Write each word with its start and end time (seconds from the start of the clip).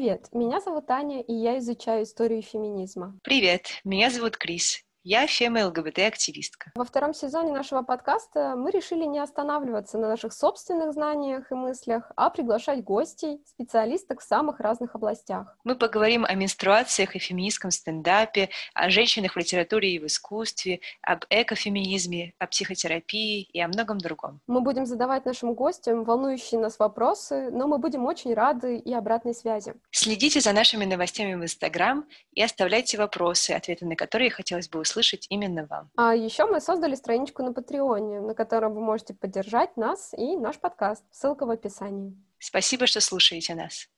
Привет, 0.00 0.28
меня 0.32 0.60
зовут 0.62 0.90
Аня, 0.90 1.20
и 1.20 1.34
я 1.34 1.58
изучаю 1.58 2.04
историю 2.04 2.40
феминизма. 2.40 3.18
Привет, 3.22 3.82
меня 3.84 4.08
зовут 4.08 4.38
Крис. 4.38 4.82
Я 5.02 5.26
фема-ЛГБТ-активистка. 5.26 6.72
Во 6.74 6.84
втором 6.84 7.14
сезоне 7.14 7.52
нашего 7.52 7.80
подкаста 7.80 8.54
мы 8.54 8.70
решили 8.70 9.06
не 9.06 9.18
останавливаться 9.18 9.96
на 9.96 10.08
наших 10.08 10.34
собственных 10.34 10.92
знаниях 10.92 11.50
и 11.50 11.54
мыслях, 11.54 12.12
а 12.16 12.28
приглашать 12.28 12.84
гостей, 12.84 13.40
специалисток 13.46 14.20
в 14.20 14.24
самых 14.24 14.60
разных 14.60 14.94
областях. 14.94 15.56
Мы 15.64 15.74
поговорим 15.74 16.26
о 16.26 16.34
менструациях 16.34 17.16
и 17.16 17.18
феминистском 17.18 17.70
стендапе, 17.70 18.50
о 18.74 18.90
женщинах 18.90 19.36
в 19.36 19.38
литературе 19.38 19.94
и 19.94 19.98
в 19.98 20.04
искусстве, 20.04 20.80
об 21.00 21.24
экофеминизме, 21.30 22.34
о 22.38 22.46
психотерапии 22.46 23.44
и 23.44 23.58
о 23.58 23.68
многом 23.68 23.96
другом. 23.96 24.40
Мы 24.46 24.60
будем 24.60 24.84
задавать 24.84 25.24
нашим 25.24 25.54
гостям 25.54 26.04
волнующие 26.04 26.60
нас 26.60 26.78
вопросы, 26.78 27.48
но 27.50 27.66
мы 27.66 27.78
будем 27.78 28.04
очень 28.04 28.34
рады 28.34 28.76
и 28.76 28.92
обратной 28.92 29.34
связи. 29.34 29.72
Следите 29.92 30.40
за 30.40 30.52
нашими 30.52 30.84
новостями 30.84 31.36
в 31.36 31.42
Инстаграм 31.42 32.04
и 32.34 32.42
оставляйте 32.42 32.98
вопросы, 32.98 33.52
ответы 33.52 33.86
на 33.86 33.96
которые 33.96 34.30
хотелось 34.30 34.68
бы 34.68 34.80
услышать 34.80 34.89
услышать 34.90 35.26
именно 35.30 35.66
вам. 35.66 35.90
А 35.96 36.14
еще 36.14 36.46
мы 36.46 36.60
создали 36.60 36.94
страничку 36.94 37.42
на 37.42 37.52
Патреоне, 37.52 38.20
на 38.20 38.34
которой 38.34 38.72
вы 38.72 38.80
можете 38.80 39.14
поддержать 39.14 39.76
нас 39.76 40.12
и 40.16 40.36
наш 40.36 40.58
подкаст. 40.58 41.04
Ссылка 41.10 41.46
в 41.46 41.50
описании. 41.50 42.16
Спасибо, 42.38 42.86
что 42.86 43.00
слушаете 43.00 43.54
нас. 43.54 43.88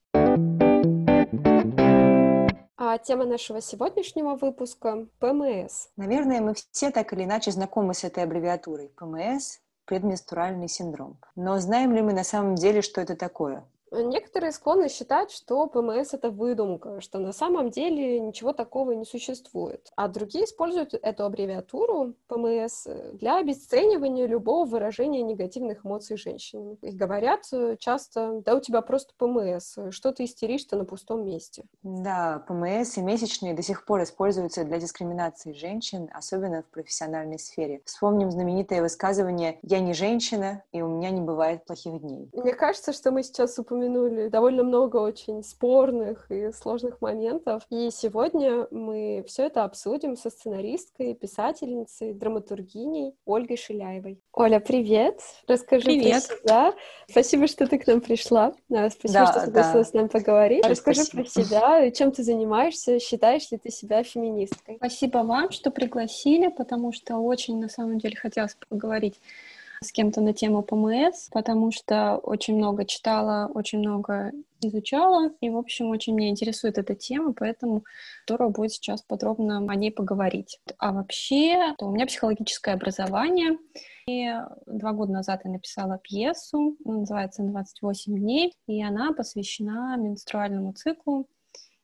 А 2.76 2.98
тема 2.98 3.24
нашего 3.24 3.60
сегодняшнего 3.60 4.34
выпуска— 4.34 5.06
ПМС. 5.20 5.88
Наверное, 5.96 6.40
мы 6.40 6.54
все 6.72 6.90
так 6.90 7.12
или 7.12 7.24
иначе 7.24 7.52
знакомы 7.52 7.94
с 7.94 8.04
этой 8.04 8.24
аббревиатурой. 8.24 8.88
ПМС— 8.88 9.60
предменструальный 9.84 10.68
синдром. 10.68 11.18
Но 11.36 11.58
знаем 11.58 11.92
ли 11.94 12.02
мы 12.02 12.12
на 12.12 12.24
самом 12.24 12.56
деле, 12.56 12.82
что 12.82 13.00
это 13.00 13.14
такое? 13.16 13.64
Некоторые 13.92 14.52
склонны 14.52 14.88
считать, 14.88 15.30
что 15.30 15.66
ПМС— 15.66 16.12
это 16.14 16.30
выдумка, 16.30 17.00
что 17.02 17.18
на 17.18 17.32
самом 17.32 17.70
деле 17.70 18.18
ничего 18.18 18.54
такого 18.54 18.92
не 18.92 19.04
существует. 19.04 19.92
А 19.96 20.08
другие 20.08 20.46
используют 20.46 20.94
эту 20.94 21.24
аббревиатуру 21.24 22.14
ПМС 22.26 22.86
для 23.12 23.38
обесценивания 23.38 24.26
любого 24.26 24.64
выражения 24.64 25.22
негативных 25.22 25.84
эмоций 25.84 26.16
женщин. 26.16 26.78
И 26.80 26.90
говорят 26.90 27.42
часто, 27.78 28.40
да 28.44 28.56
у 28.56 28.60
тебя 28.60 28.80
просто 28.80 29.12
ПМС, 29.18 29.76
что 29.90 30.12
ты 30.12 30.24
истеришь-то 30.24 30.76
на 30.76 30.86
пустом 30.86 31.26
месте. 31.26 31.64
Да, 31.82 32.42
ПМС 32.48 32.96
и 32.96 33.02
месячные 33.02 33.52
до 33.52 33.62
сих 33.62 33.84
пор 33.84 34.02
используются 34.04 34.64
для 34.64 34.78
дискриминации 34.78 35.52
женщин, 35.52 36.08
особенно 36.14 36.62
в 36.62 36.66
профессиональной 36.66 37.38
сфере. 37.38 37.82
Вспомним 37.84 38.30
знаменитое 38.30 38.80
высказывание 38.80 39.58
«Я 39.62 39.80
не 39.80 39.92
женщина, 39.92 40.64
и 40.72 40.80
у 40.80 40.88
меня 40.88 41.10
не 41.10 41.20
бывает 41.20 41.66
плохих 41.66 42.00
дней». 42.00 42.30
Мне 42.32 42.54
кажется, 42.54 42.94
что 42.94 43.10
мы 43.10 43.22
сейчас 43.22 43.58
упомянули 43.58 43.81
упомянули 43.82 44.28
довольно 44.28 44.62
много 44.62 44.96
очень 44.96 45.42
спорных 45.42 46.30
и 46.30 46.52
сложных 46.52 47.00
моментов. 47.00 47.62
И 47.70 47.90
сегодня 47.90 48.66
мы 48.70 49.24
все 49.26 49.46
это 49.46 49.64
обсудим 49.64 50.16
со 50.16 50.30
сценаристкой, 50.30 51.14
писательницей, 51.14 52.14
драматургиней 52.14 53.14
Ольгой 53.24 53.56
Шиляевой. 53.56 54.20
Оля, 54.32 54.60
привет! 54.60 55.20
Расскажи 55.46 55.84
привет. 55.84 56.26
про 56.26 56.36
себя. 56.36 56.74
Спасибо, 57.08 57.46
что 57.46 57.66
ты 57.66 57.78
к 57.78 57.86
нам 57.86 58.00
пришла. 58.00 58.52
Спасибо, 58.68 59.12
да, 59.12 59.26
что 59.26 59.40
согласилась 59.40 59.86
да. 59.86 59.90
с 59.90 59.92
нами 59.94 60.08
поговорить. 60.08 60.66
Расскажи 60.66 61.02
Спасибо. 61.02 61.22
про 61.22 61.30
себя, 61.30 61.90
чем 61.90 62.12
ты 62.12 62.22
занимаешься, 62.22 62.98
считаешь 62.98 63.50
ли 63.50 63.58
ты 63.58 63.70
себя 63.70 64.02
феминисткой? 64.02 64.76
Спасибо 64.76 65.18
вам, 65.18 65.50
что 65.50 65.70
пригласили, 65.70 66.48
потому 66.48 66.92
что 66.92 67.16
очень, 67.16 67.58
на 67.60 67.68
самом 67.68 67.98
деле, 67.98 68.16
хотелось 68.16 68.56
поговорить 68.68 69.18
с 69.82 69.92
кем-то 69.92 70.20
на 70.20 70.32
тему 70.32 70.62
ПМС, 70.62 71.28
потому 71.30 71.72
что 71.72 72.16
очень 72.16 72.56
много 72.56 72.84
читала, 72.84 73.50
очень 73.52 73.80
много 73.80 74.32
изучала, 74.60 75.32
и, 75.40 75.50
в 75.50 75.56
общем, 75.56 75.90
очень 75.90 76.14
меня 76.14 76.28
интересует 76.28 76.78
эта 76.78 76.94
тема, 76.94 77.32
поэтому 77.32 77.84
здорово 78.26 78.50
будет 78.50 78.72
сейчас 78.72 79.02
подробно 79.02 79.58
о 79.58 79.74
ней 79.74 79.90
поговорить. 79.90 80.60
А 80.78 80.92
вообще, 80.92 81.74
то 81.78 81.86
у 81.86 81.92
меня 81.92 82.06
психологическое 82.06 82.74
образование, 82.74 83.58
и 84.06 84.32
два 84.66 84.92
года 84.92 85.12
назад 85.12 85.42
я 85.44 85.50
написала 85.50 85.98
пьесу, 85.98 86.76
называется 86.84 87.42
«28 87.42 87.94
дней», 88.06 88.54
и 88.66 88.82
она 88.82 89.12
посвящена 89.12 89.96
менструальному 89.96 90.72
циклу, 90.72 91.28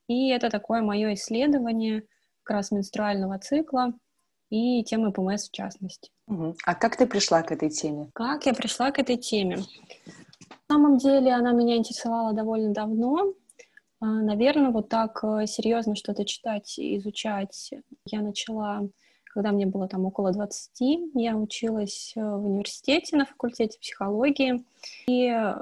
и 0.07 0.31
это 0.31 0.51
такое 0.51 0.83
мое 0.83 1.15
исследование 1.15 2.05
как 2.43 2.57
раз 2.57 2.71
менструального 2.71 3.39
цикла, 3.39 3.93
и 4.51 4.83
темы 4.85 5.13
ПМС 5.13 5.49
в 5.49 5.53
частности. 5.53 6.11
А 6.65 6.75
как 6.75 6.97
ты 6.97 7.07
пришла 7.07 7.43
к 7.43 7.53
этой 7.53 7.71
теме? 7.71 8.11
Как 8.15 8.47
я 8.47 8.55
пришла 8.55 8.91
к 8.91 8.99
этой 8.99 9.17
теме? 9.17 9.59
На 10.69 10.75
самом 10.75 10.99
деле 10.99 11.33
она 11.33 11.53
меня 11.53 11.77
интересовала 11.77 12.33
довольно 12.33 12.73
давно. 12.73 13.33
А, 14.01 14.07
Наверное, 14.07 14.71
вот 14.71 14.89
так 14.89 15.23
э, 15.25 15.47
серьезно 15.47 15.97
что-то 15.97 16.25
читать, 16.25 16.79
изучать 16.79 17.73
я 18.05 18.21
начала 18.21 18.89
когда 19.39 19.53
мне 19.53 19.67
было 19.67 19.87
там 19.87 20.05
около 20.05 20.33
20, 20.33 21.13
я 21.15 21.37
училась 21.37 22.13
э, 22.17 22.21
в 22.21 22.45
университете 22.45 23.17
на 23.17 23.25
факультете 23.25 23.79
психологии 23.79 24.65
и 25.07 25.29
э, 25.29 25.55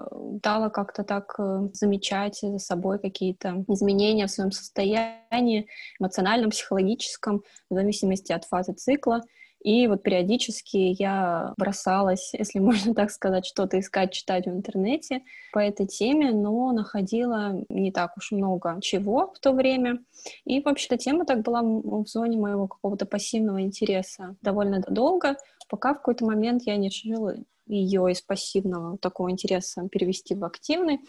дала 0.42 0.70
как-то 0.70 1.04
так 1.04 1.34
э, 1.38 1.68
замечать 1.74 2.38
за 2.40 2.58
собой 2.58 2.98
какие-то 2.98 3.66
изменения 3.68 4.28
в 4.28 4.30
своем 4.30 4.50
состоянии 4.50 5.66
эмоциональном, 6.00 6.52
психологическом, 6.52 7.42
в 7.68 7.74
зависимости 7.74 8.32
от 8.32 8.46
фазы 8.46 8.72
цикла. 8.72 9.20
И 9.66 9.88
вот 9.88 10.04
периодически 10.04 10.94
я 10.96 11.52
бросалась, 11.56 12.30
если 12.34 12.58
можно 12.60 12.94
так 12.94 13.10
сказать, 13.10 13.44
что-то 13.44 13.80
искать, 13.80 14.12
читать 14.12 14.46
в 14.46 14.50
интернете 14.50 15.22
по 15.52 15.58
этой 15.58 15.86
теме, 15.88 16.30
но 16.30 16.70
находила 16.70 17.64
не 17.68 17.90
так 17.90 18.16
уж 18.16 18.30
много 18.30 18.78
чего 18.80 19.32
в 19.34 19.40
то 19.40 19.50
время. 19.50 19.98
И 20.44 20.60
вообще-то 20.60 20.96
тема 20.96 21.26
так 21.26 21.42
была 21.42 21.62
в 21.62 22.06
зоне 22.06 22.38
моего 22.38 22.68
какого-то 22.68 23.06
пассивного 23.06 23.60
интереса 23.60 24.36
довольно 24.40 24.84
долго, 24.88 25.36
пока 25.68 25.94
в 25.94 25.96
какой-то 25.96 26.24
момент 26.24 26.62
я 26.62 26.76
не 26.76 26.88
решила 26.88 27.34
ее 27.66 28.12
из 28.12 28.22
пассивного 28.22 28.98
такого 28.98 29.32
интереса 29.32 29.88
перевести 29.90 30.36
в 30.36 30.44
активный 30.44 31.00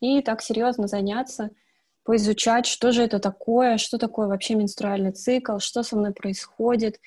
и 0.00 0.20
так 0.20 0.42
серьезно 0.42 0.86
заняться 0.86 1.48
поизучать, 2.04 2.66
что 2.66 2.92
же 2.92 3.02
это 3.02 3.18
такое, 3.20 3.78
что 3.78 3.98
такое 3.98 4.26
вообще 4.26 4.54
менструальный 4.54 5.12
цикл, 5.12 5.58
что 5.58 5.82
со 5.82 5.96
мной 5.96 6.12
происходит, 6.12 6.98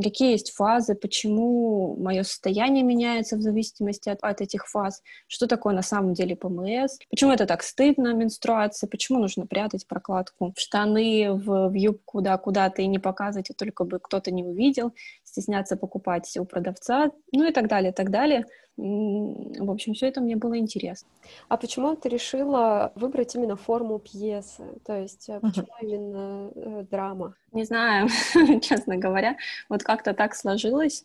какие 0.00 0.32
есть 0.32 0.52
фазы, 0.52 0.94
почему 0.94 1.96
мое 1.96 2.22
состояние 2.22 2.84
меняется 2.84 3.36
в 3.36 3.42
зависимости 3.42 4.08
от, 4.08 4.18
от 4.22 4.40
этих 4.40 4.66
фаз, 4.68 5.02
что 5.26 5.46
такое 5.46 5.74
на 5.74 5.82
самом 5.82 6.14
деле 6.14 6.36
ПМС, 6.36 6.98
почему 7.10 7.32
это 7.32 7.46
так 7.46 7.62
стыдно, 7.62 8.14
менструация, 8.14 8.88
почему 8.88 9.18
нужно 9.18 9.46
прятать 9.46 9.86
прокладку 9.86 10.52
в 10.56 10.60
штаны, 10.60 11.32
в, 11.32 11.68
в 11.68 11.74
юбку, 11.74 12.20
да, 12.20 12.36
куда-то 12.38 12.82
и 12.82 12.86
не 12.86 12.98
показывать, 12.98 13.50
а 13.50 13.54
только 13.54 13.84
бы 13.84 13.98
кто-то 13.98 14.30
не 14.30 14.44
увидел, 14.44 14.92
стесняться 15.24 15.76
покупать 15.76 16.36
у 16.38 16.44
продавца, 16.44 17.10
ну 17.32 17.48
и 17.48 17.52
так 17.52 17.68
далее, 17.68 17.92
так 17.92 18.10
далее. 18.10 18.46
В 18.82 19.70
общем, 19.70 19.94
все 19.94 20.08
это 20.08 20.20
мне 20.20 20.34
было 20.34 20.58
интересно. 20.58 21.08
А 21.48 21.56
почему 21.56 21.94
ты 21.94 22.08
решила 22.08 22.90
выбрать 22.96 23.34
именно 23.36 23.56
форму 23.56 24.00
пьесы? 24.00 24.64
То 24.84 25.00
есть 25.00 25.28
uh-huh. 25.28 25.40
почему 25.40 25.68
именно 25.80 26.50
э, 26.54 26.84
драма? 26.90 27.34
Не 27.52 27.64
знаю, 27.64 28.08
честно 28.60 28.96
говоря. 28.96 29.36
Вот 29.68 29.84
как-то 29.84 30.14
так 30.14 30.34
сложилось. 30.34 31.04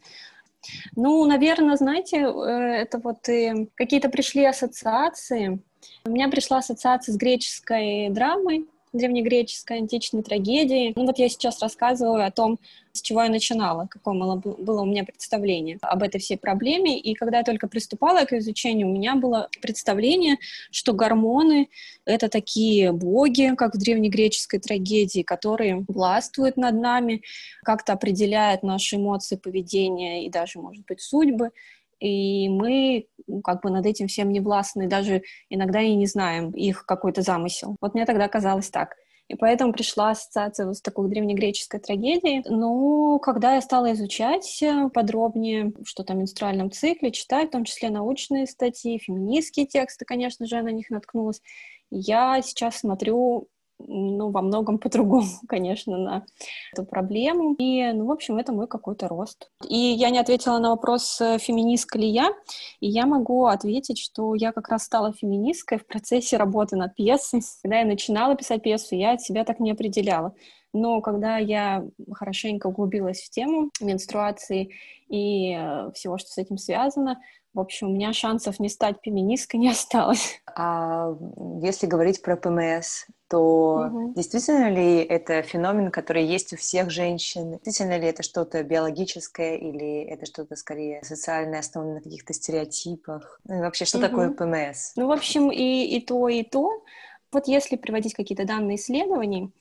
Ну, 0.96 1.24
наверное, 1.26 1.76
знаете, 1.76 2.18
э, 2.18 2.50
это 2.82 2.98
вот 2.98 3.30
и 3.30 3.70
какие-то 3.76 4.10
пришли 4.10 4.44
ассоциации. 4.46 5.60
У 6.06 6.10
меня 6.10 6.30
пришла 6.30 6.58
ассоциация 6.58 7.14
с 7.14 7.18
греческой 7.18 8.10
драмой, 8.10 8.66
древнегреческой 8.94 9.78
античной 9.78 10.24
трагедии. 10.24 10.94
Ну 10.96 11.06
вот 11.06 11.20
я 11.20 11.30
сейчас 11.30 11.62
рассказываю 11.62 12.26
о 12.26 12.32
том, 12.32 12.60
с 12.94 13.02
чего 13.02 13.24
я 13.24 13.30
начинала, 13.30 13.88
какое 13.90 14.16
было 14.16 14.82
у 14.82 14.86
меня 14.86 15.04
представление 15.04 15.78
об 15.82 16.04
этой 16.04 16.20
всей 16.20 16.38
проблеме. 16.38 17.00
И 17.00 17.14
когда 17.14 17.38
я 17.38 17.44
только 17.44 17.68
приступала 17.68 18.26
к 18.26 18.34
изучению, 18.34 18.88
у 18.88 18.94
меня 18.94 19.16
было 19.16 19.50
представление, 19.62 20.38
что 20.72 20.94
гормоны— 20.94 21.70
это 22.06 22.28
такие 22.28 22.92
боги, 22.92 23.54
как 23.56 23.76
в 23.76 23.78
древнегреческой 23.78 24.60
трагедии, 24.60 25.22
которые 25.22 25.86
властвуют 25.88 26.58
над 26.58 26.76
нами, 26.76 27.22
как-то 27.64 27.94
определяют 27.94 28.64
наши 28.64 28.96
эмоции, 28.96 29.36
поведение 29.36 30.26
и 30.26 30.30
даже, 30.30 30.60
может 30.60 30.84
быть, 30.86 31.02
судьбы 31.02 31.52
и 32.00 32.50
мы 32.50 33.08
ну, 33.28 33.42
как 33.42 33.62
бы 33.62 33.70
над 33.70 33.86
этим 33.86 34.08
всем 34.08 34.32
не 34.32 34.40
властны, 34.40 34.88
даже 34.88 35.24
иногда 35.50 35.82
и 35.82 35.96
не 35.96 36.06
знаем 36.06 36.52
их 36.52 36.86
какой-то 36.86 37.22
замысел. 37.22 37.76
Вот 37.82 37.94
мне 37.94 38.06
тогда 38.06 38.28
казалось 38.28 38.70
так. 38.70 38.96
И 39.28 39.36
поэтому 39.36 39.74
пришла 39.74 40.12
ассоциация 40.12 40.66
вот 40.66 40.78
с 40.78 40.82
такой 40.82 41.10
древнегреческой 41.10 41.82
трагедией. 41.82 42.44
Но 42.48 43.20
когда 43.20 43.56
я 43.56 43.62
стала 43.62 43.92
изучать 43.92 44.64
э, 44.64 44.90
подробнее 44.94 45.74
что-то 45.84 46.14
о 46.14 46.16
менструальном 46.16 46.72
цикле, 46.72 47.12
читать, 47.12 47.50
в 47.50 47.52
том 47.52 47.66
числе 47.66 47.90
научные 47.90 48.48
статьи, 48.48 48.98
феминистские 49.00 49.66
тексты, 49.66 50.06
конечно 50.06 50.46
же, 50.46 50.56
я 50.56 50.64
на 50.64 50.70
них 50.70 50.90
наткнулась, 50.90 51.42
я 51.90 52.42
сейчас 52.42 52.80
смотрю 52.80 53.50
ну, 53.80 54.32
во 54.32 54.42
многом 54.42 54.78
по-другому, 54.80 55.28
конечно, 55.48 55.98
на 55.98 56.26
эту 56.74 56.86
проблему. 56.86 57.56
И, 57.58 57.92
ну, 57.94 58.06
в 58.06 58.12
общем, 58.12 58.38
это 58.38 58.52
мой 58.52 58.68
какой-то 58.68 59.08
рост. 59.08 59.50
И 59.68 59.78
я 59.78 60.10
не 60.10 60.20
ответила 60.20 60.60
на 60.60 60.72
вопрос, 60.72 61.20
э, 61.22 61.38
феминистка 61.40 61.98
ли 61.98 62.08
я, 62.08 62.32
и 62.80 62.88
я 62.88 63.06
могу 63.06 63.46
ответить, 63.46 64.00
что 64.00 64.36
я 64.36 64.52
как 64.52 64.70
раз 64.70 64.84
стала 64.84 65.14
феминисткой 65.14 65.80
в 65.80 65.86
процессе 65.86 66.38
работы 66.38 66.76
над 66.76 66.96
пьесой. 66.96 67.42
Когда 67.62 67.80
я 67.80 67.86
начинала 67.86 68.36
писать 68.36 68.62
пьесу, 68.62 68.96
я 68.96 69.14
от 69.14 69.22
себя 69.22 69.44
так 69.44 69.60
не 69.60 69.72
определяла. 69.72 70.34
Но 70.78 71.02
когда 71.02 71.38
я 71.38 71.86
хорошенько 72.14 72.68
углубилась 72.68 73.22
в 73.22 73.30
тему 73.30 73.72
менструации 73.82 74.72
и 75.10 75.54
э, 75.54 75.92
всего, 75.94 76.18
что 76.18 76.30
с 76.30 76.38
этим 76.38 76.58
связано, 76.58 77.20
в 77.54 77.60
общем, 77.60 77.88
у 77.88 77.94
меня 77.94 78.14
шансов 78.14 78.60
не 78.60 78.70
стать 78.70 78.98
феминисткой 79.04 79.60
не 79.62 79.72
осталось. 79.72 80.40
А 80.56 81.16
если 81.62 81.88
говорить 81.88 82.22
про 82.22 82.38
ПМС, 82.38 83.06
то 83.30 83.88
угу. 83.88 84.14
действительно 84.16 84.70
ли 84.70 85.00
это 85.00 85.42
феномен, 85.42 85.90
который 85.90 86.24
есть 86.24 86.54
у 86.54 86.56
всех 86.56 86.92
женщин? 86.92 87.60
Действительно 87.64 87.98
ли 87.98 88.08
это 88.08 88.22
что-то 88.22 88.64
биологическое 88.64 89.56
или 89.58 90.04
это 90.04 90.28
что-то 90.28 90.56
скорее 90.56 91.04
социальное, 91.04 91.60
основанное 91.60 91.96
на 91.96 92.02
каких-то 92.02 92.34
стереотипах? 92.34 93.42
Ну 93.46 93.58
и 93.58 93.62
вообще, 93.62 93.86
что 93.86 93.98
угу. 93.98 94.08
такое 94.08 94.30
ПМС? 94.30 94.94
Ну, 94.96 95.08
в 95.08 95.12
общем, 95.12 95.52
и, 95.52 95.98
и 95.98 96.00
то, 96.00 96.30
и 96.30 96.44
то. 96.44 96.84
Вот 97.32 97.48
если 97.48 97.76
приводить 97.76 98.14
какие-то 98.14 98.46
данные 98.46 98.78
исследований, 98.78 99.52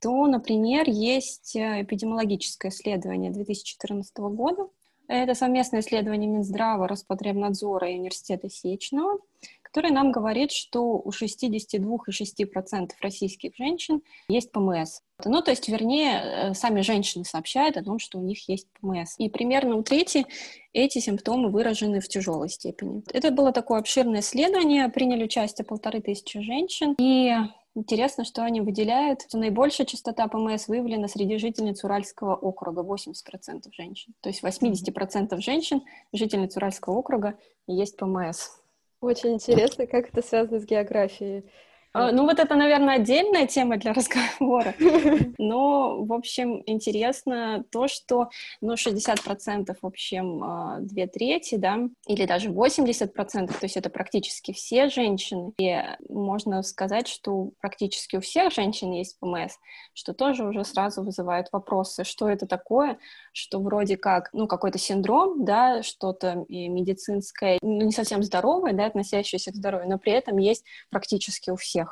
то, 0.00 0.26
например, 0.26 0.88
есть 0.88 1.56
э, 1.56 1.82
эпидемиологическое 1.82 2.70
исследование 2.70 3.30
2014 3.30 4.16
года. 4.18 4.68
Это 5.08 5.34
совместное 5.34 5.80
исследование 5.80 6.28
Минздрава, 6.28 6.86
Роспотребнадзора 6.86 7.90
и 7.90 7.98
Университета 7.98 8.50
Сечного, 8.50 9.18
которое 9.62 9.92
нам 9.92 10.12
говорит, 10.12 10.52
что 10.52 10.82
у 10.98 11.10
62,6% 11.10 12.90
российских 13.00 13.56
женщин 13.56 14.02
есть 14.28 14.52
ПМС. 14.52 15.00
Ну, 15.24 15.42
то 15.42 15.50
есть, 15.50 15.68
вернее, 15.68 16.20
э, 16.22 16.54
сами 16.54 16.82
женщины 16.82 17.24
сообщают 17.24 17.76
о 17.76 17.82
том, 17.82 17.98
что 17.98 18.18
у 18.18 18.22
них 18.22 18.48
есть 18.48 18.68
ПМС. 18.80 19.14
И 19.18 19.28
примерно 19.28 19.76
у 19.76 19.82
трети 19.82 20.26
эти 20.72 20.98
симптомы 20.98 21.50
выражены 21.50 22.00
в 22.00 22.08
тяжелой 22.08 22.48
степени. 22.48 23.02
Это 23.12 23.30
было 23.30 23.52
такое 23.52 23.80
обширное 23.80 24.20
исследование, 24.20 24.88
приняли 24.88 25.24
участие 25.24 25.64
полторы 25.64 26.00
тысячи 26.00 26.40
женщин, 26.40 26.94
и 26.98 27.34
Интересно, 27.74 28.24
что 28.24 28.42
они 28.42 28.60
выделяют, 28.60 29.22
что 29.22 29.38
наибольшая 29.38 29.86
частота 29.86 30.26
ПМС 30.26 30.68
выявлена 30.68 31.06
среди 31.06 31.38
жительниц 31.38 31.84
Уральского 31.84 32.34
округа, 32.34 32.82
80% 32.82 33.72
женщин. 33.72 34.14
То 34.20 34.30
есть 34.30 34.42
80% 34.42 35.40
женщин, 35.40 35.82
жительниц 36.12 36.56
Уральского 36.56 36.94
округа, 36.94 37.38
есть 37.66 37.96
ПМС. 37.96 38.48
Очень 39.00 39.34
интересно, 39.34 39.86
как 39.86 40.08
это 40.08 40.22
связано 40.22 40.58
с 40.58 40.64
географией. 40.64 41.44
А, 41.98 42.12
ну, 42.12 42.24
вот 42.24 42.38
это, 42.38 42.54
наверное, 42.54 42.96
отдельная 42.96 43.46
тема 43.46 43.76
для 43.76 43.92
разговора. 43.94 44.74
Но, 45.38 46.04
в 46.04 46.12
общем, 46.12 46.62
интересно 46.66 47.64
то, 47.70 47.88
что, 47.88 48.30
ну, 48.60 48.74
60%, 48.74 49.76
в 49.80 49.86
общем, 49.86 50.44
а, 50.44 50.78
две 50.80 51.06
трети, 51.06 51.56
да, 51.56 51.78
или 52.06 52.24
даже 52.24 52.50
80%, 52.50 53.48
то 53.48 53.54
есть 53.62 53.76
это 53.76 53.90
практически 53.90 54.52
все 54.52 54.88
женщины. 54.88 55.52
И 55.58 55.76
можно 56.08 56.62
сказать, 56.62 57.08
что 57.08 57.50
практически 57.60 58.16
у 58.16 58.20
всех 58.20 58.52
женщин 58.52 58.92
есть 58.92 59.18
ПМС, 59.18 59.54
что 59.92 60.12
тоже 60.14 60.44
уже 60.44 60.64
сразу 60.64 61.02
вызывает 61.02 61.48
вопросы, 61.52 62.04
что 62.04 62.28
это 62.28 62.46
такое, 62.46 62.98
что 63.32 63.60
вроде 63.60 63.96
как, 63.96 64.30
ну, 64.32 64.46
какой-то 64.46 64.78
синдром, 64.78 65.44
да, 65.44 65.82
что-то 65.82 66.44
медицинское, 66.48 67.58
ну, 67.62 67.82
не 67.82 67.92
совсем 67.92 68.22
здоровое, 68.22 68.72
да, 68.72 68.86
относящееся 68.86 69.50
к 69.50 69.56
здоровью, 69.56 69.88
но 69.88 69.98
при 69.98 70.12
этом 70.12 70.38
есть 70.38 70.64
практически 70.90 71.50
у 71.50 71.56
всех. 71.56 71.87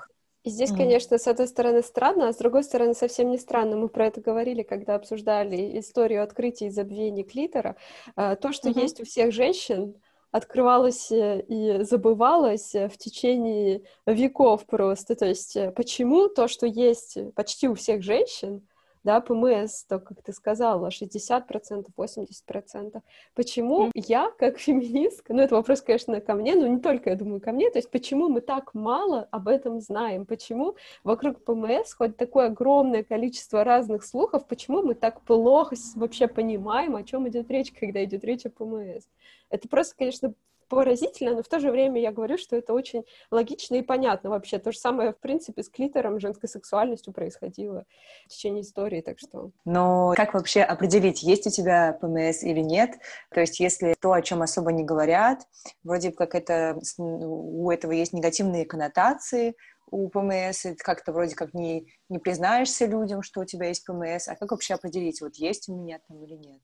И 0.46 0.50
здесь, 0.50 0.70
mm. 0.70 0.76
конечно, 0.76 1.18
с 1.18 1.26
одной 1.26 1.48
стороны 1.48 1.82
странно, 1.82 2.28
а 2.28 2.32
с 2.32 2.36
другой 2.36 2.62
стороны 2.62 2.94
совсем 2.94 3.32
не 3.32 3.36
странно. 3.36 3.76
Мы 3.76 3.88
про 3.88 4.06
это 4.06 4.20
говорили, 4.20 4.62
когда 4.62 4.94
обсуждали 4.94 5.76
историю 5.80 6.22
открытия 6.22 6.66
и 6.66 6.70
забвения 6.70 7.24
клитора. 7.24 7.74
А, 8.14 8.36
то, 8.36 8.52
что 8.52 8.68
mm-hmm. 8.68 8.80
есть 8.80 9.00
у 9.00 9.04
всех 9.04 9.32
женщин, 9.32 9.96
открывалось 10.30 11.10
э, 11.10 11.40
и 11.48 11.82
забывалось 11.82 12.76
э, 12.76 12.88
в 12.88 12.96
течение 12.96 13.82
веков 14.06 14.66
просто. 14.66 15.16
То 15.16 15.26
есть 15.26 15.56
э, 15.56 15.72
почему 15.72 16.28
то, 16.28 16.46
что 16.46 16.64
есть 16.64 17.18
почти 17.34 17.66
у 17.66 17.74
всех 17.74 18.04
женщин, 18.04 18.68
да, 19.06 19.20
ПМС, 19.20 19.84
то, 19.84 20.00
как 20.00 20.20
ты 20.20 20.32
сказала, 20.32 20.88
60%, 20.88 21.86
80%. 21.96 23.00
Почему 23.34 23.86
mm. 23.86 23.90
я, 23.94 24.32
как 24.36 24.58
феминистка, 24.58 25.32
ну, 25.32 25.42
это 25.42 25.54
вопрос, 25.54 25.80
конечно, 25.80 26.20
ко 26.20 26.34
мне, 26.34 26.56
но 26.56 26.66
не 26.66 26.80
только, 26.80 27.10
я 27.10 27.16
думаю, 27.16 27.40
ко 27.40 27.52
мне, 27.52 27.70
то 27.70 27.78
есть 27.78 27.88
почему 27.88 28.28
мы 28.28 28.40
так 28.40 28.74
мало 28.74 29.28
об 29.30 29.46
этом 29.46 29.80
знаем, 29.80 30.26
почему 30.26 30.74
вокруг 31.04 31.44
ПМС 31.44 31.94
хоть 31.94 32.16
такое 32.16 32.46
огромное 32.46 33.04
количество 33.04 33.62
разных 33.62 34.04
слухов, 34.04 34.44
почему 34.48 34.82
мы 34.82 34.96
так 34.96 35.20
плохо 35.20 35.76
вообще 35.94 36.26
понимаем, 36.26 36.96
о 36.96 37.04
чем 37.04 37.28
идет 37.28 37.48
речь, 37.48 37.70
когда 37.70 38.02
идет 38.02 38.24
речь 38.24 38.44
о 38.44 38.50
ПМС. 38.50 39.04
Это 39.50 39.68
просто, 39.68 39.94
конечно, 39.96 40.34
поразительно, 40.68 41.34
но 41.34 41.42
в 41.42 41.48
то 41.48 41.58
же 41.58 41.70
время 41.70 42.00
я 42.00 42.12
говорю, 42.12 42.38
что 42.38 42.56
это 42.56 42.72
очень 42.72 43.04
логично 43.30 43.76
и 43.76 43.82
понятно 43.82 44.30
вообще. 44.30 44.58
То 44.58 44.72
же 44.72 44.78
самое, 44.78 45.12
в 45.12 45.18
принципе, 45.18 45.62
с 45.62 45.68
клитором, 45.68 46.20
женской 46.20 46.48
сексуальностью 46.48 47.12
происходило 47.12 47.84
в 48.26 48.28
течение 48.28 48.62
истории, 48.62 49.00
так 49.00 49.18
что... 49.18 49.50
Но 49.64 50.12
как 50.16 50.34
вообще 50.34 50.62
определить, 50.62 51.22
есть 51.22 51.46
у 51.46 51.50
тебя 51.50 51.92
ПМС 52.00 52.42
или 52.42 52.60
нет? 52.60 52.92
То 53.30 53.40
есть 53.40 53.60
если 53.60 53.94
то, 54.00 54.12
о 54.12 54.22
чем 54.22 54.42
особо 54.42 54.72
не 54.72 54.84
говорят, 54.84 55.46
вроде 55.84 56.12
как 56.12 56.34
это, 56.34 56.78
у 56.98 57.70
этого 57.70 57.92
есть 57.92 58.12
негативные 58.12 58.64
коннотации, 58.64 59.54
у 59.90 60.08
ПМС, 60.08 60.66
как-то 60.78 61.12
вроде 61.12 61.34
как 61.34 61.54
не, 61.54 61.86
не 62.08 62.18
признаешься 62.18 62.86
людям, 62.86 63.22
что 63.22 63.40
у 63.40 63.44
тебя 63.44 63.68
есть 63.68 63.84
ПМС, 63.84 64.28
а 64.28 64.36
как 64.36 64.50
вообще 64.50 64.74
определить, 64.74 65.20
вот 65.20 65.36
есть 65.36 65.68
у 65.68 65.76
меня 65.76 66.00
там 66.08 66.22
или 66.24 66.34
нет? 66.34 66.60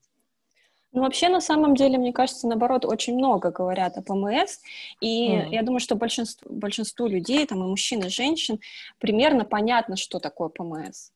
Ну, 0.93 1.01
вообще, 1.01 1.27
на 1.29 1.41
самом 1.41 1.75
деле, 1.75 1.97
мне 1.97 2.13
кажется, 2.13 2.47
наоборот, 2.47 2.85
очень 2.85 3.15
много 3.15 3.49
говорят 3.49 3.97
о 3.97 4.03
ПМС, 4.03 4.59
и 5.01 5.31
mm. 5.31 5.49
я 5.49 5.63
думаю, 5.63 5.79
что 5.79 5.95
большинству, 5.95 6.47
большинству 6.51 7.07
людей, 7.07 7.45
там, 7.47 7.63
и 7.63 7.67
мужчин, 7.67 8.03
и 8.03 8.09
женщин, 8.09 8.59
примерно 8.99 9.43
понятно, 9.43 9.97
что 9.97 10.19
такое 10.19 10.49
ПМС 10.49 11.09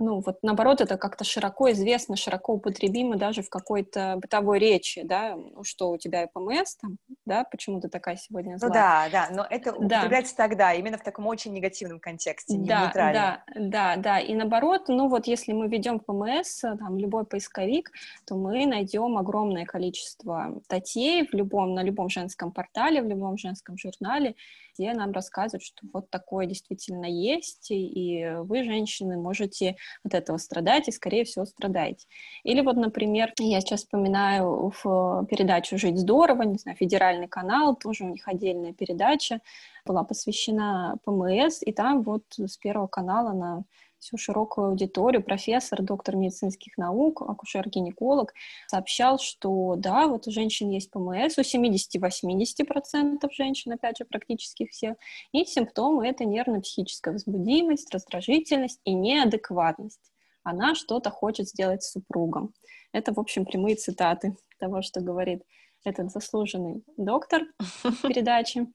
ну, 0.00 0.20
вот 0.20 0.38
наоборот, 0.42 0.80
это 0.80 0.96
как-то 0.96 1.24
широко 1.24 1.70
известно, 1.72 2.16
широко 2.16 2.54
употребимо 2.54 3.16
даже 3.16 3.42
в 3.42 3.50
какой-то 3.50 4.16
бытовой 4.20 4.58
речи, 4.58 5.02
да, 5.02 5.36
ну, 5.36 5.62
что 5.62 5.90
у 5.90 5.98
тебя 5.98 6.26
ПМС 6.32 6.76
там, 6.76 6.96
да, 7.26 7.44
почему 7.44 7.80
ты 7.80 7.88
такая 7.88 8.16
сегодня 8.16 8.52
ну 8.52 8.58
злая. 8.58 8.70
Ну 8.70 8.74
да, 8.74 9.08
да, 9.12 9.34
но 9.34 9.46
это 9.48 9.72
употребляется 9.72 10.34
да. 10.36 10.48
тогда, 10.48 10.72
именно 10.72 10.96
в 10.96 11.02
таком 11.02 11.26
очень 11.26 11.52
негативном 11.52 12.00
контексте, 12.00 12.56
не 12.56 12.66
да, 12.66 12.86
нейтральном. 12.86 13.22
Да, 13.22 13.42
да, 13.54 13.96
да, 13.96 14.18
и 14.18 14.34
наоборот, 14.34 14.88
ну 14.88 15.08
вот 15.08 15.26
если 15.26 15.52
мы 15.52 15.68
ведем 15.68 16.00
ПМС, 16.00 16.60
там, 16.60 16.98
любой 16.98 17.26
поисковик, 17.26 17.92
то 18.26 18.36
мы 18.36 18.64
найдем 18.66 19.18
огромное 19.18 19.66
количество 19.66 20.60
статей 20.64 21.26
в 21.26 21.34
любом, 21.34 21.74
на 21.74 21.82
любом 21.82 22.08
женском 22.08 22.52
портале, 22.52 23.02
в 23.02 23.06
любом 23.06 23.36
женском 23.36 23.76
журнале, 23.76 24.34
где 24.78 24.94
нам 24.94 25.12
рассказывают, 25.12 25.62
что 25.62 25.86
вот 25.92 26.08
такое 26.10 26.46
действительно 26.46 27.04
есть, 27.04 27.70
и 27.70 28.34
вы, 28.38 28.64
женщины, 28.64 29.18
можете 29.18 29.76
от 30.04 30.14
этого 30.14 30.36
страдать 30.38 30.88
и, 30.88 30.92
скорее 30.92 31.24
всего, 31.24 31.44
страдаете. 31.44 32.06
Или 32.44 32.60
вот, 32.60 32.76
например, 32.76 33.32
я 33.38 33.60
сейчас 33.60 33.80
вспоминаю 33.80 34.72
в 34.82 35.26
передачу 35.26 35.78
«Жить 35.78 35.98
здорово», 35.98 36.42
не 36.42 36.58
знаю, 36.58 36.76
федеральный 36.76 37.28
канал, 37.28 37.76
тоже 37.76 38.04
у 38.04 38.08
них 38.08 38.26
отдельная 38.26 38.72
передача, 38.72 39.40
была 39.84 40.04
посвящена 40.04 40.96
ПМС, 41.04 41.62
и 41.62 41.72
там 41.72 42.02
вот 42.02 42.24
с 42.36 42.56
Первого 42.56 42.86
канала 42.86 43.32
на 43.32 43.64
всю 44.00 44.16
широкую 44.16 44.68
аудиторию, 44.68 45.22
профессор, 45.22 45.82
доктор 45.82 46.16
медицинских 46.16 46.76
наук, 46.78 47.22
акушер-гинеколог, 47.22 48.32
сообщал, 48.66 49.18
что 49.18 49.76
да, 49.76 50.08
вот 50.08 50.26
у 50.26 50.30
женщин 50.30 50.70
есть 50.70 50.90
ПМС, 50.90 51.38
у 51.38 51.42
70-80% 51.42 53.28
женщин, 53.30 53.72
опять 53.72 53.98
же, 53.98 54.04
практически 54.04 54.66
все, 54.66 54.96
и 55.32 55.44
симптомы— 55.44 56.08
это 56.08 56.24
нервно-психическая 56.24 57.12
возбудимость, 57.12 57.92
раздражительность 57.94 58.80
и 58.84 58.94
неадекватность. 58.94 60.00
Она 60.42 60.74
что-то 60.74 61.10
хочет 61.10 61.48
сделать 61.48 61.82
с 61.82 61.92
супругом. 61.92 62.54
Это, 62.92 63.12
в 63.12 63.20
общем, 63.20 63.44
прямые 63.44 63.76
цитаты 63.76 64.36
того, 64.58 64.82
что 64.82 65.00
говорит 65.00 65.42
этот 65.84 66.10
заслуженный 66.10 66.82
доктор 66.96 67.42
в 67.84 68.08
передаче. 68.08 68.66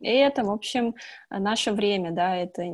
И 0.00 0.08
это, 0.08 0.42
в 0.42 0.50
общем, 0.50 0.94
наше 1.30 1.70
время, 1.72 2.10
да, 2.10 2.36
это 2.36 2.64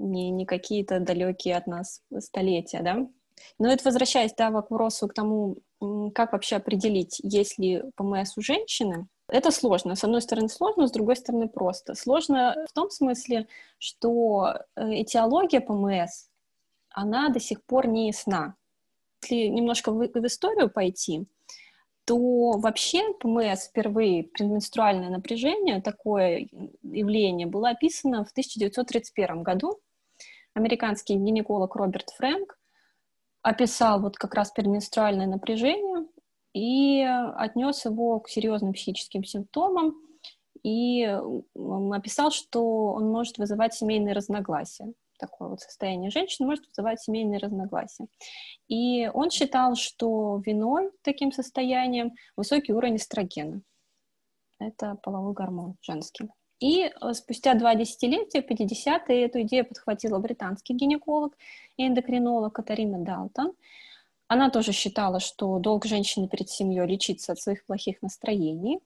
не, 0.00 0.30
не 0.30 0.46
какие-то 0.46 0.98
далекие 1.00 1.56
от 1.56 1.66
нас 1.66 2.02
столетия, 2.18 2.80
да. 2.82 3.06
Но 3.58 3.70
это 3.70 3.84
возвращаясь, 3.84 4.34
да, 4.34 4.50
к 4.50 4.52
вопросу 4.52 5.08
к 5.08 5.14
тому, 5.14 5.58
как 6.14 6.32
вообще 6.32 6.56
определить, 6.56 7.20
есть 7.22 7.58
ли 7.58 7.82
ПМС 7.96 8.36
у 8.36 8.42
женщины, 8.42 9.06
это 9.28 9.50
сложно. 9.50 9.94
С 9.94 10.04
одной 10.04 10.22
стороны 10.22 10.48
сложно, 10.48 10.86
с 10.86 10.92
другой 10.92 11.16
стороны 11.16 11.48
просто. 11.48 11.94
Сложно 11.94 12.56
в 12.68 12.72
том 12.72 12.90
смысле, 12.90 13.46
что 13.78 14.54
э, 14.74 15.02
этиология 15.02 15.60
ПМС, 15.60 16.28
она 16.90 17.28
до 17.28 17.38
сих 17.38 17.64
пор 17.64 17.86
не 17.86 18.08
ясна. 18.08 18.56
Если 19.22 19.46
немножко 19.46 19.92
в, 19.92 19.98
в 19.98 20.26
историю 20.26 20.68
пойти, 20.68 21.26
то 22.04 22.52
вообще 22.58 23.12
ПМС 23.20 23.68
впервые, 23.68 24.24
предменструальное 24.24 25.10
напряжение, 25.10 25.80
такое 25.80 26.48
явление, 26.82 27.46
было 27.46 27.70
описано 27.70 28.24
в 28.24 28.32
1931 28.32 29.44
году 29.44 29.78
американский 30.54 31.14
гинеколог 31.14 31.74
Роберт 31.76 32.10
Фрэнк 32.10 32.58
описал 33.42 34.00
вот 34.00 34.16
как 34.16 34.34
раз 34.34 34.50
перменструальное 34.50 35.26
напряжение 35.26 36.06
и 36.52 37.02
отнес 37.02 37.84
его 37.84 38.20
к 38.20 38.28
серьезным 38.28 38.72
психическим 38.72 39.24
симптомам 39.24 39.94
и 40.62 41.04
описал, 41.92 42.30
что 42.30 42.92
он 42.92 43.10
может 43.10 43.38
вызывать 43.38 43.74
семейные 43.74 44.14
разногласия. 44.14 44.92
Такое 45.18 45.48
вот 45.48 45.60
состояние 45.60 46.10
женщины 46.10 46.48
может 46.48 46.66
вызывать 46.66 47.00
семейные 47.00 47.38
разногласия. 47.38 48.06
И 48.68 49.08
он 49.12 49.30
считал, 49.30 49.74
что 49.74 50.42
виной 50.44 50.90
таким 51.02 51.30
состоянием 51.30 52.12
высокий 52.36 52.72
уровень 52.72 52.96
эстрогена. 52.96 53.62
Это 54.58 54.96
половой 55.02 55.34
гормон 55.34 55.76
женский. 55.82 56.28
И 56.60 56.84
э, 56.84 57.14
спустя 57.14 57.54
два 57.54 57.74
десятилетия, 57.74 58.40
50-е, 58.40 59.24
эту 59.24 59.42
идею 59.42 59.66
подхватила 59.66 60.18
британский 60.18 60.74
гинеколог 60.74 61.36
и 61.76 61.86
эндокринолог 61.86 62.52
Катарина 62.52 62.98
Далтон. 62.98 63.54
Она 64.28 64.50
тоже 64.50 64.72
считала, 64.72 65.18
что 65.20 65.58
долг 65.58 65.86
женщины 65.86 66.28
перед 66.28 66.48
семьей 66.50 66.86
лечиться 66.86 67.32
от 67.32 67.40
своих 67.40 67.64
плохих 67.64 68.02
настроений. 68.02 68.78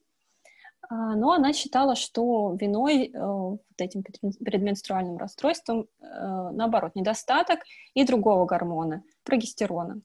А, 0.88 1.16
но 1.16 1.33
она 1.33 1.52
считала, 1.52 1.97
что 1.97 2.57
виной 2.59 3.11
э, 3.12 3.19
вот 3.19 3.61
этим 3.78 4.02
предменструальным 4.02 5.19
расстройством, 5.19 5.88
э, 6.00 6.50
наоборот, 6.52 6.95
недостаток 6.95 7.61
и 7.95 8.04
другого 8.04 8.47
гормона, 8.47 9.02
прогестерона. 9.25 10.00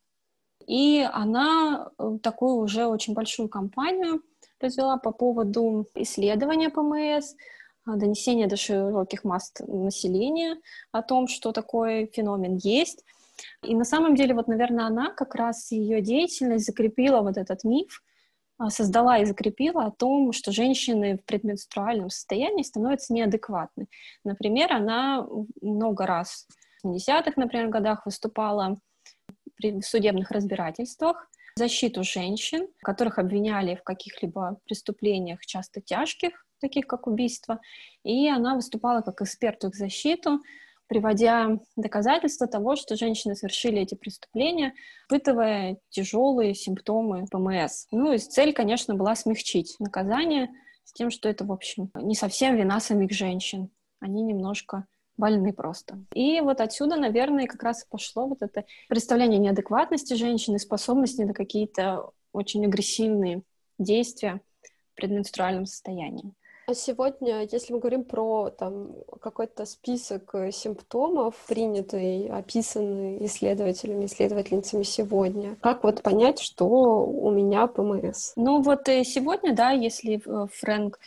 И 0.65 1.07
она 1.13 1.89
такую 2.21 2.55
уже 2.55 2.85
очень 2.85 3.13
большую 3.13 3.49
кампанию 3.49 4.21
развела 4.59 4.97
по 4.97 5.11
поводу 5.11 5.85
исследования 5.95 6.69
ПМС, 6.69 7.35
а, 7.85 7.95
донесение 7.95 8.47
до 8.47 8.57
широких 8.57 9.23
масс 9.23 9.53
населения 9.67 10.57
о 10.91 11.01
том, 11.01 11.27
что 11.27 11.51
такой 11.51 12.11
феномен 12.13 12.57
есть. 12.57 13.03
И 13.63 13.75
на 13.75 13.85
самом 13.85 14.15
деле, 14.15 14.33
вот, 14.33 14.47
наверное, 14.47 14.85
она 14.85 15.11
как 15.11 15.35
раз 15.35 15.71
ее 15.71 16.01
деятельность 16.01 16.65
закрепила 16.65 17.21
вот 17.21 17.37
этот 17.37 17.63
миф, 17.63 18.03
а, 18.57 18.69
создала 18.69 19.19
и 19.19 19.25
закрепила 19.25 19.85
о 19.85 19.91
том, 19.91 20.33
что 20.33 20.51
женщины 20.51 21.17
в 21.17 21.23
предменструальном 21.25 22.09
состоянии 22.09 22.63
становятся 22.63 23.13
неадекватны. 23.13 23.87
Например, 24.25 24.73
она 24.73 25.25
много 25.61 26.05
раз 26.05 26.47
в 26.83 26.87
70-х, 26.87 27.33
например, 27.37 27.69
годах 27.69 28.05
выступала 28.05 28.77
при 29.55 29.81
судебных 29.81 30.31
разбирательствах 30.31 31.28
защиту 31.59 32.03
женщин, 32.03 32.67
которых 32.79 33.19
обвиняли 33.19 33.75
в 33.75 33.83
каких-либо 33.83 34.59
преступлениях, 34.65 35.45
часто 35.45 35.81
тяжких, 35.81 36.45
таких 36.59 36.87
как 36.87 37.07
убийство, 37.07 37.59
и 38.03 38.27
она 38.27 38.55
выступала 38.55 39.01
как 39.01 39.21
эксперт 39.21 39.63
в 39.63 39.67
их 39.67 39.75
защиту, 39.75 40.39
приводя 40.87 41.59
доказательства 41.75 42.47
того, 42.47 42.75
что 42.75 42.95
женщины 42.95 43.35
совершили 43.35 43.81
эти 43.81 43.93
преступления, 43.93 44.73
испытывая 45.03 45.77
тяжелые 45.89 46.55
симптомы 46.55 47.25
ПМС. 47.29 47.85
Ну 47.91 48.13
и 48.13 48.17
цель, 48.17 48.53
конечно, 48.53 48.95
была 48.95 49.15
смягчить 49.15 49.75
наказание 49.79 50.49
с 50.83 50.93
тем, 50.93 51.11
что 51.11 51.29
это, 51.29 51.45
в 51.45 51.51
общем, 51.51 51.91
не 51.93 52.15
совсем 52.15 52.55
вина 52.55 52.79
самих 52.79 53.11
женщин. 53.11 53.69
Они 53.99 54.23
немножко 54.23 54.85
больны 55.19 55.53
просто. 55.53 55.99
И 56.13 56.39
вот 56.39 56.61
отсюда, 56.61 56.95
наверное, 56.95 57.45
как 57.45 57.61
раз 57.61 57.83
и 57.83 57.87
пошло 57.89 58.25
вот 58.25 58.41
это 58.41 58.63
представление 58.87 59.37
неадекватности 59.37 60.13
женщины, 60.13 60.57
способности 60.57 61.21
на 61.21 61.33
какие-то 61.33 62.11
очень 62.31 62.65
агрессивные 62.65 63.43
действия 63.77 64.41
в 64.63 64.95
предменструальном 64.95 65.65
состоянии. 65.65 66.33
А 66.69 66.75
сегодня, 66.75 67.47
если 67.51 67.73
мы 67.73 67.79
говорим 67.79 68.03
про 68.03 68.51
там 68.51 68.91
какой-то 69.21 69.65
список 69.65 70.35
э, 70.35 70.51
симптомов, 70.51 71.33
принятый, 71.47 72.27
описанный 72.27 73.25
исследователями, 73.25 74.05
исследовательницами 74.05 74.83
сегодня, 74.83 75.55
как 75.61 75.83
вот 75.83 76.03
понять, 76.03 76.39
что 76.39 76.67
у 76.67 77.31
меня 77.31 77.65
ПМС? 77.65 78.33
Ну 78.35 78.61
вот 78.61 78.87
э, 78.87 79.03
сегодня, 79.03 79.55
да, 79.55 79.71
если 79.71 80.21
э, 80.23 80.47
Фрэнк 80.59 80.99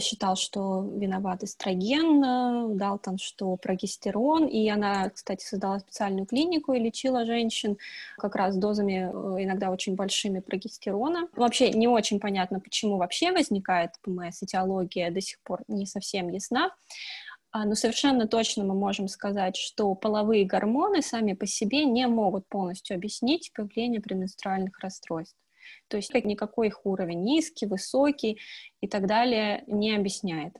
считал, 0.00 0.34
что 0.34 0.84
виноват 0.96 1.44
эстроген, 1.44 2.76
Далтон, 2.76 3.18
что 3.18 3.54
прогестерон, 3.56 4.46
и 4.46 4.68
она, 4.68 5.10
кстати, 5.10 5.44
создала 5.44 5.78
специальную 5.78 6.26
клинику 6.26 6.72
и 6.72 6.80
лечила 6.80 7.24
женщин 7.24 7.78
как 8.18 8.34
раз 8.34 8.56
дозами 8.56 9.08
иногда 9.40 9.70
очень 9.70 9.94
большими 9.94 10.40
прогестерона. 10.40 11.28
Вообще 11.36 11.70
не 11.70 11.86
очень 11.86 12.18
понятно, 12.18 12.58
почему 12.58 12.96
вообще 12.96 13.30
возникает 13.30 13.92
ПМС, 14.02 14.42
этиология 14.42 15.05
до 15.10 15.20
сих 15.20 15.40
пор 15.42 15.62
не 15.68 15.86
совсем 15.86 16.28
ясна. 16.28 16.70
А, 17.52 17.64
но 17.64 17.74
совершенно 17.74 18.26
точно 18.28 18.64
мы 18.64 18.74
можем 18.74 19.08
сказать, 19.08 19.56
что 19.56 19.94
половые 19.94 20.44
гормоны 20.44 21.00
сами 21.00 21.32
по 21.32 21.46
себе 21.46 21.84
не 21.84 22.06
могут 22.06 22.46
полностью 22.48 22.96
объяснить 22.96 23.50
появление 23.54 24.00
пременструальных 24.00 24.78
расстройств. 24.80 25.36
То 25.88 25.96
есть 25.96 26.12
никакой 26.12 26.68
их 26.68 26.84
уровень 26.84 27.22
низкий, 27.22 27.66
высокий 27.66 28.38
и 28.80 28.88
так 28.88 29.06
далее 29.06 29.64
не 29.66 29.94
объясняет. 29.96 30.54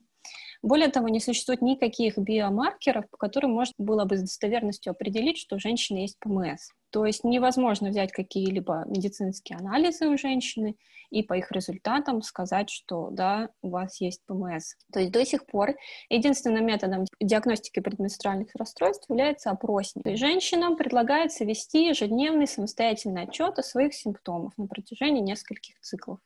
Более 0.63 0.89
того, 0.89 1.09
не 1.09 1.21
существует 1.21 1.63
никаких 1.63 2.19
биомаркеров, 2.19 3.09
по 3.11 3.17
которым 3.17 3.53
можно 3.53 3.75
было 3.79 4.05
бы 4.05 4.17
с 4.17 4.23
достоверностью 4.23 4.91
определить, 4.91 5.39
что 5.39 5.57
у 5.57 5.59
женщины 5.61 5.99
есть 5.99 6.19
ПМС. 6.19 6.71
То 6.97 7.05
есть 7.05 7.25
невозможно 7.25 7.91
взять 7.91 8.11
какие-либо 8.11 8.85
медицинские 8.87 9.59
анализы 9.59 10.09
у 10.09 10.17
женщины 10.17 10.79
и 11.11 11.23
по 11.23 11.35
их 11.35 11.53
результатам 11.53 12.23
сказать, 12.23 12.71
что 12.71 13.11
да, 13.11 13.51
у 13.61 13.69
вас 13.69 14.01
есть 14.01 14.25
ПМС. 14.25 14.77
То 14.91 15.01
есть 15.01 15.13
до 15.13 15.23
сих 15.27 15.45
пор 15.45 15.75
единственным 16.09 16.65
методом 16.65 17.05
диагностики 17.21 17.81
предменструальных 17.81 18.49
расстройств 18.55 19.11
является 19.11 19.51
опросник. 19.51 20.05
То 20.05 20.09
есть 20.09 20.21
женщинам 20.21 20.75
предлагается 20.75 21.45
вести 21.45 21.87
ежедневный 21.89 22.47
самостоятельный 22.47 23.25
отчет 23.25 23.59
о 23.59 23.63
своих 23.63 23.93
симптомах 23.93 24.57
на 24.57 24.67
протяжении 24.67 25.21
нескольких 25.21 25.79
циклов. 25.83 26.19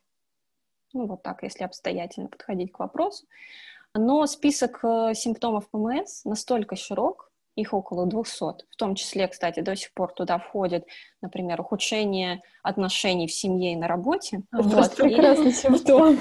Ну, 0.92 1.08
вот 1.08 1.24
так, 1.24 1.42
если 1.42 1.64
обстоятельно 1.64 2.28
подходить 2.28 2.70
к 2.70 2.78
вопросу. 2.78 3.26
Но 3.96 4.24
список 4.28 4.84
э, 4.84 5.14
симптомов 5.14 5.68
ПМС 5.68 6.24
настолько 6.24 6.76
широк, 6.76 7.29
их 7.56 7.74
около 7.74 8.06
200. 8.06 8.66
В 8.70 8.76
том 8.76 8.94
числе, 8.94 9.28
кстати, 9.28 9.60
до 9.60 9.76
сих 9.76 9.92
пор 9.92 10.12
туда 10.12 10.38
входит, 10.38 10.86
например, 11.20 11.60
ухудшение 11.60 12.42
отношений 12.62 13.26
в 13.26 13.32
семье 13.32 13.72
и 13.72 13.76
на 13.76 13.88
работе. 13.88 14.42
Это 14.52 14.62
вот. 14.62 14.96
прекрасный 14.96 15.52
симптом. 15.52 16.18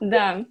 Да. 0.00 0.44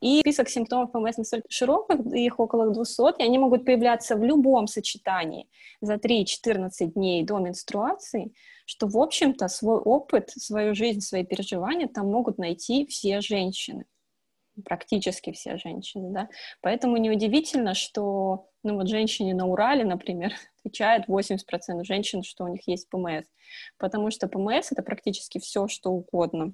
И 0.00 0.18
список 0.20 0.48
симптомов 0.48 0.90
ПМС 0.90 1.16
настолько 1.16 1.46
широк, 1.48 1.88
их 2.12 2.40
около 2.40 2.72
200, 2.72 3.20
и 3.20 3.24
они 3.24 3.38
могут 3.38 3.64
появляться 3.64 4.16
в 4.16 4.24
любом 4.24 4.66
сочетании 4.66 5.48
за 5.80 5.94
3-14 5.94 6.86
дней 6.94 7.22
до 7.22 7.38
менструации, 7.38 8.32
что, 8.66 8.88
в 8.88 8.98
общем-то, 8.98 9.46
свой 9.46 9.78
опыт, 9.78 10.30
свою 10.30 10.74
жизнь, 10.74 11.00
свои 11.00 11.24
переживания 11.24 11.86
там 11.86 12.10
могут 12.10 12.38
найти 12.38 12.84
все 12.86 13.20
женщины 13.20 13.84
практически 14.64 15.32
все 15.32 15.56
женщины, 15.56 16.10
да. 16.10 16.28
Поэтому 16.60 16.96
неудивительно, 16.96 17.74
что, 17.74 18.48
ну 18.62 18.76
вот 18.76 18.88
женщине 18.88 19.34
на 19.34 19.46
Урале, 19.46 19.84
например, 19.84 20.32
отвечает 20.60 21.08
80% 21.08 21.38
женщин, 21.84 22.22
что 22.22 22.44
у 22.44 22.48
них 22.48 22.66
есть 22.66 22.88
ПМС, 22.88 23.26
потому 23.78 24.10
что 24.10 24.28
ПМС— 24.28 24.68
это 24.72 24.82
практически 24.82 25.38
все, 25.38 25.68
что 25.68 25.90
угодно. 25.90 26.52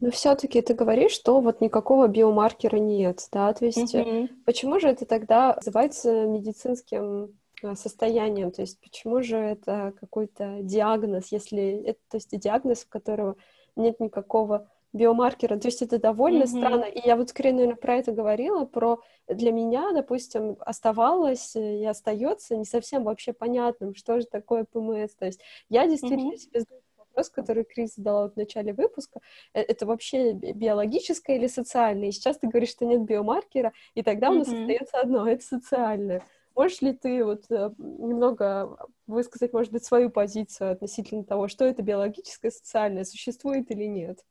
Но 0.00 0.10
все-таки 0.10 0.60
ты 0.60 0.74
говоришь, 0.74 1.12
что 1.12 1.40
вот 1.40 1.62
никакого 1.62 2.06
биомаркера 2.06 2.76
нет, 2.76 3.26
да, 3.32 3.54
то 3.54 3.64
есть 3.64 3.94
mm-hmm. 3.94 4.28
почему 4.44 4.78
же 4.78 4.88
это 4.88 5.06
тогда 5.06 5.54
называется 5.54 6.26
медицинским 6.26 7.38
э, 7.62 7.74
состоянием, 7.74 8.50
то 8.50 8.60
есть 8.60 8.78
почему 8.80 9.22
же 9.22 9.38
это 9.38 9.94
какой-то 9.98 10.58
диагноз, 10.60 11.32
если 11.32 11.84
это, 11.86 12.00
то 12.10 12.16
есть 12.18 12.38
диагноз, 12.38 12.84
у 12.84 12.88
которого 12.90 13.36
нет 13.74 13.98
никакого 13.98 14.68
биомаркера. 14.92 15.58
То 15.58 15.68
есть 15.68 15.82
это 15.82 15.98
довольно 15.98 16.44
mm-hmm. 16.44 16.58
странно. 16.58 16.84
И 16.84 17.00
я 17.06 17.16
вот 17.16 17.30
скорее, 17.30 17.52
наверное, 17.52 17.76
про 17.76 17.96
это 17.96 18.12
говорила, 18.12 18.64
про 18.64 19.00
для 19.26 19.52
меня, 19.52 19.92
допустим, 19.92 20.56
оставалось 20.60 21.56
и 21.56 21.84
остается 21.84 22.56
не 22.56 22.64
совсем 22.64 23.04
вообще 23.04 23.32
понятным, 23.32 23.94
что 23.94 24.20
же 24.20 24.26
такое 24.26 24.64
ПМС. 24.64 25.14
То 25.14 25.26
есть 25.26 25.40
я 25.68 25.86
действительно 25.86 26.32
mm-hmm. 26.32 26.36
себе 26.36 26.60
задаю 26.60 26.82
вопрос, 26.96 27.30
который 27.30 27.64
Крис 27.64 27.94
задала 27.96 28.24
вот 28.24 28.34
в 28.34 28.36
начале 28.36 28.72
выпуска, 28.72 29.20
э, 29.54 29.60
это 29.60 29.86
вообще 29.86 30.32
биологическое 30.32 31.36
или 31.36 31.46
социальное? 31.46 32.08
И 32.08 32.12
сейчас 32.12 32.38
ты 32.38 32.48
говоришь, 32.48 32.70
что 32.70 32.84
нет 32.84 33.02
биомаркера, 33.02 33.72
и 33.94 34.02
тогда 34.02 34.28
mm-hmm. 34.28 34.34
у 34.34 34.38
нас 34.38 34.48
остается 34.48 35.00
одно, 35.00 35.28
это 35.28 35.44
социальное. 35.44 36.22
Можешь 36.54 36.82
ли 36.82 36.92
ты 36.92 37.24
вот 37.24 37.44
э, 37.50 37.70
немного 37.78 38.76
высказать, 39.06 39.54
может 39.54 39.72
быть, 39.72 39.84
свою 39.84 40.10
позицию 40.10 40.72
относительно 40.72 41.24
того, 41.24 41.48
что 41.48 41.64
это 41.64 41.82
биологическое, 41.82 42.50
социальное, 42.50 43.04
существует 43.04 43.70
или 43.70 43.84
нет? 43.84 44.22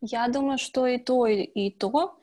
Я 0.00 0.28
думаю, 0.28 0.58
что 0.58 0.86
и 0.86 0.98
то, 0.98 1.26
и 1.26 1.70
то. 1.70 2.16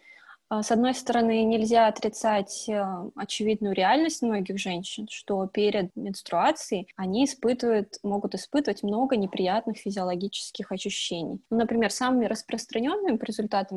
А, 0.49 0.61
с 0.61 0.71
одной 0.71 0.93
стороны, 0.93 1.43
нельзя 1.43 1.87
отрицать 1.87 2.69
э, 2.69 2.85
очевидную 3.15 3.73
реальность 3.73 4.21
многих 4.21 4.59
женщин, 4.59 5.07
что 5.09 5.47
перед 5.47 5.95
менструацией 5.95 6.87
они 6.95 7.25
испытывают, 7.25 7.97
могут 8.03 8.35
испытывать 8.35 8.83
много 8.83 9.15
неприятных 9.17 9.77
физиологических 9.77 10.71
ощущений. 10.71 11.41
Ну, 11.49 11.57
например, 11.57 11.89
самыми 11.89 12.25
распространенными 12.25 13.17
по 13.17 13.25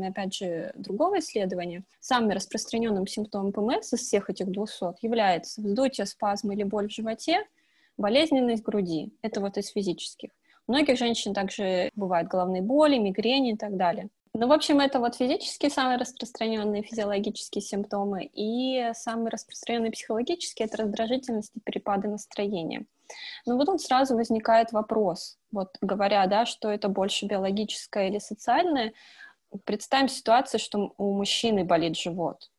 опять 0.06 0.34
же, 0.34 0.72
другого 0.74 1.20
исследования, 1.20 1.84
самым 1.98 2.30
распространенным 2.30 3.06
симптомом 3.06 3.52
ПМС 3.52 3.94
из 3.94 4.00
всех 4.00 4.28
этих 4.28 4.50
200 4.50 5.02
является 5.02 5.62
вздутие, 5.62 6.04
спазм 6.04 6.52
или 6.52 6.62
боль 6.62 6.88
в 6.88 6.92
животе, 6.92 7.46
болезненность 7.96 8.62
груди. 8.62 9.14
Это 9.22 9.40
вот 9.40 9.56
из 9.56 9.68
физических. 9.68 10.30
Многих 10.66 10.98
женщин 10.98 11.34
также 11.34 11.90
бывают 11.94 12.28
головные 12.28 12.62
боли, 12.62 12.98
мигрени 12.98 13.52
и 13.52 13.56
так 13.56 13.76
далее. 13.76 14.08
Ну, 14.38 14.48
в 14.48 14.52
общем, 14.52 14.80
это 14.80 15.00
вот 15.00 15.14
физические 15.14 15.70
самые 15.70 15.96
распространенные 15.96 16.82
физиологические 16.82 17.62
симптомы, 17.62 18.28
и 18.34 18.90
самые 18.92 19.30
распространенные 19.30 19.92
психологические— 19.92 20.66
это 20.68 20.82
раздражительность 20.82 21.52
и 21.54 21.60
перепады 21.60 22.08
настроения. 22.08 22.84
Но 23.46 23.56
вот 23.56 23.64
тут 23.64 23.80
сразу 23.80 24.14
возникает 24.14 24.72
вопрос, 24.72 25.38
вот 25.52 25.78
говоря, 25.80 26.26
да, 26.26 26.44
что 26.44 26.70
это 26.70 26.88
больше 26.88 27.24
биологическое 27.24 28.08
или 28.08 28.18
социальное, 28.18 28.92
представим 29.64 30.08
ситуацию, 30.08 30.60
что 30.60 30.92
у 30.98 31.14
мужчины 31.14 31.64
болит 31.64 31.96
живот, 31.96 32.50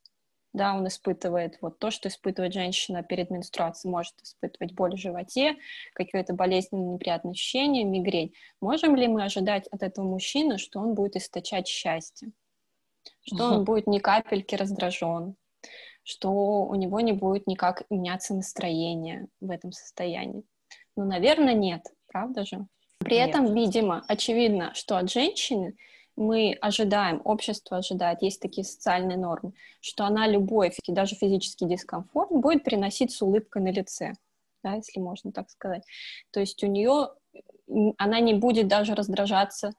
да, 0.58 0.76
он 0.76 0.88
испытывает 0.88 1.58
вот 1.62 1.80
то, 1.80 1.92
что 1.92 2.10
испытывает 2.10 2.54
женщина 2.54 3.04
перед 3.04 3.30
менструацией, 3.30 3.92
может 3.92 4.14
испытывать 4.22 4.74
боль 4.74 4.96
в 4.96 5.00
животе, 5.00 5.56
какие-то 5.94 6.34
болезненные 6.34 6.96
неприятные 6.96 7.32
ощущения, 7.32 7.84
мигрень. 7.84 8.34
Можем 8.60 8.96
ли 8.96 9.08
мы 9.08 9.24
ожидать 9.24 9.68
от 9.68 9.84
этого 9.84 10.06
мужчины, 10.06 10.58
что 10.58 10.80
он 10.80 10.96
будет 10.96 11.16
источать 11.16 11.68
счастье, 11.68 12.32
что 13.22 13.46
он 13.46 13.64
будет 13.64 13.88
ни 13.88 14.00
капельки 14.00 14.56
раздражен, 14.56 15.36
что 16.04 16.32
у 16.32 16.76
него 16.76 17.00
не 17.00 17.14
будет 17.14 17.48
никак 17.48 17.84
меняться 17.90 18.34
настроение 18.34 19.28
в 19.40 19.52
этом 19.52 19.72
состоянии? 19.72 20.44
Ну, 20.96 21.06
наверное, 21.06 21.54
нет, 21.54 21.86
правда 22.08 22.46
же? 22.46 22.66
При 23.00 23.18
нет. 23.18 23.30
этом, 23.30 23.54
видимо, 23.54 24.04
очевидно, 24.08 24.74
что 24.74 24.98
от 24.98 25.12
женщины 25.12 25.78
мы 26.18 26.58
ожидаем, 26.62 27.22
общество 27.24 27.78
ожидает, 27.78 28.22
есть 28.22 28.42
такие 28.42 28.66
социальные 28.66 29.18
нормы, 29.18 29.54
что 29.80 30.04
она 30.04 30.28
любой, 30.28 30.74
даже 30.88 31.16
физический 31.16 31.66
дискомфорт 31.66 32.32
будет 32.32 32.64
приносить 32.64 33.12
с 33.12 33.22
улыбкой 33.22 33.62
на 33.62 33.72
лице, 33.72 34.14
да, 34.64 34.74
если 34.74 35.00
можно 35.00 35.32
так 35.32 35.50
сказать. 35.50 35.84
То 36.32 36.40
есть 36.40 36.64
у 36.64 36.68
нее, 36.68 37.10
она 37.98 38.20
не 38.20 38.34
будет 38.34 38.68
даже 38.68 38.96
раздражаться, 38.96 39.72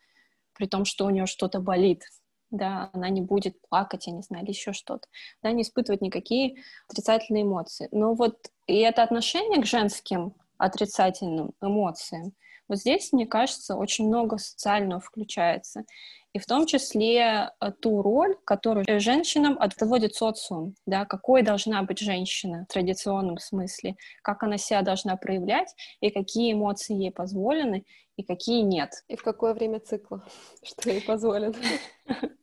при 0.55 0.67
том, 0.67 0.85
что 0.85 1.07
у 1.07 1.11
нее 1.11 1.27
что-то 1.27 1.61
болит, 1.61 2.05
да, 2.51 2.89
она 2.93 3.09
не 3.09 3.21
будет 3.21 3.61
плакать, 3.69 4.07
я 4.07 4.13
не 4.13 4.23
знаю, 4.23 4.45
или 4.45 4.53
еще 4.53 4.73
что-то, 4.73 5.09
да, 5.43 5.51
не 5.51 5.63
испытывать 5.63 6.01
никакие 6.01 6.63
отрицательные 6.89 7.43
эмоции. 7.43 7.89
Но 7.91 8.15
вот 8.15 8.51
и 8.67 8.77
это 8.77 9.03
отношение 9.03 9.61
к 9.61 9.67
женским 9.67 10.35
отрицательным 10.57 11.53
эмоциям, 11.61 12.33
вот 12.69 12.79
здесь, 12.79 13.13
мне 13.13 13.27
кажется, 13.27 13.77
очень 13.77 14.07
много 14.07 14.37
социального 14.37 15.01
включается 15.01 15.85
и 16.33 16.39
в 16.39 16.47
том 16.47 16.67
числе 16.67 17.51
э, 17.61 17.73
ту 17.81 18.03
роль, 18.03 18.37
которую 18.45 18.85
женщинам 19.01 19.57
отводит 19.59 20.15
социум, 20.15 20.75
да, 20.87 21.05
какой 21.05 21.43
должна 21.43 21.83
быть 21.83 21.99
женщина 21.99 22.67
в 22.69 22.73
традиционном 22.73 23.39
смысле, 23.39 23.97
как 24.23 24.43
она 24.43 24.59
себя 24.59 24.83
должна 24.83 25.17
проявлять, 25.17 25.75
и 26.01 26.11
какие 26.11 26.53
эмоции 26.53 26.95
ей 26.95 27.11
позволены, 27.11 27.85
и 28.19 28.25
какие 28.25 28.63
нет. 28.63 29.05
И 29.07 29.17
в 29.17 29.23
какое 29.23 29.55
время 29.55 29.79
цикла, 29.79 30.25
что 30.63 30.91
ей 30.91 31.01
позволено. 31.01 31.55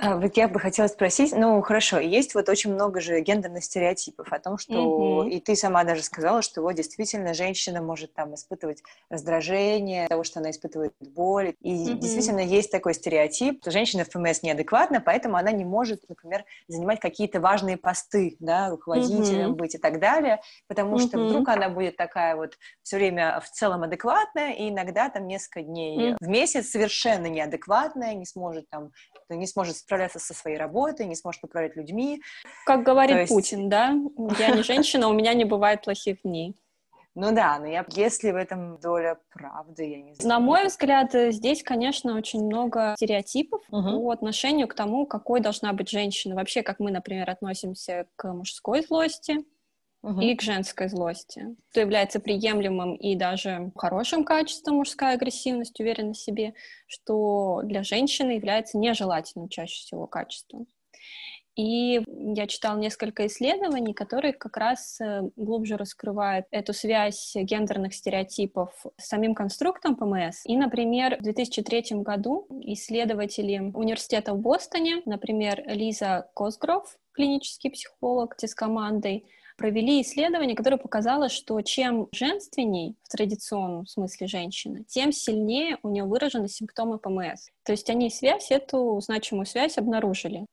А, 0.00 0.16
вот 0.16 0.36
я 0.36 0.48
бы 0.48 0.58
хотела 0.58 0.88
спросить, 0.88 1.32
ну, 1.32 1.62
хорошо, 1.62 2.00
есть 2.00 2.34
вот 2.34 2.48
очень 2.48 2.74
много 2.74 3.00
же 3.00 3.20
гендерных 3.20 3.62
стереотипов 3.62 4.32
о 4.32 4.40
том, 4.40 4.58
что, 4.58 5.24
и 5.28 5.38
ты 5.38 5.54
сама 5.54 5.84
даже 5.84 6.02
сказала, 6.02 6.42
что 6.42 6.62
вот 6.62 6.72
действительно 6.72 7.32
женщина 7.34 7.80
может 7.80 8.12
там 8.12 8.34
испытывать 8.34 8.82
раздражение, 9.08 10.08
того, 10.08 10.24
что 10.24 10.40
она 10.40 10.50
испытывает 10.50 10.94
боль, 10.98 11.54
и 11.60 11.94
действительно 11.94 12.40
есть 12.40 12.72
такой 12.72 12.94
стереотип, 12.94 13.23
что 13.32 13.70
женщина 13.70 14.04
в 14.04 14.10
ПМС 14.10 14.42
неадекватна, 14.42 15.00
поэтому 15.00 15.36
она 15.36 15.52
не 15.52 15.64
может, 15.64 16.08
например, 16.08 16.44
занимать 16.68 17.00
какие-то 17.00 17.40
важные 17.40 17.76
посты, 17.76 18.36
да, 18.40 18.70
руководителем 18.70 19.54
быть 19.54 19.74
и 19.74 19.78
так 19.78 20.00
далее, 20.00 20.40
потому 20.68 20.98
что 20.98 21.18
вдруг 21.18 21.48
она 21.48 21.68
будет 21.68 21.96
такая 21.96 22.36
вот 22.36 22.56
все 22.82 22.96
время 22.96 23.40
в 23.40 23.50
целом 23.50 23.82
адекватная, 23.82 24.52
и 24.52 24.68
иногда 24.68 25.08
там 25.08 25.26
несколько 25.26 25.62
дней 25.62 26.12
mm. 26.12 26.16
в 26.20 26.28
месяц 26.28 26.70
совершенно 26.70 27.26
неадекватная, 27.26 28.14
не 28.14 28.26
сможет 28.26 28.68
там, 28.70 28.90
не 29.28 29.46
сможет 29.46 29.76
справляться 29.76 30.18
со 30.18 30.34
своей 30.34 30.56
работой, 30.56 31.06
не 31.06 31.16
сможет 31.16 31.42
управлять 31.44 31.76
людьми. 31.76 32.22
Как 32.66 32.82
говорит 32.82 33.16
есть... 33.16 33.32
Путин, 33.32 33.68
да? 33.68 33.94
Я 34.38 34.54
не 34.54 34.62
женщина, 34.62 35.08
у 35.08 35.12
меня 35.12 35.34
не 35.34 35.44
бывает 35.44 35.82
плохих 35.82 36.18
дней. 36.22 36.54
Ну 37.14 37.32
да, 37.32 37.58
но 37.60 37.66
я, 37.66 37.86
если 37.90 38.32
в 38.32 38.36
этом 38.36 38.78
доля 38.80 39.18
правды, 39.30 39.88
я 39.88 40.02
не 40.02 40.14
знаю. 40.14 40.28
На 40.28 40.40
мой 40.40 40.66
взгляд, 40.66 41.12
здесь, 41.12 41.62
конечно, 41.62 42.16
очень 42.16 42.44
много 42.44 42.94
стереотипов 42.96 43.62
угу. 43.70 44.02
по 44.02 44.10
отношению 44.10 44.66
к 44.66 44.74
тому, 44.74 45.06
какой 45.06 45.40
должна 45.40 45.72
быть 45.72 45.88
женщина. 45.88 46.34
Вообще, 46.34 46.62
как 46.62 46.80
мы, 46.80 46.90
например, 46.90 47.30
относимся 47.30 48.06
к 48.16 48.32
мужской 48.32 48.82
злости, 48.82 49.44
угу. 50.04 50.20
и 50.20 50.34
к 50.34 50.42
женской 50.42 50.88
злости, 50.88 51.56
что 51.70 51.80
является 51.80 52.20
приемлемым 52.20 52.94
и 52.94 53.16
даже 53.16 53.72
хорошим 53.76 54.24
качеством 54.24 54.76
мужская 54.76 55.14
агрессивность, 55.14 55.80
уверенность 55.80 56.20
в 56.20 56.24
себе, 56.24 56.54
что 56.86 57.62
для 57.64 57.82
женщины 57.82 58.32
является 58.32 58.78
нежелательным 58.78 59.48
чаще 59.48 59.80
всего 59.80 60.06
качеством. 60.06 60.66
И 61.56 62.02
я 62.08 62.46
читала 62.46 62.78
несколько 62.78 63.26
исследований, 63.26 63.94
которые 63.94 64.32
как 64.32 64.56
раз 64.56 65.00
э, 65.00 65.22
глубже 65.36 65.76
раскрывают 65.76 66.46
эту 66.50 66.72
связь 66.72 67.32
гендерных 67.36 67.94
стереотипов 67.94 68.84
с 68.96 69.06
самим 69.06 69.34
конструктом 69.34 69.94
ПМС. 69.94 70.44
И, 70.44 70.56
например, 70.56 71.16
в 71.18 71.22
2003 71.22 72.00
году 72.02 72.46
исследователи 72.62 73.58
университета 73.74 74.34
в 74.34 74.38
Бостоне, 74.38 75.02
например, 75.04 75.62
Лиза 75.66 76.28
Косгров, 76.34 76.98
клинический 77.12 77.70
психолог 77.70 78.34
с 78.36 78.54
командой, 78.54 79.24
провели 79.56 80.02
исследование, 80.02 80.56
которое 80.56 80.78
показало, 80.78 81.28
что 81.28 81.60
чем 81.62 82.08
женственней 82.12 82.96
в 83.04 83.08
традиционном 83.10 83.86
смысле 83.86 84.26
женщина, 84.26 84.84
тем 84.88 85.12
сильнее 85.12 85.78
у 85.82 85.88
нее 85.88 86.04
выражены 86.04 86.48
симптомы 86.48 86.98
ПМС. 86.98 87.50
То 87.62 87.72
есть 87.72 87.88
они 87.90 88.10
связь, 88.10 88.50
эту 88.50 88.98
значимую 89.00 89.46
связь 89.46 89.78
обнаружили. 89.78 90.46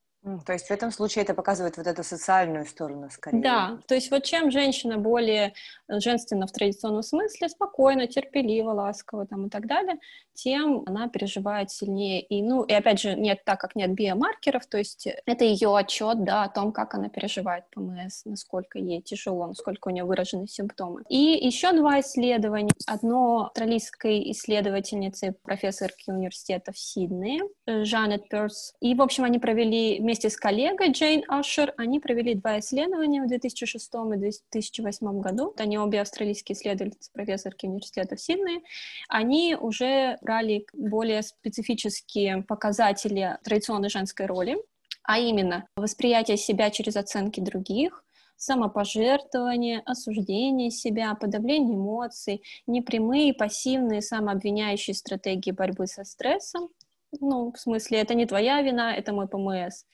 То 0.45 0.53
есть 0.53 0.67
в 0.67 0.71
этом 0.71 0.91
случае 0.91 1.23
это 1.23 1.34
показывает 1.34 1.77
вот 1.77 1.88
эту 1.88 2.03
социальную 2.03 2.65
сторону 2.65 3.10
скорее. 3.10 3.41
Да, 3.41 3.79
то 3.88 3.95
есть 3.95 4.12
вот 4.12 4.23
чем 4.23 4.51
женщина 4.51 4.97
более 4.97 5.53
женственна 5.88 6.45
в 6.45 6.51
традиционном 6.51 7.01
смысле, 7.01 7.49
спокойно, 7.49 8.07
терпеливо, 8.07 8.71
ласково 8.71 9.25
там 9.25 9.47
и 9.47 9.49
так 9.49 9.65
далее, 9.65 9.97
тем 10.34 10.84
она 10.86 11.07
переживает 11.10 11.71
сильнее. 11.71 12.21
И, 12.21 12.41
ну, 12.41 12.63
и 12.63 12.73
опять 12.73 12.99
же, 12.99 13.15
нет, 13.15 13.43
так 13.45 13.60
как 13.60 13.75
нет 13.75 13.93
биомаркеров, 13.93 14.65
то 14.67 14.77
есть 14.77 15.07
это 15.25 15.43
ее 15.43 15.75
отчет, 15.75 16.23
да, 16.23 16.43
о 16.43 16.49
том, 16.49 16.71
как 16.71 16.93
она 16.93 17.10
переживает 17.10 17.65
ПМС, 17.71 18.25
насколько 18.25 18.79
ей 18.79 19.01
тяжело, 19.01 19.47
насколько 19.47 19.88
у 19.88 19.91
нее 19.91 20.03
выражены 20.03 20.47
симптомы. 20.47 21.03
И 21.10 21.17
еще 21.17 21.73
два 21.73 21.99
исследования. 21.99 22.71
Одно 22.86 23.45
австралийской 23.47 24.31
исследовательницы, 24.31 25.36
профессорки 25.43 26.10
университета 26.10 26.71
в 26.71 26.77
Сиднее, 26.77 27.41
Жанет 27.67 28.29
Перс. 28.29 28.73
И, 28.81 28.95
в 28.95 29.01
общем, 29.01 29.23
они 29.23 29.39
провели 29.39 29.99
вместе 30.12 30.30
с 30.30 30.36
коллегой 30.36 30.91
Джейн 30.91 31.24
Ашер, 31.30 31.74
они 31.78 32.02
провели 32.02 32.36
два 32.36 32.60
исследования 32.60 33.24
в 33.24 33.28
2006 33.28 33.93
и 34.13 34.17
2008 34.17 35.21
году. 35.21 35.54
Они 35.58 35.80
обе 35.80 36.02
австралийские 36.02 36.58
исследовательницы, 36.58 37.10
профессорки 37.13 37.65
университета 37.65 38.17
в 38.17 38.19
Сиднее. 38.19 38.60
Они 39.08 39.56
уже 39.56 40.17
брали 40.21 40.65
более 40.74 41.21
специфические 41.21 42.43
показатели 42.43 43.38
традиционной 43.45 43.88
женской 43.88 44.26
роли, 44.26 44.58
а 45.04 45.17
именно 45.17 45.65
восприятие 45.78 46.36
себя 46.36 46.71
через 46.71 46.97
оценки 46.97 47.39
других, 47.39 48.04
самопожертвование, 48.36 49.82
осуждение 49.86 50.71
себя, 50.71 51.15
подавление 51.15 51.78
эмоций, 51.78 52.43
непрямые 52.67 53.34
пассивные 53.34 54.02
самообвиняющие 54.02 54.93
стратегии 54.93 55.52
борьбы 55.52 55.88
со 55.88 56.04
стрессом, 56.04 56.67
ну, 57.19 57.52
в 57.52 57.60
смысле, 57.60 58.00
это 58.00 58.13
не 58.13 58.26
твоя 58.26 58.62
вина, 58.62 58.95
это 58.95 59.13
мой 59.13 59.28
ПМС. 59.28 59.86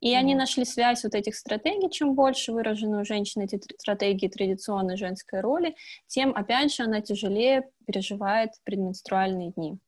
И 0.00 0.12
mm 0.12 0.18
они 0.18 0.34
нашли 0.34 0.64
связь 0.64 1.04
вот 1.04 1.14
этих 1.14 1.34
стратегий, 1.36 1.90
чем 1.90 2.14
больше 2.14 2.52
выражены 2.52 3.00
у 3.00 3.04
женщины 3.04 3.44
эти 3.44 3.60
стратегии 3.78 4.28
традиционной 4.28 4.96
женской 4.96 5.40
роли, 5.40 5.74
тем, 6.06 6.34
опять 6.34 6.74
же, 6.74 6.84
она 6.84 7.00
тяжелее 7.00 7.68
переживает 7.86 8.50
предменструальные 8.64 9.52
дни. 9.52 9.78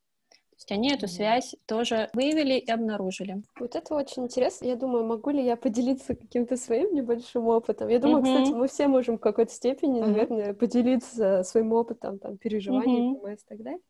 То 0.56 0.60
есть 0.60 0.72
они 0.72 0.90
эту 0.90 1.06
связь 1.06 1.54
тоже 1.66 2.08
выявили 2.14 2.54
и 2.54 2.70
обнаружили. 2.70 3.42
Вот 3.60 3.76
это 3.76 3.94
очень 3.94 4.24
интересно. 4.24 4.64
Я 4.64 4.76
думаю, 4.76 5.04
могу 5.04 5.28
ли 5.28 5.44
я 5.44 5.54
поделиться 5.54 6.14
каким-то 6.14 6.56
своим 6.56 6.94
небольшим 6.94 7.46
опытом? 7.46 7.88
Я 7.88 7.98
думаю, 7.98 8.24
mm-hmm. 8.24 8.42
кстати, 8.42 8.56
мы 8.56 8.68
все 8.68 8.88
можем 8.88 9.18
в 9.18 9.20
какой-то 9.20 9.52
степени, 9.52 10.00
mm-hmm. 10.00 10.06
наверное, 10.06 10.54
поделиться 10.54 11.42
своим 11.42 11.74
опытом, 11.74 12.18
там, 12.18 12.38
переживаний, 12.38 13.12
mm-hmm. 13.12 13.34
и 13.34 13.38
так 13.46 13.62
далее. 13.62 13.80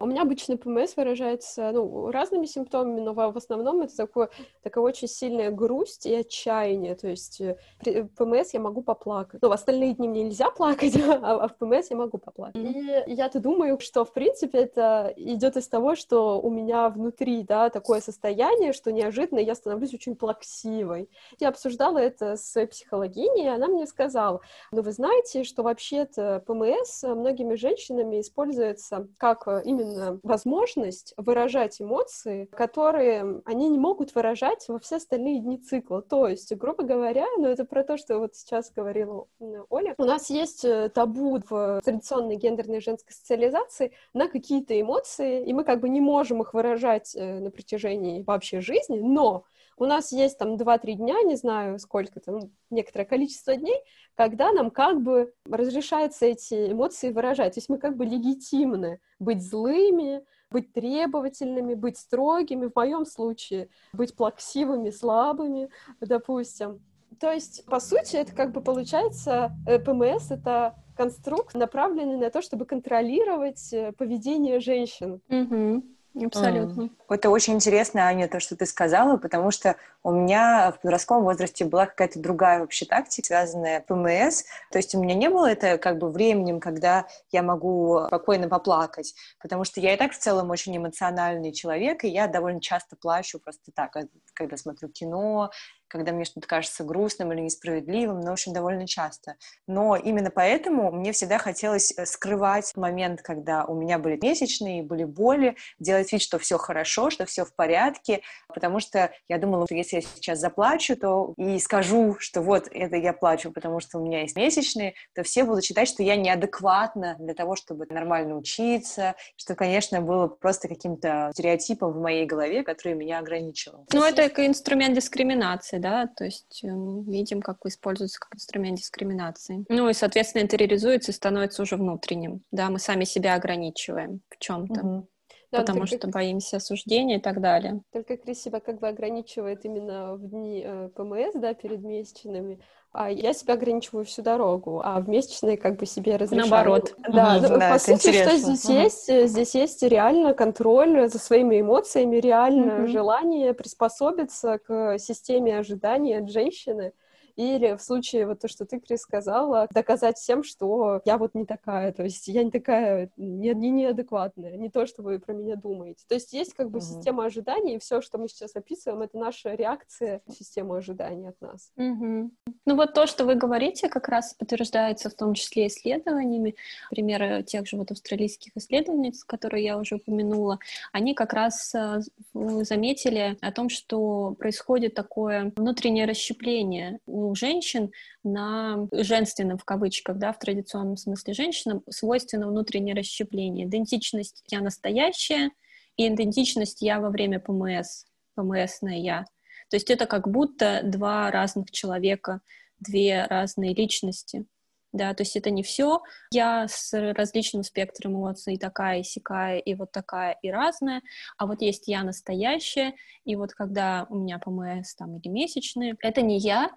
У 0.00 0.06
меня 0.06 0.22
обычно 0.22 0.56
ПМС 0.56 0.96
выражается 0.96 1.70
ну, 1.72 2.10
разными 2.10 2.46
симптомами, 2.46 3.00
но 3.00 3.14
в 3.14 3.36
основном 3.36 3.80
это 3.80 3.96
такое, 3.96 4.30
такая 4.62 4.84
очень 4.84 5.08
сильная 5.08 5.50
грусть 5.50 6.06
и 6.06 6.14
отчаяние. 6.14 6.94
То 6.94 7.08
есть 7.08 7.40
э, 7.40 7.56
при 7.80 8.02
ПМС 8.02 8.54
я 8.54 8.60
могу 8.60 8.82
поплакать. 8.82 9.40
Но 9.42 9.48
в 9.48 9.52
остальные 9.52 9.94
дни 9.94 10.08
мне 10.08 10.24
нельзя 10.24 10.50
плакать, 10.56 10.96
а, 10.96 11.44
а 11.44 11.48
в 11.48 11.56
ПМС 11.56 11.90
я 11.90 11.96
могу 11.96 12.18
поплакать. 12.18 12.60
И 12.64 13.12
я-то 13.12 13.40
думаю, 13.40 13.78
что, 13.80 14.04
в 14.04 14.12
принципе, 14.12 14.58
это 14.58 15.12
идет 15.16 15.56
из 15.56 15.68
того, 15.68 15.96
что 15.96 16.40
у 16.40 16.50
меня 16.50 16.88
внутри, 16.88 17.42
да, 17.42 17.70
такое 17.70 18.00
состояние, 18.00 18.72
что 18.72 18.92
неожиданно 18.92 19.40
я 19.40 19.54
становлюсь 19.54 19.94
очень 19.94 20.16
плаксивой. 20.16 21.08
Я 21.38 21.48
обсуждала 21.48 21.98
это 21.98 22.36
с 22.36 22.52
своей 22.52 22.66
психологиней, 22.66 23.44
и 23.44 23.48
она 23.48 23.68
мне 23.68 23.86
сказала, 23.86 24.40
ну, 24.72 24.82
вы 24.82 24.92
знаете, 24.92 25.44
что 25.44 25.62
вообще-то 25.62 26.42
ПМС 26.46 27.02
многими 27.02 27.54
женщинами 27.54 28.20
используется 28.20 29.08
как 29.16 29.46
именно 29.78 30.20
возможность 30.22 31.14
выражать 31.16 31.80
эмоции, 31.80 32.46
которые 32.46 33.42
они 33.44 33.68
не 33.68 33.78
могут 33.78 34.14
выражать 34.14 34.66
во 34.68 34.78
все 34.78 34.96
остальные 34.96 35.40
дни 35.40 35.58
цикла. 35.58 36.02
То 36.02 36.28
есть, 36.28 36.54
грубо 36.54 36.82
говоря, 36.82 37.26
ну, 37.36 37.46
это 37.46 37.64
про 37.64 37.84
то, 37.84 37.96
что 37.96 38.18
вот 38.18 38.34
сейчас 38.34 38.70
говорила 38.70 39.26
Оля, 39.68 39.94
у 39.98 40.04
нас 40.04 40.30
есть 40.30 40.64
э, 40.64 40.88
табу 40.88 41.40
в 41.48 41.80
традиционной 41.84 42.36
гендерной 42.36 42.80
женской 42.80 43.12
социализации 43.12 43.92
на 44.12 44.28
какие-то 44.28 44.78
эмоции, 44.80 45.44
и 45.44 45.52
мы 45.52 45.64
как 45.64 45.80
бы 45.80 45.88
не 45.88 46.00
можем 46.00 46.42
их 46.42 46.54
выражать 46.54 47.14
э, 47.14 47.40
на 47.40 47.50
протяжении 47.50 48.22
вообще 48.22 48.60
жизни, 48.60 48.98
но 49.00 49.44
у 49.80 49.86
нас 49.86 50.12
есть 50.12 50.38
там 50.38 50.54
2-3 50.54 50.94
дня, 50.94 51.22
не 51.22 51.36
знаю 51.36 51.78
сколько 51.78 52.20
там, 52.20 52.40
некоторое 52.70 53.04
количество 53.04 53.56
дней, 53.56 53.80
когда 54.14 54.52
нам 54.52 54.70
как 54.70 55.00
бы 55.00 55.32
разрешается 55.48 56.26
эти 56.26 56.72
эмоции 56.72 57.10
выражать. 57.10 57.54
То 57.54 57.58
есть 57.58 57.68
мы 57.68 57.78
как 57.78 57.96
бы 57.96 58.04
легитимны 58.04 59.00
быть 59.18 59.42
злыми, 59.42 60.24
быть 60.50 60.72
требовательными, 60.72 61.74
быть 61.74 61.98
строгими, 61.98 62.66
в 62.66 62.74
моем 62.74 63.04
случае 63.04 63.68
быть 63.92 64.16
плаксивыми, 64.16 64.90
слабыми, 64.90 65.70
допустим. 66.00 66.80
То 67.20 67.32
есть, 67.32 67.64
по 67.66 67.80
сути, 67.80 68.16
это 68.16 68.34
как 68.34 68.52
бы 68.52 68.60
получается, 68.60 69.52
э, 69.66 69.78
ПМС— 69.78 70.30
это 70.30 70.76
конструкт, 70.96 71.54
направленный 71.54 72.16
на 72.16 72.30
то, 72.30 72.42
чтобы 72.42 72.64
контролировать 72.64 73.72
э, 73.72 73.92
поведение 73.92 74.60
женщин. 74.60 75.20
Mm-hmm. 75.28 75.82
Абсолютно. 76.26 76.90
Это 77.08 77.30
очень 77.30 77.54
интересно, 77.54 78.02
Аня, 78.02 78.28
то, 78.28 78.40
что 78.40 78.56
ты 78.56 78.66
сказала, 78.66 79.16
потому 79.16 79.50
что 79.50 79.76
у 80.02 80.10
меня 80.10 80.72
в 80.72 80.80
подростковом 80.80 81.24
возрасте 81.24 81.64
была 81.64 81.86
какая-то 81.86 82.20
другая 82.20 82.60
вообще 82.60 82.84
тактика, 82.84 83.26
связанная 83.26 83.80
с 83.80 83.84
ПМС. 83.84 84.44
То 84.70 84.78
есть 84.78 84.94
у 84.94 85.02
меня 85.02 85.14
не 85.14 85.28
было 85.30 85.50
это 85.50 85.78
как 85.78 85.98
бы 85.98 86.10
временем, 86.10 86.60
когда 86.60 87.06
я 87.30 87.42
могу 87.42 88.04
спокойно 88.06 88.48
поплакать, 88.48 89.14
потому 89.40 89.64
что 89.64 89.80
я 89.80 89.94
и 89.94 89.96
так 89.96 90.12
в 90.12 90.18
целом 90.18 90.50
очень 90.50 90.76
эмоциональный 90.76 91.52
человек, 91.52 92.04
и 92.04 92.08
я 92.08 92.26
довольно 92.26 92.60
часто 92.60 92.96
плачу 92.96 93.38
просто 93.38 93.72
так, 93.74 93.96
когда 94.34 94.56
смотрю 94.56 94.88
кино 94.88 95.50
когда 95.88 96.12
мне 96.12 96.24
что-то 96.24 96.46
кажется 96.46 96.84
грустным 96.84 97.32
или 97.32 97.40
несправедливым, 97.40 98.20
но 98.20 98.32
очень 98.32 98.52
довольно 98.52 98.86
часто. 98.86 99.36
Но 99.66 99.96
именно 99.96 100.30
поэтому 100.30 100.92
мне 100.92 101.12
всегда 101.12 101.38
хотелось 101.38 101.92
э, 101.96 102.06
скрывать 102.06 102.76
момент, 102.76 103.22
когда 103.22 103.64
у 103.64 103.74
меня 103.74 103.98
были 103.98 104.18
месячные, 104.20 104.82
были 104.82 105.04
боли, 105.04 105.56
делать 105.78 106.12
вид, 106.12 106.22
что 106.22 106.38
все 106.38 106.58
хорошо, 106.58 107.10
что 107.10 107.26
все 107.26 107.44
в 107.44 107.54
порядке, 107.54 108.22
потому 108.48 108.80
что 108.80 109.10
я 109.28 109.38
думала, 109.38 109.66
что 109.66 109.74
если 109.74 109.96
я 109.96 110.02
сейчас 110.02 110.38
заплачу, 110.38 110.96
то 110.96 111.34
и 111.36 111.58
скажу, 111.58 112.16
что 112.18 112.42
вот 112.42 112.68
это 112.70 112.96
я 112.96 113.12
плачу, 113.12 113.50
потому 113.52 113.80
что 113.80 113.98
у 113.98 114.04
меня 114.04 114.22
есть 114.22 114.36
месячные, 114.36 114.94
то 115.14 115.22
все 115.22 115.44
будут 115.44 115.64
считать, 115.64 115.88
что 115.88 116.02
я 116.02 116.16
неадекватна 116.16 117.16
для 117.18 117.34
того, 117.34 117.56
чтобы 117.56 117.86
нормально 117.88 118.36
учиться, 118.36 119.14
что, 119.36 119.54
конечно, 119.54 120.00
было 120.00 120.28
просто 120.28 120.68
каким-то 120.68 121.30
стереотипом 121.32 121.92
в 121.92 122.00
моей 122.00 122.26
голове, 122.26 122.62
который 122.62 122.94
меня 122.94 123.18
ограничивал. 123.18 123.86
Ну, 123.92 124.04
это 124.04 124.28
инструмент 124.46 124.94
дискриминации 124.94 125.77
дискриминации, 125.78 125.80
да, 125.80 126.06
то 126.06 126.24
есть 126.24 126.60
э, 126.62 126.68
видим, 126.68 127.40
как 127.40 127.58
используется 127.64 128.18
как 128.20 128.34
инструмент 128.34 128.78
дискриминации. 128.78 129.64
Ну 129.68 129.88
и, 129.88 129.94
соответственно, 129.94 130.42
интериоризуется 130.42 131.12
и 131.12 131.14
становится 131.14 131.62
уже 131.62 131.76
внутренним, 131.76 132.42
да, 132.50 132.70
мы 132.70 132.78
сами 132.78 133.04
себя 133.04 133.34
ограничиваем 133.34 134.20
в 134.28 134.38
чем-то. 134.38 134.80
Угу. 134.80 135.08
Да, 135.50 135.60
потому 135.60 135.80
только... 135.80 135.96
что 135.96 136.08
боимся 136.08 136.58
осуждения 136.58 137.16
и 137.16 137.20
так 137.20 137.40
далее. 137.40 137.80
Только 137.92 138.16
Крис 138.16 138.42
себя 138.42 138.60
как 138.60 138.80
бы 138.80 138.88
ограничивает 138.88 139.64
именно 139.64 140.14
в 140.14 140.28
дни 140.28 140.62
э, 140.64 140.90
ПМС, 140.94 141.34
да, 141.34 141.54
перед 141.54 141.80
месячными, 141.80 142.60
а 142.92 143.10
я 143.10 143.32
себя 143.32 143.54
ограничиваю 143.54 144.04
всю 144.04 144.22
дорогу, 144.22 144.80
а 144.84 145.00
в 145.00 145.08
месячные 145.08 145.56
как 145.56 145.78
бы 145.78 145.86
себе 145.86 146.16
разрешаю. 146.16 146.50
Наоборот. 146.50 146.94
Да, 147.08 147.36
угу, 147.36 147.58
да 147.58 147.72
по 147.72 147.78
сути, 147.78 148.08
интересно. 148.08 148.30
что 148.30 148.38
здесь 148.38 148.64
угу. 148.64 148.72
есть? 148.74 149.30
Здесь 149.30 149.54
есть 149.54 149.82
реально 149.82 150.34
контроль 150.34 151.08
за 151.08 151.18
своими 151.18 151.60
эмоциями, 151.60 152.16
реально 152.16 152.80
угу. 152.80 152.88
желание 152.88 153.54
приспособиться 153.54 154.58
к 154.58 154.98
системе 154.98 155.58
ожиданий 155.58 156.14
от 156.14 156.30
женщины. 156.30 156.92
Или 157.38 157.76
в 157.76 157.80
случае 157.80 158.26
вот 158.26 158.40
то, 158.40 158.48
что 158.48 158.66
ты, 158.66 158.80
Крис, 158.80 159.02
сказала, 159.02 159.68
доказать 159.72 160.18
всем, 160.18 160.42
что 160.42 161.00
я 161.04 161.18
вот 161.18 161.36
не 161.36 161.46
такая, 161.46 161.92
то 161.92 162.02
есть 162.02 162.26
я 162.26 162.42
не 162.42 162.50
такая, 162.50 163.10
не, 163.16 163.54
не 163.54 163.70
неадекватная, 163.70 164.56
не 164.56 164.68
то, 164.70 164.86
что 164.86 165.02
вы 165.02 165.20
про 165.20 165.32
меня 165.34 165.54
думаете. 165.54 166.04
То 166.08 166.16
есть 166.16 166.32
есть 166.32 166.54
как 166.54 166.68
бы 166.68 166.80
mm-hmm. 166.80 166.96
система 166.96 167.24
ожиданий, 167.26 167.76
и 167.76 167.78
все, 167.78 168.00
что 168.00 168.18
мы 168.18 168.28
сейчас 168.28 168.56
описываем, 168.56 169.02
это 169.02 169.16
наша 169.16 169.54
реакция 169.54 170.20
на 170.26 170.34
систему 170.34 170.74
ожиданий 170.74 171.28
от 171.28 171.40
нас. 171.40 171.70
Mm-hmm. 171.78 172.30
Ну 172.66 172.74
вот 172.74 172.92
то, 172.92 173.06
что 173.06 173.24
вы 173.24 173.36
говорите, 173.36 173.88
как 173.88 174.08
раз 174.08 174.34
подтверждается 174.34 175.08
в 175.08 175.14
том 175.14 175.34
числе 175.34 175.68
исследованиями. 175.68 176.56
Примеры 176.90 177.44
тех 177.44 177.68
же 177.68 177.76
вот 177.76 177.92
австралийских 177.92 178.56
исследовательниц, 178.56 179.22
которые 179.22 179.64
я 179.64 179.78
уже 179.78 179.94
упомянула, 179.94 180.58
они 180.92 181.14
как 181.14 181.32
раз 181.32 181.72
э, 181.74 182.00
заметили 182.34 183.38
о 183.40 183.52
том, 183.52 183.68
что 183.68 184.34
происходит 184.38 184.94
такое 184.94 185.52
внутреннее 185.54 186.04
расщепление 186.04 186.98
у 187.06 187.27
у 187.28 187.34
женщин 187.34 187.90
на 188.24 188.88
женственном, 188.92 189.58
в 189.58 189.64
кавычках, 189.64 190.18
да, 190.18 190.32
в 190.32 190.38
традиционном 190.38 190.96
смысле 190.96 191.34
женщинам, 191.34 191.82
свойственно 191.88 192.48
внутреннее 192.48 192.94
расщепление. 192.94 193.66
Идентичность 193.66 194.42
«я 194.48 194.60
настоящая» 194.60 195.50
и 195.96 196.08
идентичность 196.08 196.82
«я 196.82 197.00
во 197.00 197.10
время 197.10 197.40
ПМС», 197.40 198.04
ПМСное 198.34 198.98
«я». 198.98 199.24
То 199.70 199.76
есть 199.76 199.90
это 199.90 200.06
как 200.06 200.28
будто 200.28 200.80
два 200.82 201.30
разных 201.30 201.70
человека, 201.70 202.40
две 202.80 203.26
разные 203.26 203.74
личности— 203.74 204.46
да, 204.92 205.12
то 205.12 205.22
есть 205.22 205.36
это 205.36 205.50
не 205.50 205.62
все 205.62 206.00
я 206.32 206.66
с 206.66 206.92
различным 206.92 207.62
спектром 207.62 208.12
эмоций, 208.12 208.56
такая, 208.56 209.00
и 209.00 209.04
сякая, 209.04 209.58
и 209.58 209.74
вот 209.74 209.92
такая, 209.92 210.38
и 210.42 210.50
разная, 210.50 211.02
а 211.36 211.46
вот 211.46 211.60
есть 211.60 211.88
я 211.88 212.02
настоящая, 212.02 212.94
и 213.24 213.36
вот 213.36 213.52
когда 213.52 214.06
у 214.08 214.16
меня 214.16 214.38
ПМС 214.38 214.94
там 214.94 215.16
или 215.16 215.28
месячные, 215.28 215.94
это 216.00 216.22
не 216.22 216.38
я, 216.38 216.70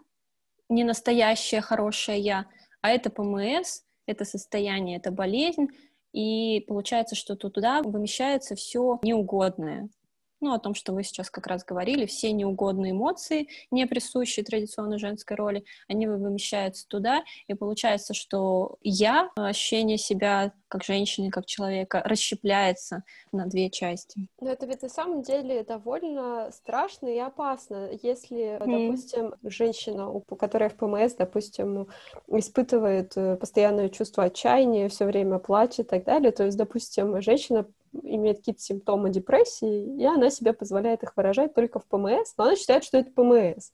не 0.71 0.83
настоящее 0.83 1.61
хорошее 1.61 2.19
я, 2.19 2.45
а 2.81 2.89
это 2.89 3.09
ПМС, 3.11 3.81
это 4.07 4.25
состояние, 4.25 4.97
это 4.97 5.11
болезнь, 5.11 5.67
и 6.13 6.61
получается, 6.67 7.15
что 7.15 7.35
туда 7.35 7.81
вымещается 7.81 8.55
все 8.55 8.99
неугодное, 9.03 9.89
ну, 10.41 10.53
о 10.53 10.59
том, 10.59 10.75
что 10.75 10.93
вы 10.93 11.03
сейчас 11.03 11.29
как 11.29 11.47
раз 11.47 11.63
говорили, 11.63 12.05
все 12.05 12.31
неугодные 12.31 12.91
эмоции, 12.91 13.47
не 13.69 13.85
присущие 13.85 14.43
традиционной 14.43 14.97
женской 14.97 15.37
роли, 15.37 15.63
они 15.87 16.07
вымещаются 16.07 16.87
туда, 16.87 17.23
и 17.47 17.53
получается, 17.53 18.13
что 18.13 18.77
я, 18.81 19.29
ощущение 19.35 19.97
себя 19.97 20.51
как 20.67 20.83
женщины, 20.83 21.29
как 21.29 21.45
человека, 21.45 22.01
расщепляется 22.05 23.03
на 23.31 23.45
две 23.45 23.69
части. 23.69 24.27
Но 24.39 24.49
это 24.49 24.65
ведь 24.65 24.81
на 24.81 24.89
самом 24.89 25.21
деле 25.21 25.63
довольно 25.63 26.49
страшно 26.51 27.07
и 27.07 27.19
опасно, 27.19 27.89
если, 28.01 28.57
mm. 28.57 28.87
допустим, 28.87 29.35
женщина, 29.43 30.09
которая 30.39 30.69
в 30.69 30.75
ПМС, 30.75 31.13
допустим, 31.15 31.87
испытывает 32.27 33.17
э, 33.17 33.35
постоянное 33.35 33.89
чувство 33.89 34.23
отчаяния, 34.23 34.87
все 34.87 35.05
время 35.05 35.39
плачет 35.39 35.79
и 35.79 35.83
так 35.83 36.05
далее, 36.05 36.31
то 36.31 36.45
есть, 36.45 36.57
допустим, 36.57 37.21
женщина 37.21 37.67
имеет 37.93 38.37
какие-то 38.37 38.61
симптомы 38.61 39.09
депрессии, 39.09 39.97
и 39.97 40.05
она 40.05 40.29
себе 40.29 40.53
позволяет 40.53 41.03
их 41.03 41.15
выражать 41.15 41.53
только 41.53 41.79
в 41.79 41.85
ПМС, 41.85 42.33
но 42.37 42.45
она 42.45 42.55
считает, 42.55 42.83
что 42.83 42.97
это 42.97 43.11
ПМС. 43.11 43.69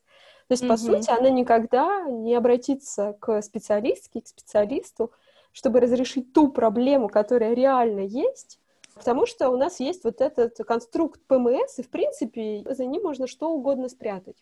То 0.47 0.53
есть, 0.53 0.63
mm-hmm. 0.63 0.67
по 0.67 0.77
сути, 0.77 1.09
она 1.09 1.29
никогда 1.29 2.05
не 2.05 2.35
обратится 2.35 3.17
к 3.19 3.41
специалистке, 3.41 4.21
к 4.21 4.27
специалисту, 4.27 5.11
чтобы 5.51 5.79
разрешить 5.79 6.33
ту 6.33 6.49
проблему, 6.49 7.09
которая 7.09 7.53
реально 7.53 8.01
есть, 8.01 8.59
потому 8.93 9.25
что 9.25 9.49
у 9.49 9.57
нас 9.57 9.79
есть 9.79 10.03
вот 10.03 10.21
этот 10.21 10.57
конструкт 10.65 11.21
ПМС, 11.27 11.79
и, 11.79 11.83
в 11.83 11.89
принципе, 11.89 12.63
за 12.69 12.85
ним 12.85 13.03
можно 13.03 13.27
что 13.27 13.49
угодно 13.51 13.89
спрятать 13.89 14.37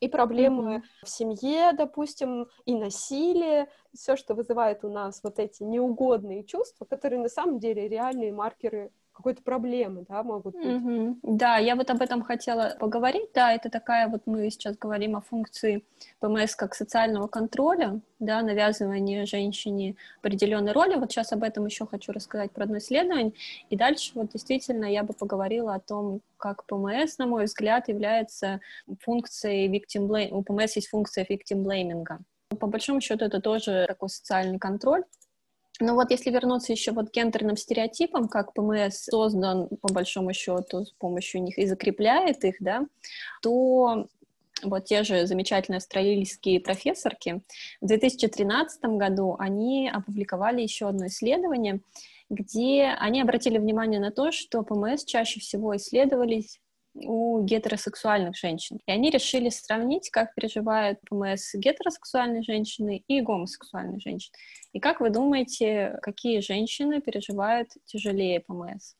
и 0.00 0.08
проблемы 0.08 0.76
mm-hmm. 0.76 1.04
в 1.04 1.08
семье, 1.08 1.72
допустим, 1.72 2.48
и 2.64 2.74
насилие, 2.74 3.68
все, 3.94 4.16
что 4.16 4.34
вызывает 4.34 4.84
у 4.84 4.88
нас 4.90 5.20
вот 5.22 5.38
эти 5.38 5.62
неугодные 5.62 6.44
чувства, 6.44 6.84
которые 6.84 7.20
на 7.20 7.28
самом 7.28 7.58
деле 7.58 7.88
реальные 7.88 8.32
маркеры 8.32 8.92
какой-то 9.18 9.42
проблемы, 9.42 10.04
да, 10.08 10.22
могут 10.22 10.54
быть. 10.54 10.64
Mm-hmm. 10.64 11.18
Да, 11.24 11.56
я 11.56 11.74
вот 11.74 11.90
об 11.90 12.00
этом 12.00 12.22
хотела 12.22 12.76
поговорить, 12.78 13.30
да, 13.34 13.52
это 13.52 13.68
такая 13.68 14.06
вот, 14.06 14.22
мы 14.26 14.48
сейчас 14.48 14.78
говорим 14.78 15.16
о 15.16 15.20
функции 15.20 15.82
ПМС 16.20 16.54
как 16.54 16.76
социального 16.76 17.26
контроля, 17.26 18.00
да, 18.20 18.42
навязывание 18.42 19.26
женщине 19.26 19.96
определенной 20.20 20.70
роли, 20.70 20.94
вот 20.94 21.10
сейчас 21.10 21.32
об 21.32 21.42
этом 21.42 21.66
еще 21.66 21.84
хочу 21.84 22.12
рассказать 22.12 22.52
про 22.52 22.62
одно 22.62 22.78
исследование, 22.78 23.32
и 23.70 23.76
дальше 23.76 24.12
вот 24.14 24.30
действительно 24.30 24.84
я 24.84 25.02
бы 25.02 25.14
поговорила 25.14 25.74
о 25.74 25.80
том, 25.80 26.20
как 26.36 26.64
ПМС, 26.66 27.18
на 27.18 27.26
мой 27.26 27.46
взгляд, 27.46 27.88
является 27.88 28.60
функцией 29.00 29.68
victim 29.68 30.06
blame, 30.06 30.30
у 30.30 30.44
ПМС 30.44 30.76
есть 30.76 30.90
функция 30.90 31.26
victim 31.28 31.64
blaming. 31.64 32.04
По 32.60 32.68
большому 32.68 33.00
счету 33.00 33.24
это 33.24 33.40
тоже 33.40 33.84
такой 33.88 34.10
социальный 34.10 34.60
контроль, 34.60 35.02
но 35.80 35.94
вот 35.94 36.10
если 36.10 36.30
вернуться 36.30 36.72
еще 36.72 36.92
вот 36.92 37.10
к 37.10 37.14
гендерным 37.14 37.56
стереотипам, 37.56 38.28
как 38.28 38.52
ПМС 38.52 39.04
создан, 39.04 39.68
по 39.80 39.92
большому 39.92 40.32
счету, 40.32 40.84
с 40.84 40.90
помощью 40.92 41.42
них 41.42 41.58
и 41.58 41.66
закрепляет 41.66 42.44
их, 42.44 42.56
да, 42.60 42.86
то 43.42 44.06
вот 44.62 44.84
те 44.86 45.04
же 45.04 45.26
замечательные 45.26 45.78
австралийские 45.78 46.60
профессорки 46.60 47.42
в 47.80 47.86
2013 47.86 48.82
году 48.96 49.36
они 49.38 49.88
опубликовали 49.88 50.62
еще 50.62 50.88
одно 50.88 51.06
исследование, 51.06 51.80
где 52.28 52.94
они 52.98 53.22
обратили 53.22 53.58
внимание 53.58 54.00
на 54.00 54.10
то, 54.10 54.32
что 54.32 54.62
ПМС 54.62 55.04
чаще 55.04 55.40
всего 55.40 55.76
исследовались 55.76 56.60
у 57.04 57.42
гетеросексуальных 57.42 58.36
женщин. 58.36 58.80
И 58.86 58.90
они 58.90 59.10
решили 59.10 59.48
сравнить, 59.48 60.10
как 60.10 60.34
переживают 60.34 61.00
ПМС 61.08 61.54
гетеросексуальные 61.54 62.42
женщины 62.42 63.02
и 63.06 63.20
гомосексуальные 63.20 64.00
женщины. 64.00 64.34
И 64.72 64.80
как 64.80 65.00
вы 65.00 65.10
думаете, 65.10 65.98
какие 66.02 66.40
женщины 66.40 67.00
переживают 67.00 67.68
тяжелее 67.86 68.40
ПМС? 68.40 68.94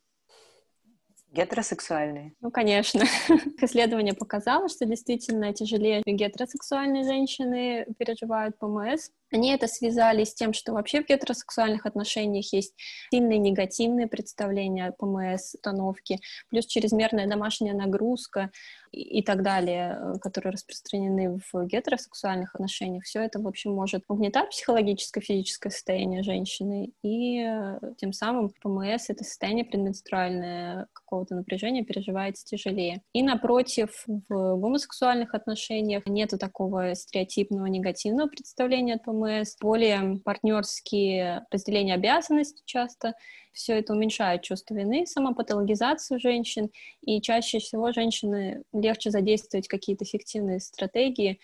Гетеросексуальные? 1.30 2.32
Ну, 2.40 2.50
конечно. 2.50 3.04
Исследование 3.60 4.14
показало, 4.14 4.68
что 4.68 4.86
действительно 4.86 5.52
тяжелее 5.52 6.02
гетеросексуальные 6.06 7.04
женщины 7.04 7.86
переживают 7.98 8.58
ПМС. 8.58 9.10
Они 9.32 9.52
это 9.52 9.66
связали 9.66 10.24
с 10.24 10.34
тем, 10.34 10.52
что 10.52 10.72
вообще 10.72 11.02
в 11.02 11.06
гетеросексуальных 11.06 11.86
отношениях 11.86 12.52
есть 12.52 12.74
сильные 13.10 13.38
негативные 13.38 14.06
представления 14.06 14.86
о 14.86 14.92
ПМС, 14.92 15.54
установки, 15.54 16.20
плюс 16.48 16.66
чрезмерная 16.66 17.26
домашняя 17.26 17.74
нагрузка 17.74 18.50
и, 18.92 19.18
и 19.18 19.22
так 19.22 19.42
далее, 19.42 19.98
э, 19.98 20.18
которые 20.20 20.52
распространены 20.52 21.38
в 21.52 21.66
гетеросексуальных 21.66 22.54
отношениях. 22.54 23.04
Все 23.04 23.20
это, 23.20 23.40
в 23.40 23.46
общем, 23.46 23.72
может 23.72 24.04
угнетать 24.08 24.50
психологическое, 24.50 25.20
физическое 25.20 25.70
состояние 25.70 26.22
женщины, 26.22 26.92
и 27.02 27.42
э, 27.42 27.78
тем 27.98 28.12
самым 28.12 28.50
ПМС— 28.62 29.06
это 29.10 29.24
состояние 29.24 29.64
предменструальное 29.64 30.86
какого-то 30.92 31.34
напряжения 31.34 31.84
переживается 31.84 32.44
тяжелее. 32.44 33.02
И 33.12 33.22
напротив, 33.22 34.04
в 34.06 34.56
гомосексуальных 34.56 35.34
отношениях 35.34 36.06
нету 36.06 36.38
такого 36.38 36.94
стереотипного 36.94 37.66
негативного 37.66 38.28
представления 38.28 38.94
от 38.94 39.04
ПМС, 39.04 39.17
ПМС, 39.18 39.56
более 39.60 40.18
партнерские 40.24 41.46
разделения 41.50 41.94
обязанностей 41.94 42.62
часто. 42.64 43.14
Все 43.52 43.78
это 43.78 43.92
уменьшает 43.92 44.42
чувство 44.42 44.74
вины, 44.74 45.06
самопатологизацию 45.06 46.20
женщин, 46.20 46.70
и 47.02 47.20
чаще 47.20 47.58
всего 47.58 47.92
женщины 47.92 48.62
легче 48.72 49.10
задействовать 49.10 49.68
какие-то 49.68 50.04
эффективные 50.04 50.60
стратегии, 50.60 51.40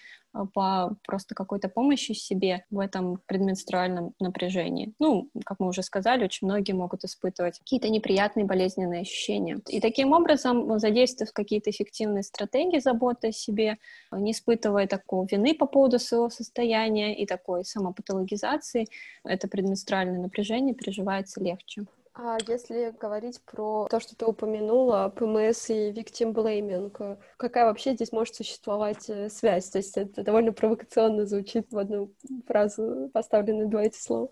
по 0.52 0.96
просто 1.06 1.34
какой-то 1.34 1.68
помощи 1.68 2.12
себе 2.12 2.64
в 2.70 2.78
этом 2.78 3.20
предменструальном 3.26 4.14
напряжении. 4.20 4.94
Ну, 4.98 5.28
как 5.44 5.60
мы 5.60 5.68
уже 5.68 5.82
сказали, 5.82 6.24
очень 6.24 6.46
многие 6.46 6.72
могут 6.72 7.04
испытывать 7.04 7.58
какие-то 7.58 7.88
неприятные 7.88 8.44
болезненные 8.44 9.02
ощущения. 9.02 9.60
И 9.68 9.80
таким 9.80 10.12
образом, 10.12 10.78
задействуя 10.78 11.28
какие-то 11.32 11.70
эффективные 11.70 12.22
стратегии 12.22 12.78
заботы 12.78 13.28
о 13.28 13.32
себе, 13.32 13.78
не 14.12 14.32
испытывая 14.32 14.86
такой 14.86 15.26
вины 15.30 15.54
по 15.54 15.66
поводу 15.66 15.98
своего 15.98 16.30
состояния 16.30 17.16
и 17.16 17.26
такой 17.26 17.64
самопатологизации, 17.64 18.86
это 19.24 19.48
предменструальное 19.48 20.20
напряжение 20.20 20.74
переживается 20.74 21.42
легче. 21.42 21.86
А 22.16 22.38
если 22.46 22.94
говорить 23.00 23.40
про 23.44 23.88
то, 23.90 23.98
что 23.98 24.14
ты 24.14 24.24
упомянула, 24.24 25.12
ПМС 25.16 25.68
и 25.70 25.90
victim 25.90 26.32
blaming, 26.32 27.18
какая 27.36 27.64
вообще 27.64 27.94
здесь 27.94 28.12
может 28.12 28.36
существовать 28.36 29.10
э, 29.10 29.28
связь? 29.28 29.68
То 29.70 29.78
есть 29.78 29.96
это 29.96 30.22
довольно 30.22 30.52
провокационно 30.52 31.26
звучит 31.26 31.72
в 31.72 31.78
одну 31.78 32.12
фразу 32.46 33.10
поставлены 33.12 33.66
два 33.66 33.82
эти 33.82 34.00
слова. 34.00 34.28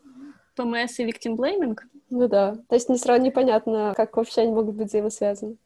ПМС 0.55 1.01
и 1.01 1.05
victim 1.05 1.35
blaming? 1.37 1.77
Ну 2.11 2.29
да. 2.29 2.55
То 2.69 2.77
есть 2.77 2.89
не 2.89 2.99
сразу 2.99 3.21
непонятно, 3.21 3.95
как 3.97 4.17
вообще 4.17 4.43
они 4.43 4.53
могут 4.53 4.77
быть 4.77 4.89
взаимосвязаны. 4.89 5.57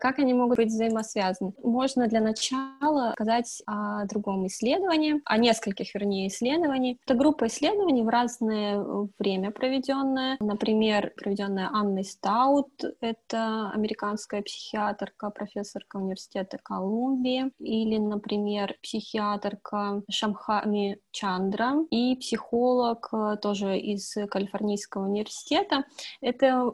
Как 0.00 0.18
они 0.18 0.34
могут 0.34 0.56
быть 0.56 0.68
взаимосвязаны? 0.68 1.52
Можно 1.62 2.06
для 2.06 2.20
начала 2.20 3.12
сказать 3.12 3.62
о 3.66 4.06
другом 4.06 4.46
исследовании, 4.46 5.20
о 5.24 5.36
нескольких, 5.36 5.94
вернее, 5.94 6.28
исследований. 6.28 6.98
Это 7.04 7.14
группа 7.14 7.46
исследований 7.46 8.02
в 8.02 8.08
разное 8.08 8.84
время 9.18 9.50
проведенная. 9.50 10.36
Например, 10.40 11.12
проведенная 11.16 11.68
Анной 11.72 12.04
Стаут, 12.04 12.70
это 13.00 13.70
американская 13.74 14.42
психиатрка, 14.42 15.30
профессорка 15.30 15.96
университета 15.96 16.58
Колумбии, 16.62 17.50
или, 17.58 17.98
например, 17.98 18.76
психиатрка 18.82 20.02
Шамхами 20.10 20.98
Чандра 21.12 21.74
и 21.90 22.16
психолог 22.16 23.08
э, 23.12 23.36
тоже 23.40 23.78
из 23.78 24.16
Калифорнийского 24.30 25.06
университета. 25.06 25.84
Это 26.20 26.72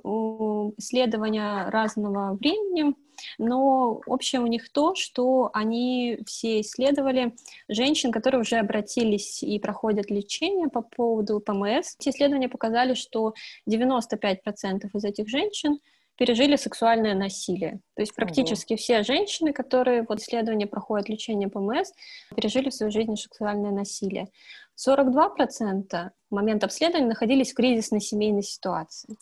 исследования 0.79 1.69
разного 1.71 2.35
времени, 2.35 2.95
но 3.39 4.01
общее 4.07 4.41
у 4.41 4.47
них 4.47 4.71
то, 4.71 4.95
что 4.95 5.51
они 5.53 6.19
все 6.27 6.61
исследовали 6.61 7.35
женщин, 7.69 8.13
которые 8.13 8.41
уже 8.41 8.57
обратились 8.57 9.43
и 9.43 9.59
проходят 9.59 10.11
лечение 10.11 10.69
по 10.69 10.83
поводу 10.83 11.41
ПМС. 11.41 11.97
Эти 11.99 12.11
исследования 12.11 12.49
показали, 12.49 12.95
что 12.95 13.35
95% 13.69 14.91
из 14.93 15.05
этих 15.05 15.29
женщин 15.29 15.79
пережили 16.17 16.57
сексуальное 16.57 17.15
насилие. 17.15 17.81
То 17.95 18.03
есть 18.03 18.15
практически 18.15 18.75
Ого. 18.75 18.79
все 18.79 19.03
женщины, 19.03 19.53
которые 19.53 20.05
вот 20.09 20.21
исследования 20.21 20.67
проходят 20.67 21.09
лечение 21.09 21.49
ПМС, 21.49 21.93
пережили 22.35 22.71
в 22.71 22.75
своей 22.75 22.93
жизни 22.93 23.15
сексуальное 23.15 23.71
насилие. 23.71 24.29
42% 24.77 26.11
в 26.31 26.35
момент 26.35 26.65
обследования 26.65 27.09
находились 27.09 27.53
в 27.53 27.55
кризисной 27.55 28.01
семейной 28.01 28.43
ситуации. 28.43 29.17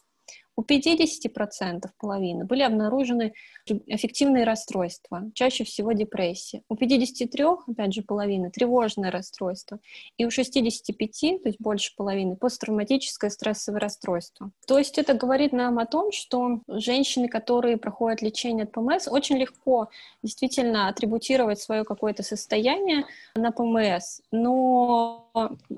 У 0.56 0.62
50% 0.62 1.88
половины 1.98 2.44
были 2.44 2.62
обнаружены 2.62 3.34
аффективные 3.90 4.44
расстройства, 4.44 5.30
чаще 5.34 5.64
всего 5.64 5.92
депрессия. 5.92 6.62
У 6.68 6.76
53, 6.76 7.44
опять 7.66 7.92
же, 7.92 8.02
половины 8.02 8.50
тревожное 8.50 9.10
расстройство. 9.10 9.78
И 10.16 10.24
у 10.24 10.30
65, 10.30 11.42
то 11.42 11.48
есть 11.48 11.60
больше 11.60 11.94
половины, 11.96 12.36
посттравматическое 12.36 13.30
стрессовое 13.30 13.80
расстройство. 13.80 14.50
То 14.66 14.78
есть 14.78 14.98
это 14.98 15.14
говорит 15.14 15.52
нам 15.52 15.78
о 15.78 15.86
том, 15.86 16.12
что 16.12 16.60
женщины, 16.68 17.28
которые 17.28 17.76
проходят 17.76 18.22
лечение 18.22 18.64
от 18.64 18.72
ПМС, 18.72 19.08
очень 19.08 19.36
легко 19.36 19.88
действительно 20.22 20.88
атрибутировать 20.88 21.60
свое 21.60 21.84
какое-то 21.84 22.22
состояние 22.22 23.04
на 23.34 23.50
ПМС. 23.50 24.20
Но 24.30 25.23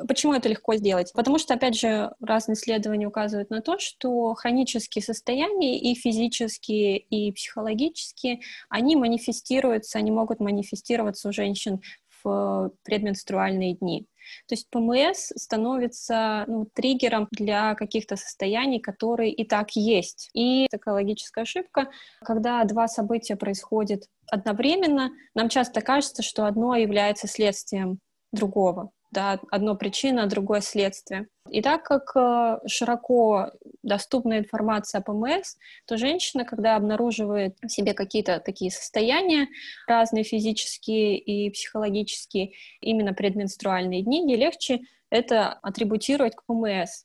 почему 0.06 0.34
это 0.34 0.48
легко 0.48 0.74
сделать? 0.76 1.12
Потому 1.14 1.38
что, 1.38 1.54
опять 1.54 1.78
же, 1.78 2.12
разные 2.20 2.54
исследования 2.54 3.06
указывают 3.06 3.50
на 3.50 3.62
то, 3.62 3.78
что 3.78 4.34
хронические 4.34 5.02
состояния 5.02 5.78
и 5.78 5.94
физические, 5.94 6.98
и 6.98 7.32
психологические, 7.32 8.40
они 8.68 8.96
манифестируются, 8.96 9.98
они 9.98 10.10
могут 10.10 10.40
манифестироваться 10.40 11.28
у 11.28 11.32
женщин 11.32 11.80
в 12.22 12.72
предменструальные 12.84 13.74
дни. 13.74 14.06
То 14.48 14.54
есть 14.54 14.68
ПМС 14.70 15.32
становится 15.36 16.44
ну, 16.48 16.66
триггером 16.74 17.28
для 17.30 17.74
каких-то 17.76 18.16
состояний, 18.16 18.80
которые 18.80 19.32
и 19.32 19.46
так 19.46 19.70
есть. 19.76 20.30
И 20.34 20.66
экологическая 20.72 21.42
ошибка, 21.42 21.90
когда 22.24 22.64
два 22.64 22.88
события 22.88 23.36
происходят 23.36 24.04
одновременно, 24.28 25.12
нам 25.34 25.48
часто 25.48 25.80
кажется, 25.80 26.22
что 26.22 26.46
одно 26.46 26.74
является 26.74 27.28
следствием 27.28 28.00
другого 28.32 28.90
да, 29.10 29.40
одно 29.50 29.76
причина, 29.76 30.26
другое 30.26 30.60
следствие. 30.60 31.28
И 31.50 31.62
так 31.62 31.84
как 31.84 32.16
э, 32.16 32.58
широко 32.66 33.52
доступна 33.82 34.38
информация 34.38 35.00
о 35.00 35.02
ПМС, 35.02 35.56
то 35.86 35.96
женщина, 35.96 36.44
когда 36.44 36.76
обнаруживает 36.76 37.56
в 37.62 37.68
себе 37.68 37.94
какие-то 37.94 38.40
такие 38.40 38.70
состояния, 38.70 39.48
разные 39.86 40.24
физические 40.24 41.18
и 41.18 41.50
психологические, 41.50 42.52
именно 42.80 43.14
предменструальные 43.14 44.02
дни, 44.02 44.28
ей 44.28 44.36
легче 44.36 44.80
это 45.10 45.52
атрибутировать 45.52 46.34
к 46.34 46.44
ПМС. 46.44 47.04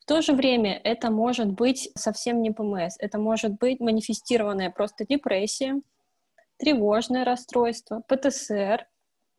В 0.00 0.04
то 0.04 0.22
же 0.22 0.32
время 0.32 0.80
это 0.84 1.10
может 1.10 1.48
быть 1.52 1.90
совсем 1.94 2.42
не 2.42 2.50
ПМС, 2.50 2.96
это 2.98 3.18
может 3.18 3.58
быть 3.58 3.80
манифестированная 3.80 4.70
просто 4.70 5.06
депрессия, 5.06 5.80
тревожное 6.58 7.24
расстройство, 7.24 8.02
ПТСР, 8.08 8.86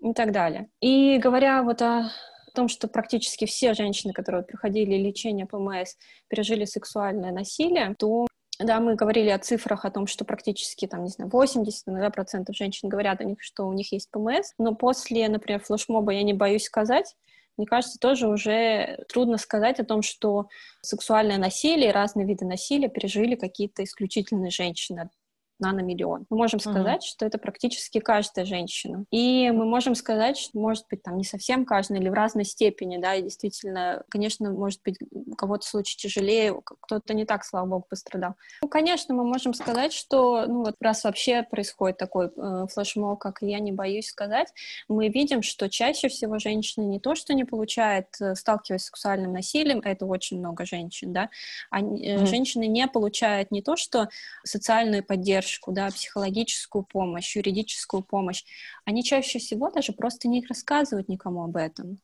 и 0.01 0.13
так 0.13 0.31
далее. 0.31 0.69
И 0.81 1.17
говоря 1.17 1.63
вот 1.63 1.81
о 1.81 2.11
том, 2.55 2.67
что 2.67 2.87
практически 2.87 3.45
все 3.45 3.73
женщины, 3.73 4.13
которые 4.13 4.43
проходили 4.43 4.95
лечение 4.95 5.45
ПМС, 5.45 5.95
пережили 6.27 6.65
сексуальное 6.65 7.31
насилие, 7.31 7.95
то 7.97 8.27
да, 8.59 8.81
мы 8.81 8.95
говорили 8.95 9.29
о 9.29 9.39
цифрах, 9.39 9.85
о 9.85 9.91
том, 9.91 10.05
что 10.05 10.25
практически, 10.25 10.85
там, 10.85 11.03
не 11.03 11.09
знаю, 11.09 11.29
80 11.31 11.87
иногда 11.87 12.09
процентов 12.09 12.57
женщин 12.57 12.89
говорят 12.89 13.21
о 13.21 13.23
них, 13.23 13.41
что 13.41 13.65
у 13.65 13.73
них 13.73 13.93
есть 13.93 14.11
ПМС, 14.11 14.51
но 14.57 14.75
после, 14.75 15.29
например, 15.29 15.61
флешмоба 15.61 16.11
я 16.11 16.23
не 16.23 16.33
боюсь 16.33 16.65
сказать, 16.65 17.15
мне 17.55 17.67
кажется, 17.67 17.99
тоже 17.99 18.29
уже 18.29 19.03
трудно 19.09 19.37
сказать 19.37 19.81
о 19.81 19.85
том, 19.85 20.01
что 20.01 20.47
сексуальное 20.81 21.37
насилие, 21.37 21.91
разные 21.91 22.25
виды 22.25 22.45
насилия 22.45 22.87
пережили 22.87 23.35
какие-то 23.35 23.83
исключительные 23.83 24.49
женщины 24.49 25.09
наномиллион. 25.59 26.25
Мы 26.29 26.37
можем 26.37 26.59
сказать, 26.59 27.03
uh-huh. 27.03 27.09
что 27.09 27.25
это 27.25 27.37
практически 27.37 27.99
каждая 27.99 28.45
женщина. 28.45 29.05
И 29.11 29.51
мы 29.51 29.65
можем 29.65 29.95
сказать, 29.95 30.37
что, 30.37 30.57
может 30.59 30.85
быть, 30.89 31.03
там 31.03 31.17
не 31.17 31.23
совсем 31.23 31.65
каждая 31.65 31.99
или 31.99 32.09
в 32.09 32.13
разной 32.13 32.45
степени, 32.45 32.97
да, 32.97 33.15
и 33.15 33.23
действительно, 33.23 34.03
конечно, 34.09 34.51
может 34.51 34.81
быть, 34.83 34.97
у 35.11 35.35
кого-то 35.35 35.65
случай 35.65 35.97
тяжелее, 35.97 36.59
кто-то 36.63 37.13
не 37.13 37.25
так, 37.25 37.43
слава 37.43 37.65
богу, 37.65 37.85
пострадал. 37.89 38.35
Ну, 38.61 38.67
конечно, 38.67 39.13
мы 39.13 39.23
можем 39.23 39.53
сказать, 39.53 39.93
что, 39.93 40.45
ну, 40.47 40.63
вот 40.63 40.75
раз 40.79 41.03
вообще 41.03 41.43
происходит 41.43 41.97
такой 41.97 42.27
э, 42.35 42.65
флешмоб, 42.73 43.19
как 43.19 43.39
я 43.41 43.59
не 43.59 43.71
боюсь 43.71 44.07
сказать, 44.07 44.47
мы 44.87 45.09
видим, 45.09 45.41
что 45.41 45.69
чаще 45.69 46.07
всего 46.07 46.39
женщины 46.39 46.85
не 46.85 46.99
то, 46.99 47.15
что 47.15 47.33
не 47.33 47.43
получают, 47.43 48.07
э, 48.21 48.35
сталкиваясь 48.35 48.83
с 48.83 48.85
сексуальным 48.85 49.33
насилием, 49.33 49.79
это 49.79 50.05
очень 50.05 50.39
много 50.39 50.65
женщин, 50.65 51.13
да, 51.13 51.29
они, 51.69 52.01
mm-hmm. 52.01 52.25
женщины 52.25 52.67
не 52.67 52.87
получают 52.87 53.51
не 53.51 53.61
то, 53.61 53.75
что 53.75 54.09
социальную 54.43 55.03
поддержку, 55.03 55.48
поддержку, 55.49 55.71
да, 55.71 55.87
психологическую 55.87 56.83
помощь, 56.83 57.35
юридическую 57.35 58.03
помощь, 58.03 58.43
они 58.85 59.03
чаще 59.03 59.39
всего 59.39 59.71
даже 59.71 59.93
просто 59.93 60.27
не 60.27 60.45
рассказывают 60.47 61.09
никому 61.09 61.43
об 61.43 61.55
этом. 61.55 61.99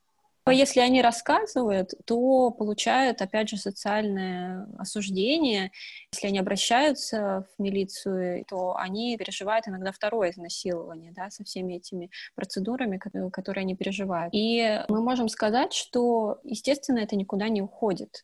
Если 0.47 0.79
они 0.79 1.01
рассказывают, 1.01 1.95
то 2.05 2.51
получают, 2.51 3.19
опять 3.23 3.49
же, 3.49 3.57
социальное 3.57 4.67
осуждение. 4.77 5.71
Если 6.13 6.27
они 6.27 6.37
обращаются 6.37 7.47
в 7.57 7.61
милицию, 7.61 8.45
то 8.47 8.75
они 8.77 9.17
переживают 9.17 9.67
иногда 9.67 9.91
второе 9.91 10.29
изнасилование, 10.29 11.11
да, 11.15 11.31
со 11.31 11.43
всеми 11.43 11.73
этими 11.73 12.11
процедурами, 12.35 12.99
которые 13.31 13.63
они 13.63 13.75
переживают. 13.75 14.35
И 14.35 14.83
мы 14.87 15.01
можем 15.01 15.29
сказать, 15.29 15.73
что, 15.73 16.39
естественно, 16.43 16.99
это 16.99 17.15
никуда 17.15 17.49
не 17.49 17.63
уходит 17.63 18.23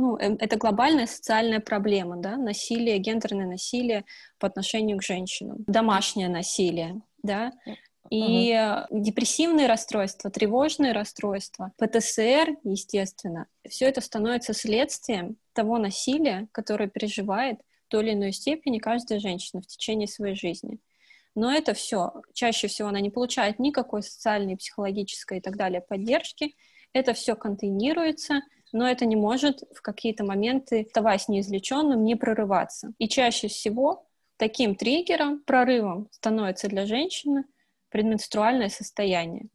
ну, 0.00 0.16
эм, 0.16 0.36
это 0.40 0.56
глобальная 0.56 1.06
социальная 1.06 1.60
проблема, 1.60 2.16
да, 2.16 2.36
насилие, 2.36 2.98
гендерное 2.98 3.46
насилие 3.46 4.04
по 4.38 4.46
отношению 4.46 4.96
к 4.98 5.02
женщинам, 5.02 5.58
домашнее 5.66 6.28
насилие, 6.28 7.02
да, 7.22 7.52
и 8.08 8.52
uh 8.52 8.86
депрессивные 8.90 9.66
расстройства, 9.66 10.30
тревожные 10.30 10.92
расстройства, 10.92 11.72
ПТСР, 11.76 12.56
естественно, 12.64 13.46
все 13.68 13.84
это 13.84 14.00
становится 14.00 14.54
следствием 14.54 15.36
того 15.52 15.78
насилия, 15.78 16.48
которое 16.50 16.88
переживает 16.88 17.60
в 17.86 17.88
той 17.88 18.04
или 18.04 18.14
иной 18.14 18.32
степени 18.32 18.78
каждая 18.78 19.20
женщина 19.20 19.62
в 19.62 19.66
течение 19.66 20.08
своей 20.08 20.34
жизни. 20.34 20.78
Но 21.36 21.52
это 21.52 21.74
все, 21.74 22.12
чаще 22.32 22.66
всего 22.66 22.88
она 22.88 23.00
не 23.00 23.10
получает 23.10 23.58
никакой 23.58 24.02
социальной, 24.02 24.56
психологической 24.56 25.38
и 25.38 25.40
так 25.40 25.56
далее 25.56 25.80
поддержки, 25.80 26.54
это 26.92 27.12
все 27.12 27.36
контейнируется, 27.36 28.40
но 28.72 28.88
это 28.88 29.06
не 29.06 29.16
может 29.16 29.62
в 29.74 29.82
какие-то 29.82 30.24
моменты, 30.24 30.86
оставаясь 30.86 31.28
неизлеченным, 31.28 32.04
не 32.04 32.16
прорываться. 32.16 32.92
И 32.98 33.08
чаще 33.08 33.48
всего 33.48 34.06
таким 34.36 34.74
триггером, 34.74 35.40
прорывом 35.40 36.08
становится 36.12 36.68
для 36.68 36.86
женщины 36.86 37.44
предменструальное 37.90 38.68
состояние 38.68 39.48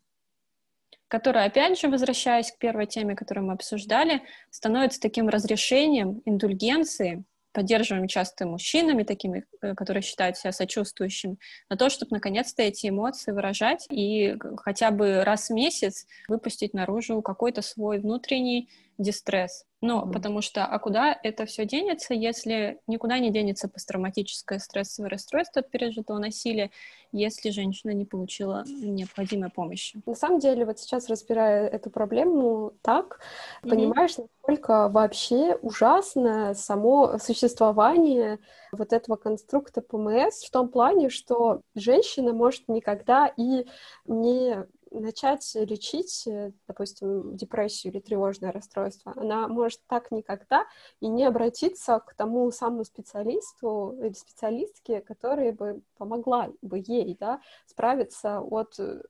которое, 1.08 1.45
опять 1.45 1.80
же, 1.80 1.88
возвращаясь 1.88 2.51
к 2.51 2.58
первой 2.58 2.88
теме, 2.88 3.15
которую 3.15 3.45
мы 3.45 3.54
обсуждали, 3.54 4.23
становится 4.49 4.99
таким 4.99 5.30
разрешением 5.30 6.21
индульгенции, 6.25 7.23
поддерживаем 7.54 8.08
часто 8.08 8.45
мужчинами, 8.45 9.04
такими, 9.04 9.45
э, 9.62 9.75
которые 9.75 10.04
считают 10.04 10.38
себя 10.38 10.51
сочувствующими, 10.51 11.38
на 11.69 11.78
то, 11.78 11.89
чтобы 11.89 12.12
наконец-то 12.12 12.62
эти 12.63 12.89
эмоции 12.89 13.32
выражать 13.32 13.88
и 13.89 14.36
хотя 14.58 14.91
бы 14.91 15.23
раз 15.23 15.49
в 15.49 15.54
месяц 15.54 16.06
выпустить 16.28 16.73
наружу 16.73 17.21
какой-то 17.21 17.62
свой 17.62 17.99
внутренний 17.99 18.69
дистресс. 18.98 19.66
Но 19.82 20.02
mm-hmm. 20.02 20.12
потому 20.12 20.42
что, 20.42 20.66
а 20.66 20.80
куда 20.80 21.18
это 21.22 21.46
все 21.46 21.66
денется, 21.66 22.14
если 22.14 22.80
никуда 22.88 23.20
не 23.20 23.30
денется 23.30 23.68
посттравматическое 23.68 24.60
стрессовое 24.60 25.10
расстройство 25.10 25.62
от 25.62 25.70
пережитого 25.70 26.18
насилия, 26.18 26.72
если 27.12 27.52
женщина 27.52 27.92
не 27.92 28.06
получила 28.06 28.64
необходимой 28.66 29.52
помощи? 29.52 30.02
На 30.06 30.16
самом 30.16 30.40
деле, 30.40 30.66
вот 30.66 30.80
сейчас 30.80 31.08
разбирая 31.08 31.68
эту 31.68 31.92
проблему 31.92 32.74
так, 32.82 33.20
mm-hmm. 33.62 33.70
понимаешь, 33.70 34.18
насколько 34.18 34.90
вообще 34.90 35.56
ужасно 35.62 36.54
само 36.56 37.20
существование 37.20 38.40
вот 38.72 38.94
этого 38.94 39.18
конструкта 39.18 39.82
ПМС 39.82 40.44
в 40.46 40.52
том 40.52 40.70
плане, 40.70 41.10
что 41.10 41.62
женщина 41.76 42.34
может 42.34 42.68
никогда 42.68 43.32
и 43.38 43.68
не 44.06 44.66
начать 45.00 45.52
лечить, 45.56 46.26
э, 46.28 46.52
допустим, 46.68 47.36
депрессию 47.36 47.94
или 47.94 48.00
тревожное 48.00 48.52
расстройство, 48.52 49.14
она 49.16 49.48
может 49.48 49.82
так 49.88 50.12
никогда 50.12 50.66
и 51.00 51.08
не 51.08 51.26
обратиться 51.26 52.00
к 52.00 52.14
тому 52.16 52.52
самому 52.52 52.84
специалисту 52.84 53.98
или 54.00 54.14
специалистке, 54.14 55.02
которая 55.02 55.54
бы 55.54 55.82
помогла 55.98 56.50
бы 56.62 56.84
ей 56.86 57.16
да, 57.20 57.42
справиться 57.66 58.42
от 58.42 58.80
э, 58.80 59.02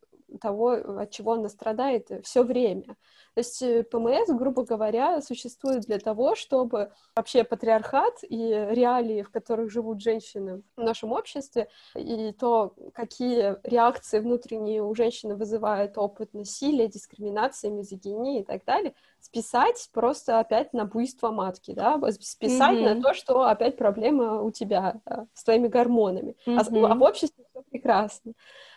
того, 0.42 0.72
от 1.02 1.12
чего 1.12 1.34
она 1.34 1.50
страдает 1.50 2.10
все 2.24 2.44
время. 2.44 2.96
То 3.36 3.40
есть 3.40 3.62
э, 3.62 3.84
ПМС, 3.84 4.30
грубо 4.30 4.64
говоря, 4.64 5.22
существует 5.22 5.82
для 5.82 6.00
того, 6.00 6.36
чтобы 6.36 6.92
вообще 7.16 7.44
патриархат 7.44 8.20
и 8.24 8.38
реалии, 8.70 9.24
в 9.24 9.30
которых 9.30 9.70
живут 9.70 10.02
женщины 10.02 10.62
в 10.78 10.82
нашем 10.82 11.12
обществе, 11.12 11.68
и 11.96 12.32
то, 12.32 12.74
какие 12.94 13.58
реакции 13.68 14.20
внутренние 14.20 14.82
у 14.84 14.96
женщины 14.96 15.36
вызывает 15.36 15.98
опыт 15.98 16.34
насилия, 16.34 16.88
дискриминации, 16.88 17.70
мизогинии 17.70 18.40
и 18.40 18.44
так 18.46 18.64
далее, 18.64 18.94
списать 19.20 19.90
просто 19.92 20.40
опять 20.40 20.72
на 20.72 20.86
буйство 20.86 21.32
матки, 21.32 21.74
да, 21.74 22.00
списать 22.12 22.78
mm-hmm. 22.78 22.94
на 22.96 23.02
то, 23.02 23.14
что 23.14 23.44
опять 23.44 23.76
проблема 23.76 24.42
у 24.42 24.52
тебя 24.52 25.02
да, 25.06 25.28
с 25.34 25.44
твоими 25.44 25.68
гормонами, 25.68 26.38
mm-hmm. 26.46 26.86
а, 26.86 26.92
а 26.92 26.96
в 26.96 27.02
обществе 27.02 27.44
все 27.50 27.64
прекрасно. 27.70 28.34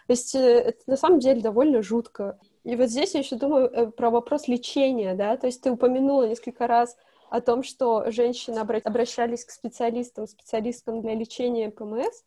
То 0.08 0.12
есть 0.12 0.34
э, 0.34 0.38
это 0.38 0.80
на 0.86 0.96
самом 0.96 1.18
деле 1.18 1.42
довольно 1.42 1.82
жутко. 1.82 2.38
И 2.64 2.74
вот 2.76 2.88
здесь 2.88 3.12
я 3.12 3.20
еще 3.20 3.36
думаю 3.36 3.68
э, 3.68 3.90
про 3.90 4.08
вопрос 4.08 4.48
лечения, 4.48 5.14
да, 5.14 5.36
то 5.36 5.46
есть 5.46 5.60
ты 5.60 5.70
упомянула 5.70 6.26
несколько 6.26 6.66
раз 6.66 6.96
о 7.28 7.42
том, 7.42 7.62
что 7.62 8.10
женщины 8.10 8.58
обращались 8.58 9.44
к 9.44 9.50
специалистам, 9.50 10.26
специалисткам 10.26 11.02
для 11.02 11.14
лечения 11.14 11.70
ПМС. 11.70 12.24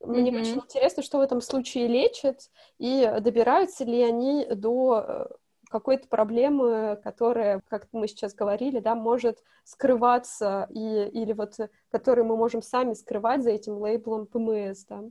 Мне 0.00 0.30
mm-hmm. 0.30 0.40
очень 0.40 0.56
интересно, 0.56 1.02
что 1.02 1.18
в 1.18 1.20
этом 1.20 1.42
случае 1.42 1.86
лечат, 1.86 2.48
и 2.78 3.06
добираются 3.20 3.84
ли 3.84 4.02
они 4.02 4.46
до 4.46 5.04
э, 5.06 5.26
какой-то 5.68 6.08
проблемы, 6.08 6.98
которая, 7.04 7.60
как 7.68 7.88
мы 7.92 8.08
сейчас 8.08 8.32
говорили, 8.32 8.78
да, 8.78 8.94
может 8.94 9.44
скрываться, 9.64 10.66
и, 10.70 11.10
или 11.12 11.34
вот, 11.34 11.58
которую 11.90 12.24
мы 12.24 12.38
можем 12.38 12.62
сами 12.62 12.94
скрывать 12.94 13.42
за 13.42 13.50
этим 13.50 13.76
лейблом 13.76 14.26
ПМС, 14.26 14.86
да. 14.86 15.02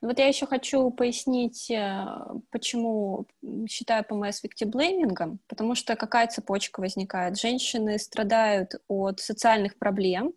Вот 0.00 0.18
я 0.18 0.28
еще 0.28 0.46
хочу 0.46 0.90
пояснить, 0.90 1.70
э, 1.70 2.06
почему 2.50 3.26
считаю 3.68 4.04
ПМС 4.04 4.42
виктиблеймингом, 4.42 5.40
потому 5.48 5.74
что 5.74 5.96
какая 5.96 6.26
цепочка 6.28 6.80
возникает? 6.80 7.38
Женщины 7.38 7.98
страдают 7.98 8.74
от 8.88 9.20
социальных 9.20 9.76
проблем, 9.76 10.34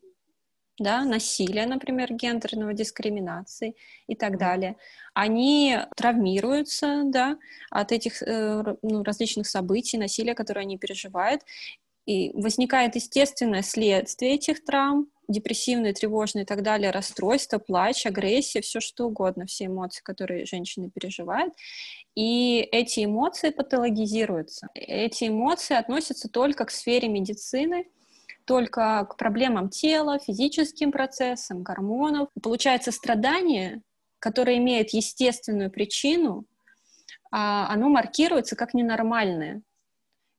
да, 0.79 1.03
насилия, 1.03 1.65
например, 1.65 2.13
гендерного 2.13 2.73
дискриминации 2.73 3.75
и 4.07 4.15
так 4.15 4.37
далее. 4.37 4.77
Они 5.13 5.77
травмируются, 5.95 7.03
да, 7.05 7.37
от 7.69 7.91
этих 7.91 8.23
э, 8.23 8.75
ну, 8.81 9.03
различных 9.03 9.47
событий, 9.47 9.97
насилия, 9.97 10.33
которые 10.33 10.61
они 10.61 10.77
переживают, 10.77 11.41
и 12.09 12.31
возникает 12.33 12.95
естественное 12.95 13.61
следствие 13.61 14.33
этих 14.33 14.65
травм, 14.65 15.11
депрессивные, 15.27 15.93
тревожные 15.93 16.41
и 16.41 16.45
так 16.45 16.63
далее, 16.63 16.89
расстройства, 16.89 17.59
плач, 17.59 18.07
агрессия, 18.07 18.61
все 18.61 18.79
что 18.79 19.05
угодно, 19.05 19.45
все 19.45 19.67
эмоции, 19.67 20.01
которые 20.01 20.47
женщины 20.47 20.89
переживают. 20.89 21.53
И 22.15 22.67
эти 22.71 23.05
эмоции 23.05 23.51
патологизируются. 23.51 24.69
Эти 24.73 25.27
эмоции 25.27 25.75
относятся 25.75 26.29
только 26.29 26.65
к 26.65 26.71
сфере 26.71 27.07
медицины, 27.07 27.85
только 28.45 29.05
к 29.07 29.15
проблемам 29.15 29.69
тела, 29.69 30.17
физическим 30.17 30.91
процессам, 30.91 31.61
гормонов. 31.61 32.29
Получается, 32.41 32.91
страдание, 32.91 33.83
которое 34.17 34.57
имеет 34.57 34.95
естественную 34.95 35.69
причину, 35.69 36.45
а, 37.31 37.71
оно 37.71 37.87
маркируется 37.89 38.55
как 38.55 38.73
ненормальное, 38.73 39.61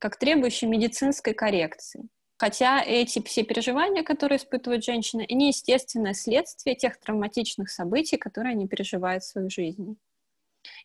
как 0.00 0.16
требующее 0.16 0.68
медицинской 0.68 1.34
коррекции. 1.34 2.08
Хотя 2.38 2.82
эти 2.82 3.22
все 3.22 3.44
переживания, 3.44 4.02
которые 4.02 4.38
испытывают 4.38 4.82
женщины, 4.82 5.26
они 5.28 5.48
естественное 5.48 6.14
следствие 6.14 6.74
тех 6.74 6.98
травматичных 6.98 7.70
событий, 7.70 8.16
которые 8.16 8.52
они 8.52 8.66
переживают 8.66 9.22
в 9.22 9.26
своей 9.26 9.50
жизни. 9.50 9.96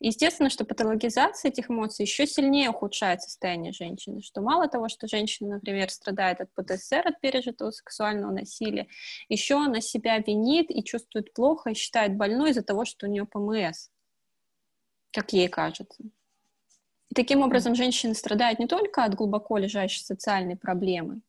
Естественно, 0.02 0.50
что 0.50 0.66
патологизация 0.66 1.50
этих 1.50 1.70
эмоций 1.70 2.04
еще 2.04 2.28
сильнее 2.28 2.70
ухудшает 2.70 3.22
состояние 3.22 3.72
женщины, 3.72 4.22
что 4.22 4.42
мало 4.42 4.68
того, 4.68 4.90
что 4.90 5.08
женщина, 5.08 5.56
например, 5.56 5.90
страдает 5.90 6.42
от 6.42 6.54
ПТСР, 6.54 7.08
от 7.08 7.22
пережитого 7.22 7.72
сексуального 7.72 8.32
насилия, 8.32 8.88
еще 9.30 9.56
она 9.56 9.80
себя 9.80 10.18
винит 10.18 10.70
и 10.70 10.84
чувствует 10.84 11.34
плохо, 11.34 11.70
и 11.70 11.74
считает 11.74 12.18
больной 12.18 12.52
из-за 12.52 12.64
того, 12.64 12.84
что 12.84 13.08
у 13.08 13.10
нее 13.10 13.26
ПМС, 13.26 13.90
как 15.12 15.32
ей 15.32 15.48
кажется. 15.48 16.04
Таким 17.16 17.44
образом 17.44 17.76
женщины 17.76 18.14
страдают 18.14 18.60
не 18.60 18.68
только 18.68 19.06
от 19.06 19.16
глубоко 19.16 19.58
лежащей 19.58 20.04
социальной 20.04 20.58
проблемы, 20.58 21.22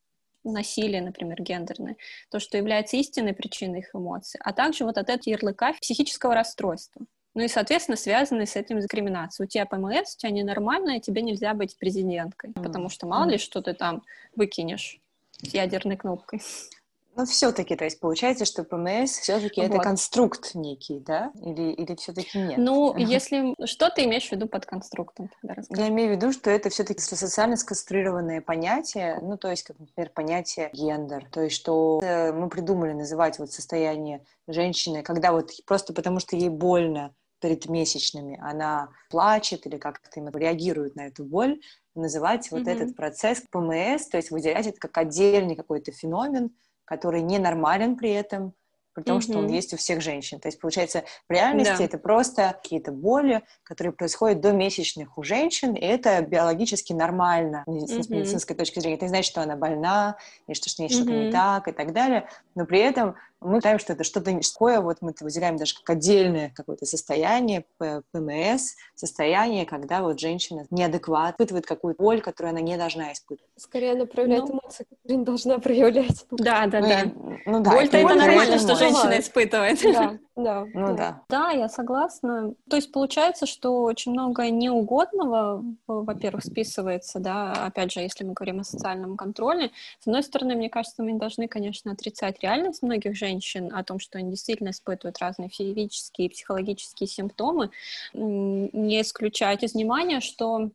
насилие, 0.43 1.01
например, 1.01 1.41
гендерное, 1.41 1.95
то, 2.29 2.41
что 2.41 2.57
является 2.57 2.97
истинной 2.97 3.33
причиной 3.33 3.79
их 3.79 3.95
эмоций, 3.95 4.37
а 4.43 4.51
также 4.51 4.83
вот 4.83 4.97
от 4.97 5.09
этого 5.09 5.33
ярлыка 5.33 5.73
психического 5.79 6.35
расстройства. 6.35 7.05
Ну 7.35 7.43
и, 7.43 7.47
соответственно, 7.47 7.95
связанные 7.95 8.47
с 8.47 8.57
этим 8.57 8.81
дискриминации. 8.81 9.45
У 9.45 9.47
тебя 9.47 9.65
ПМС, 9.65 10.15
у 10.15 10.17
тебя 10.17 10.31
ненормальная, 10.31 10.99
тебе 10.99 11.21
нельзя 11.21 11.53
быть 11.53 11.77
президенткой, 11.77 12.49
mm. 12.49 12.63
потому 12.63 12.89
что 12.89 13.07
мало 13.07 13.29
ли 13.29 13.37
что 13.37 13.61
ты 13.61 13.73
там 13.73 14.03
выкинешь 14.35 14.99
с 15.41 15.53
ядерной 15.53 15.95
кнопкой. 15.95 16.41
Ну, 17.17 17.25
все-таки, 17.25 17.75
то 17.75 17.83
есть 17.83 17.99
получается, 17.99 18.45
что 18.45 18.63
ПМС 18.63 19.17
все-таки 19.17 19.61
вот. 19.61 19.71
это 19.71 19.79
конструкт 19.79 20.53
некий, 20.53 20.99
да? 20.99 21.31
Или, 21.41 21.71
или 21.71 21.95
все-таки 21.95 22.37
нет? 22.37 22.57
Ну, 22.59 22.95
если 22.95 23.55
что 23.65 23.89
ты 23.89 24.05
имеешь 24.05 24.29
в 24.29 24.31
виду 24.31 24.47
под 24.47 24.67
конструктом? 24.67 25.31
Я 25.71 25.87
имею 25.87 26.13
в 26.13 26.15
виду, 26.15 26.31
что 26.31 26.51
это 26.51 26.69
все-таки 26.69 27.01
социально 27.01 27.57
сконструированное 27.57 28.41
понятие, 28.41 29.17
ну, 29.21 29.35
то 29.35 29.49
есть, 29.49 29.63
как, 29.63 29.79
например, 29.79 30.11
понятие 30.13 30.69
гендер, 30.73 31.25
то 31.31 31.41
есть, 31.41 31.55
что 31.55 31.99
мы 32.03 32.49
придумали 32.49 32.93
называть 32.93 33.39
вот 33.39 33.51
состояние 33.51 34.23
женщины, 34.47 35.01
когда 35.01 35.31
вот 35.31 35.51
просто 35.65 35.93
потому, 35.93 36.19
что 36.19 36.35
ей 36.35 36.49
больно, 36.49 37.15
перед 37.39 37.67
месячными, 37.67 38.39
она 38.41 38.89
плачет 39.09 39.67
или 39.67 39.77
как-то 39.77 40.09
реагирует 40.33 40.95
на 40.95 41.07
эту 41.07 41.23
боль, 41.23 41.59
называть 41.95 42.49
вот 42.51 42.61
mm-hmm. 42.61 42.71
этот 42.71 42.95
процесс 42.95 43.43
ПМС, 43.51 44.07
то 44.07 44.17
есть 44.17 44.31
выделять 44.31 44.67
это 44.67 44.79
как 44.79 44.97
отдельный 44.97 45.55
какой-то 45.55 45.91
феномен, 45.91 46.51
который 46.87 47.21
ненормален 47.21 47.97
при 47.97 48.11
этом, 48.11 48.53
при 48.93 49.03
том, 49.03 49.19
mm-hmm. 49.19 49.21
что 49.21 49.37
он 49.37 49.47
есть 49.49 49.73
у 49.73 49.77
всех 49.77 50.01
женщин. 50.01 50.39
То 50.39 50.47
есть, 50.47 50.59
получается, 50.59 51.03
в 51.29 51.31
реальности 51.31 51.77
да. 51.77 51.83
это 51.83 51.99
просто 51.99 52.57
какие-то 52.63 52.91
боли, 52.91 53.43
которые 53.61 53.93
происходят 53.93 54.41
до 54.41 54.53
месячных 54.53 55.19
у 55.19 55.23
женщин, 55.23 55.75
и 55.75 55.85
это 55.85 56.19
биологически 56.23 56.93
нормально 56.93 57.63
mm-hmm. 57.67 58.01
с 58.01 58.09
медицинской 58.09 58.55
точки 58.55 58.79
зрения. 58.79 58.95
Это 58.95 59.05
не 59.05 59.09
значит, 59.09 59.29
что 59.29 59.43
она 59.43 59.55
больна, 59.55 60.17
или 60.47 60.55
что 60.55 60.69
с 60.69 60.79
ней 60.79 60.87
mm-hmm. 60.87 60.93
что-то 60.93 61.11
не 61.11 61.31
так 61.31 61.67
и 61.67 61.73
так 61.73 61.93
далее, 61.93 62.27
но 62.55 62.65
при 62.65 62.79
этом 62.79 63.15
мы 63.41 63.57
считаем, 63.57 63.79
что 63.79 63.93
это 63.93 64.03
что-то 64.03 64.37
такое, 64.53 64.81
вот 64.81 64.97
мы 65.01 65.11
это 65.11 65.23
выделяем 65.23 65.57
даже 65.57 65.75
как 65.75 65.89
отдельное 65.91 66.51
какое-то 66.55 66.85
состояние, 66.85 67.65
ПМС, 67.77 68.75
состояние, 68.95 69.65
когда 69.65 70.01
вот 70.01 70.19
женщина 70.19 70.65
неадекватно 70.71 71.43
испытывает 71.43 71.65
какую-то 71.65 72.01
боль, 72.01 72.21
которую 72.21 72.51
она 72.51 72.61
не 72.61 72.77
должна 72.77 73.13
испытывать. 73.13 73.51
Скорее 73.57 73.93
она 73.93 74.05
проявляет 74.05 74.45
ну, 74.47 74.53
эмоции, 74.53 74.85
которые 74.89 75.17
не 75.17 75.25
должна 75.25 75.59
проявлять. 75.59 76.25
Да, 76.31 76.65
да, 76.67 76.79
ну, 76.79 76.87
да. 76.87 77.03
Ну, 77.45 77.59
да 77.61 77.71
Боль-то 77.71 77.97
это, 77.97 78.07
это 78.07 78.15
нормально, 78.15 78.59
что 78.59 78.75
женщина 78.75 79.19
испытывает. 79.19 79.79
Да, 79.81 80.17
да. 80.35 80.65
Ну 80.73 80.95
да. 80.95 81.21
Да, 81.29 81.51
я 81.51 81.69
согласна. 81.69 82.53
То 82.69 82.75
есть 82.75 82.91
получается, 82.91 83.45
что 83.45 83.83
очень 83.83 84.11
много 84.11 84.49
неугодного, 84.49 85.63
во-первых, 85.87 86.43
списывается, 86.43 87.19
да, 87.19 87.51
опять 87.53 87.91
же, 87.91 88.01
если 88.01 88.23
мы 88.23 88.33
говорим 88.33 88.59
о 88.59 88.63
социальном 88.63 89.17
контроле. 89.17 89.71
С 89.99 90.07
одной 90.07 90.23
стороны, 90.23 90.55
мне 90.55 90.69
кажется, 90.69 91.03
мы 91.03 91.17
должны, 91.17 91.47
конечно, 91.47 91.91
отрицать 91.91 92.41
реальность 92.41 92.81
многих 92.81 93.15
женщин, 93.15 93.26
женщин 93.27 93.73
о 93.73 93.83
том, 93.83 93.99
что 93.99 94.17
они 94.17 94.31
действительно 94.31 94.69
испытывают 94.69 95.19
разные 95.19 95.49
физические 95.49 96.27
и 96.27 96.31
психологические 96.31 97.07
симптомы, 97.07 97.71
не 98.13 99.01
исключать 99.01 99.63
из 99.63 99.73
внимания, 99.73 100.21
что 100.21 100.71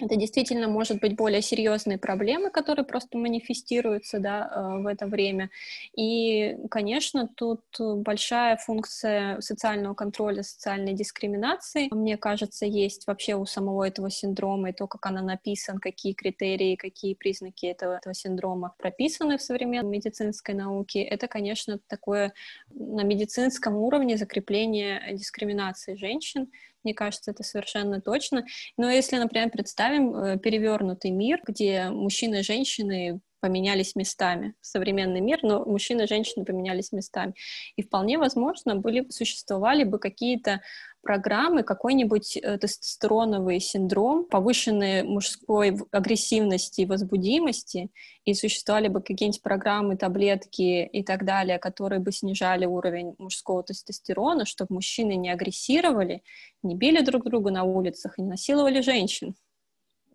это 0.00 0.16
действительно 0.16 0.68
может 0.68 1.00
быть 1.00 1.16
более 1.16 1.42
серьезные 1.42 1.98
проблемы, 1.98 2.50
которые 2.50 2.84
просто 2.84 3.18
манифестируются 3.18 4.18
да, 4.18 4.50
э, 4.54 4.82
в 4.82 4.86
это 4.86 5.06
время. 5.06 5.50
И, 5.96 6.56
конечно, 6.70 7.28
тут 7.28 7.62
большая 7.78 8.56
функция 8.56 9.40
социального 9.40 9.94
контроля, 9.94 10.42
социальной 10.42 10.94
дискриминации, 10.94 11.88
мне 11.92 12.16
кажется, 12.16 12.66
есть 12.66 13.06
вообще 13.06 13.34
у 13.34 13.46
самого 13.46 13.84
этого 13.84 14.10
синдрома, 14.10 14.70
и 14.70 14.72
то, 14.72 14.86
как 14.86 15.06
она 15.06 15.22
написан, 15.22 15.78
какие 15.78 16.12
критерии, 16.12 16.76
какие 16.76 17.14
признаки 17.14 17.66
этого, 17.66 17.96
этого 17.96 18.14
синдрома 18.14 18.74
прописаны 18.78 19.38
в 19.38 19.42
современной 19.42 19.90
медицинской 19.90 20.54
науке, 20.54 21.02
это, 21.02 21.28
конечно, 21.28 21.78
такое 21.88 22.32
на 22.70 23.02
медицинском 23.02 23.76
уровне 23.76 24.16
закрепление 24.16 25.02
дискриминации 25.12 25.94
женщин, 25.94 26.50
мне 26.84 26.94
кажется, 26.94 27.30
это 27.30 27.42
совершенно 27.42 28.00
точно. 28.00 28.44
Но 28.76 28.90
если, 28.90 29.16
например, 29.16 29.50
представим 29.50 30.14
э, 30.14 30.38
перевернутый 30.38 31.10
мир, 31.10 31.40
где 31.46 31.88
мужчины 31.90 32.40
и 32.40 32.42
женщины 32.42 33.20
поменялись 33.40 33.96
местами. 33.96 34.54
Современный 34.60 35.20
мир, 35.20 35.40
но 35.42 35.64
мужчины 35.64 36.02
и 36.02 36.06
женщины 36.06 36.44
поменялись 36.44 36.92
местами. 36.92 37.34
И 37.76 37.82
вполне 37.82 38.18
возможно, 38.18 38.76
были, 38.76 39.08
существовали 39.10 39.84
бы 39.84 39.98
какие-то 39.98 40.60
программы, 41.02 41.62
какой-нибудь 41.62 42.36
э, 42.36 42.58
тестостероновый 42.58 43.60
синдром, 43.60 44.24
повышенной 44.24 45.02
мужской 45.02 45.76
агрессивности 45.90 46.82
и 46.82 46.86
возбудимости, 46.86 47.90
и 48.24 48.34
существовали 48.34 48.88
бы 48.88 49.00
какие-нибудь 49.00 49.42
программы, 49.42 49.96
таблетки 49.96 50.84
и 50.84 51.02
так 51.02 51.24
далее, 51.24 51.58
которые 51.58 52.00
бы 52.00 52.12
снижали 52.12 52.66
уровень 52.66 53.14
мужского 53.18 53.62
тестостерона, 53.62 54.44
чтобы 54.44 54.74
мужчины 54.74 55.16
не 55.16 55.30
агрессировали, 55.30 56.22
не 56.62 56.74
били 56.74 57.00
друг 57.02 57.24
друга 57.24 57.50
на 57.50 57.64
улицах 57.64 58.18
и 58.18 58.22
не 58.22 58.28
насиловали 58.28 58.80
женщин. 58.80 59.34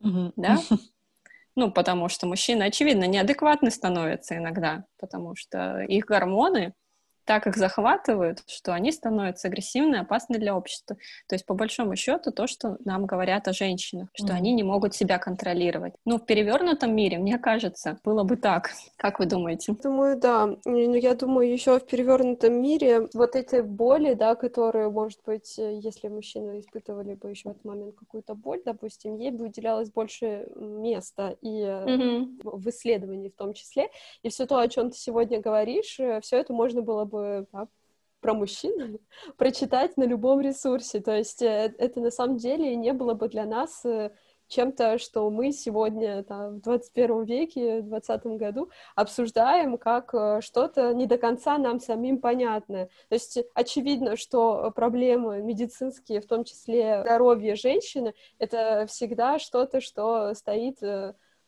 Mm-hmm. 0.01 0.33
Да? 0.35 0.59
Ну, 1.57 1.71
потому 1.71 2.09
что 2.09 2.27
мужчины, 2.27 2.63
очевидно, 2.63 3.05
неадекватны 3.05 3.71
становятся 3.71 4.35
иногда, 4.35 4.83
потому 4.99 5.37
что 5.37 5.79
их 5.83 6.03
гормоны 6.03 6.73
так 7.25 7.47
их 7.47 7.57
захватывают, 7.57 8.43
что 8.47 8.73
они 8.73 8.91
становятся 8.91 9.47
агрессивны, 9.47 9.97
опасны 9.97 10.37
для 10.37 10.55
общества. 10.55 10.95
То 11.27 11.35
есть, 11.35 11.45
по 11.45 11.53
большому 11.53 11.95
счету, 11.95 12.31
то, 12.31 12.47
что 12.47 12.77
нам 12.85 13.05
говорят 13.05 13.47
о 13.47 13.53
женщинах, 13.53 14.09
что 14.13 14.27
mm-hmm. 14.27 14.37
они 14.37 14.53
не 14.53 14.63
могут 14.63 14.95
себя 14.95 15.17
контролировать. 15.17 15.93
Ну, 16.05 16.17
в 16.17 16.25
перевернутом 16.25 16.95
мире, 16.95 17.17
мне 17.17 17.37
кажется, 17.37 17.99
было 18.03 18.23
бы 18.23 18.37
так. 18.37 18.71
Как 18.97 19.19
вы 19.19 19.25
думаете? 19.25 19.73
Думаю, 19.73 20.17
да. 20.17 20.55
Ну, 20.65 20.93
я 20.93 21.15
думаю, 21.15 21.51
еще 21.51 21.79
в 21.79 21.85
перевернутом 21.85 22.53
мире 22.61 23.09
вот 23.13 23.35
эти 23.35 23.61
боли, 23.61 24.13
да, 24.13 24.35
которые, 24.35 24.89
может 24.89 25.19
быть, 25.25 25.57
э, 25.57 25.79
если 25.79 26.07
мужчины 26.07 26.59
испытывали 26.59 27.15
бы 27.15 27.29
еще 27.29 27.49
в 27.49 27.51
этот 27.53 27.65
момент 27.65 27.95
какую-то 27.95 28.35
боль, 28.35 28.61
допустим, 28.63 29.15
ей 29.15 29.31
бы 29.31 29.45
уделялось 29.45 29.89
больше 29.89 30.47
места 30.55 31.35
и 31.41 31.61
mm-hmm. 31.61 32.39
в 32.43 32.69
исследовании 32.69 33.29
в 33.29 33.35
том 33.35 33.53
числе. 33.53 33.89
И 34.21 34.29
все 34.29 34.45
то, 34.45 34.59
о 34.59 34.67
чем 34.67 34.91
ты 34.91 34.97
сегодня 34.97 35.41
говоришь, 35.41 35.99
э, 35.99 36.19
все 36.21 36.37
это 36.37 36.53
можно 36.53 36.81
было 36.81 37.05
бы 37.05 37.14
бы 37.15 37.47
да, 37.51 37.67
про 38.21 38.33
мужчин 38.33 38.99
прочитать 39.37 39.97
на 39.97 40.03
любом 40.03 40.41
ресурсе. 40.41 40.99
То 40.99 41.15
есть 41.15 41.41
э, 41.41 41.73
это 41.77 41.99
на 41.99 42.11
самом 42.11 42.37
деле 42.37 42.75
не 42.75 42.93
было 42.93 43.13
бы 43.13 43.29
для 43.29 43.45
нас 43.45 43.85
э, 43.85 44.11
чем-то, 44.47 44.97
что 44.99 45.29
мы 45.29 45.51
сегодня 45.51 46.23
там, 46.23 46.55
в 46.55 46.61
21 46.61 47.23
веке, 47.23 47.81
в 47.81 47.87
20 47.87 48.25
году 48.25 48.69
обсуждаем 48.95 49.77
как 49.77 50.13
э, 50.13 50.41
что-то 50.41 50.93
не 50.93 51.05
до 51.05 51.17
конца 51.17 51.57
нам 51.57 51.79
самим 51.79 52.19
понятное. 52.19 52.87
То 53.09 53.15
есть 53.15 53.37
очевидно, 53.53 54.17
что 54.17 54.71
проблемы 54.75 55.41
медицинские, 55.41 56.21
в 56.21 56.27
том 56.27 56.43
числе 56.43 57.01
здоровье 57.03 57.55
женщины, 57.55 58.13
это 58.39 58.85
всегда 58.87 59.39
что-то, 59.39 59.81
что 59.81 60.33
стоит 60.33 60.79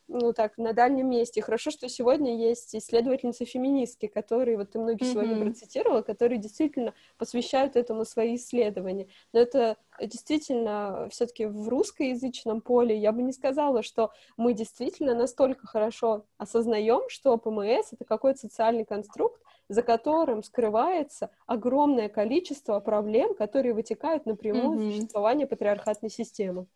ну 0.07 0.33
так, 0.33 0.57
на 0.57 0.73
дальнем 0.73 1.09
месте. 1.09 1.41
Хорошо, 1.41 1.71
что 1.71 1.89
сегодня 1.89 2.37
есть 2.37 2.75
исследовательницы-феминистки, 2.75 4.07
которые, 4.07 4.57
вот 4.57 4.71
ты 4.71 4.79
многие 4.79 5.03
mm-hmm. 5.03 5.11
сегодня 5.11 5.39
процитировала, 5.39 6.01
которые 6.01 6.39
действительно 6.39 6.93
посвящают 7.17 7.75
этому 7.75 8.05
свои 8.05 8.35
исследования. 8.35 9.07
Но 9.33 9.39
это 9.39 9.77
действительно 10.01 11.07
все-таки 11.11 11.45
в 11.45 11.67
русскоязычном 11.67 12.61
поле 12.61 12.97
я 12.97 13.11
бы 13.11 13.21
не 13.21 13.33
сказала, 13.33 13.83
что 13.83 14.11
мы 14.37 14.53
действительно 14.53 15.13
настолько 15.13 15.67
хорошо 15.67 16.25
осознаем, 16.37 17.09
что 17.09 17.37
ПМС— 17.37 17.89
это 17.91 18.05
какой-то 18.05 18.39
социальный 18.39 18.85
конструкт, 18.85 19.41
за 19.69 19.81
которым 19.81 20.43
скрывается 20.43 21.29
огромное 21.45 22.07
количество 22.09 22.79
проблем, 22.79 23.35
которые 23.35 23.73
вытекают 23.73 24.25
напрямую 24.25 24.79
mm-hmm. 24.79 24.89
из 24.89 24.95
существования 24.95 25.47
патриархатной 25.47 26.09
системы. 26.09 26.67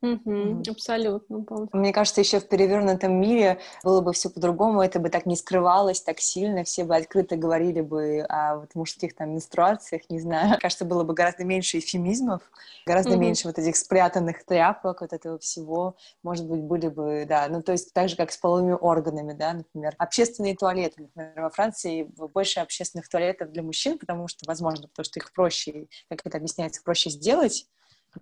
Угу, 0.00 0.62
абсолютно. 0.70 1.44
Мне 1.72 1.92
кажется, 1.92 2.20
еще 2.20 2.38
в 2.38 2.48
перевернутом 2.48 3.20
мире 3.20 3.58
было 3.82 4.00
бы 4.00 4.12
все 4.12 4.30
по-другому, 4.30 4.80
это 4.80 5.00
бы 5.00 5.10
так 5.10 5.26
не 5.26 5.34
скрывалось 5.34 6.00
так 6.00 6.20
сильно, 6.20 6.62
все 6.62 6.84
бы 6.84 6.94
открыто 6.94 7.36
говорили 7.36 7.80
бы 7.80 8.20
о 8.28 8.58
вот 8.58 8.76
мужских 8.76 9.16
там 9.16 9.32
менструациях, 9.32 10.02
не 10.08 10.20
знаю. 10.20 10.50
Мне 10.50 10.58
кажется, 10.58 10.84
было 10.84 11.02
бы 11.02 11.14
гораздо 11.14 11.44
меньше 11.44 11.78
эфемизмов, 11.78 12.42
гораздо 12.86 13.14
угу. 13.14 13.20
меньше 13.20 13.48
вот 13.48 13.58
этих 13.58 13.74
спрятанных 13.74 14.44
тряпок, 14.44 15.00
вот 15.00 15.12
этого 15.12 15.38
всего. 15.40 15.96
Может 16.22 16.46
быть, 16.46 16.60
были 16.60 16.86
бы, 16.86 17.26
да, 17.28 17.48
ну 17.48 17.60
то 17.60 17.72
есть 17.72 17.92
так 17.92 18.08
же, 18.08 18.14
как 18.14 18.30
с 18.30 18.36
половыми 18.36 18.76
органами, 18.80 19.32
да, 19.32 19.52
например. 19.52 19.96
Общественные 19.98 20.54
туалеты, 20.54 21.02
например, 21.02 21.32
во 21.42 21.50
Франции 21.50 22.04
больше 22.04 22.60
общественных 22.60 23.08
туалетов 23.08 23.50
для 23.50 23.64
мужчин, 23.64 23.98
потому 23.98 24.28
что, 24.28 24.44
возможно, 24.46 24.86
потому 24.86 25.04
что 25.04 25.18
их 25.18 25.32
проще, 25.32 25.88
как 26.08 26.24
это 26.24 26.36
объясняется, 26.36 26.82
проще 26.84 27.10
сделать, 27.10 27.66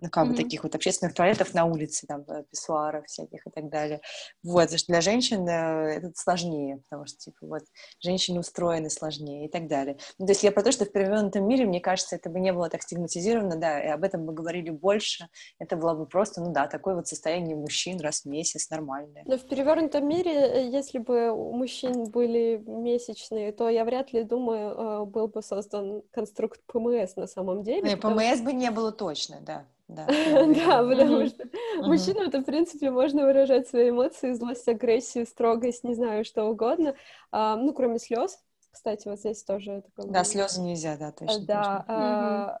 ну, 0.01 0.09
как 0.09 0.25
mm-hmm. 0.25 0.29
бы 0.29 0.35
таких 0.35 0.63
вот 0.63 0.75
общественных 0.75 1.13
туалетов 1.13 1.53
на 1.53 1.65
улице, 1.65 2.05
там, 2.07 2.23
э, 2.27 2.43
писсуаров 2.49 3.05
всяких 3.05 3.45
и 3.45 3.49
так 3.49 3.69
далее. 3.69 4.01
Вот, 4.43 4.63
потому 4.63 4.77
что 4.77 4.91
для 4.91 5.01
женщин 5.01 5.47
э, 5.47 5.97
это 5.97 6.11
сложнее, 6.15 6.81
потому 6.89 7.05
что, 7.07 7.17
типа, 7.17 7.37
вот, 7.41 7.63
женщины 7.99 8.39
устроены 8.39 8.89
сложнее 8.89 9.45
и 9.45 9.49
так 9.49 9.67
далее. 9.67 9.97
Ну, 10.17 10.25
то 10.25 10.31
есть 10.31 10.43
я 10.43 10.51
про 10.51 10.63
то, 10.63 10.71
что 10.71 10.85
в 10.85 10.91
перевернутом 10.91 11.47
мире, 11.47 11.65
мне 11.65 11.79
кажется, 11.79 12.15
это 12.15 12.29
бы 12.29 12.39
не 12.39 12.53
было 12.53 12.69
так 12.69 12.81
стигматизировано, 12.81 13.57
да, 13.57 13.79
и 13.81 13.87
об 13.87 14.03
этом 14.03 14.25
бы 14.25 14.33
говорили 14.33 14.69
больше, 14.69 15.27
это 15.59 15.75
было 15.75 15.93
бы 15.93 16.05
просто, 16.05 16.41
ну 16.41 16.51
да, 16.51 16.67
такое 16.67 16.95
вот 16.95 17.07
состояние 17.07 17.55
мужчин 17.55 17.99
раз 17.99 18.21
в 18.21 18.25
месяц 18.25 18.69
нормальное. 18.69 19.23
Но 19.25 19.37
в 19.37 19.47
перевернутом 19.47 20.07
мире, 20.07 20.31
э, 20.31 20.69
если 20.69 20.99
бы 20.99 21.31
у 21.31 21.53
мужчин 21.53 22.05
были 22.05 22.61
месячные, 22.65 23.51
то 23.51 23.69
я 23.69 23.85
вряд 23.85 24.13
ли 24.13 24.23
думаю, 24.23 25.05
был 25.05 25.27
бы 25.27 25.41
создан 25.41 26.03
конструкт 26.11 26.61
ПМС 26.67 27.15
на 27.15 27.27
самом 27.27 27.63
деле. 27.63 27.81
Не, 27.81 27.97
ПМС 27.97 28.41
бы 28.41 28.53
не 28.53 28.71
было 28.71 28.91
точно, 28.91 29.37
да. 29.41 29.65
Да, 29.87 30.05
да, 30.07 30.83
потому 30.83 31.27
что 31.27 31.45
мужчину 31.79 32.21
это, 32.27 32.39
в 32.39 32.43
принципе, 32.43 32.91
можно 32.91 33.25
выражать 33.25 33.67
свои 33.67 33.89
эмоции, 33.89 34.33
злость, 34.33 34.67
агрессию, 34.67 35.25
строгость, 35.25 35.83
не 35.83 35.95
знаю, 35.95 36.25
что 36.25 36.43
угодно, 36.45 36.95
ну, 37.31 37.73
кроме 37.73 37.99
слез, 37.99 38.39
кстати, 38.71 39.07
вот 39.07 39.19
здесь 39.19 39.43
тоже 39.43 39.81
такое. 39.81 40.11
Да, 40.11 40.23
слезы 40.23 40.61
нельзя, 40.61 40.97
да, 40.97 41.11
точно. 41.11 41.45
Да, 41.47 41.85
точно. 41.93 42.59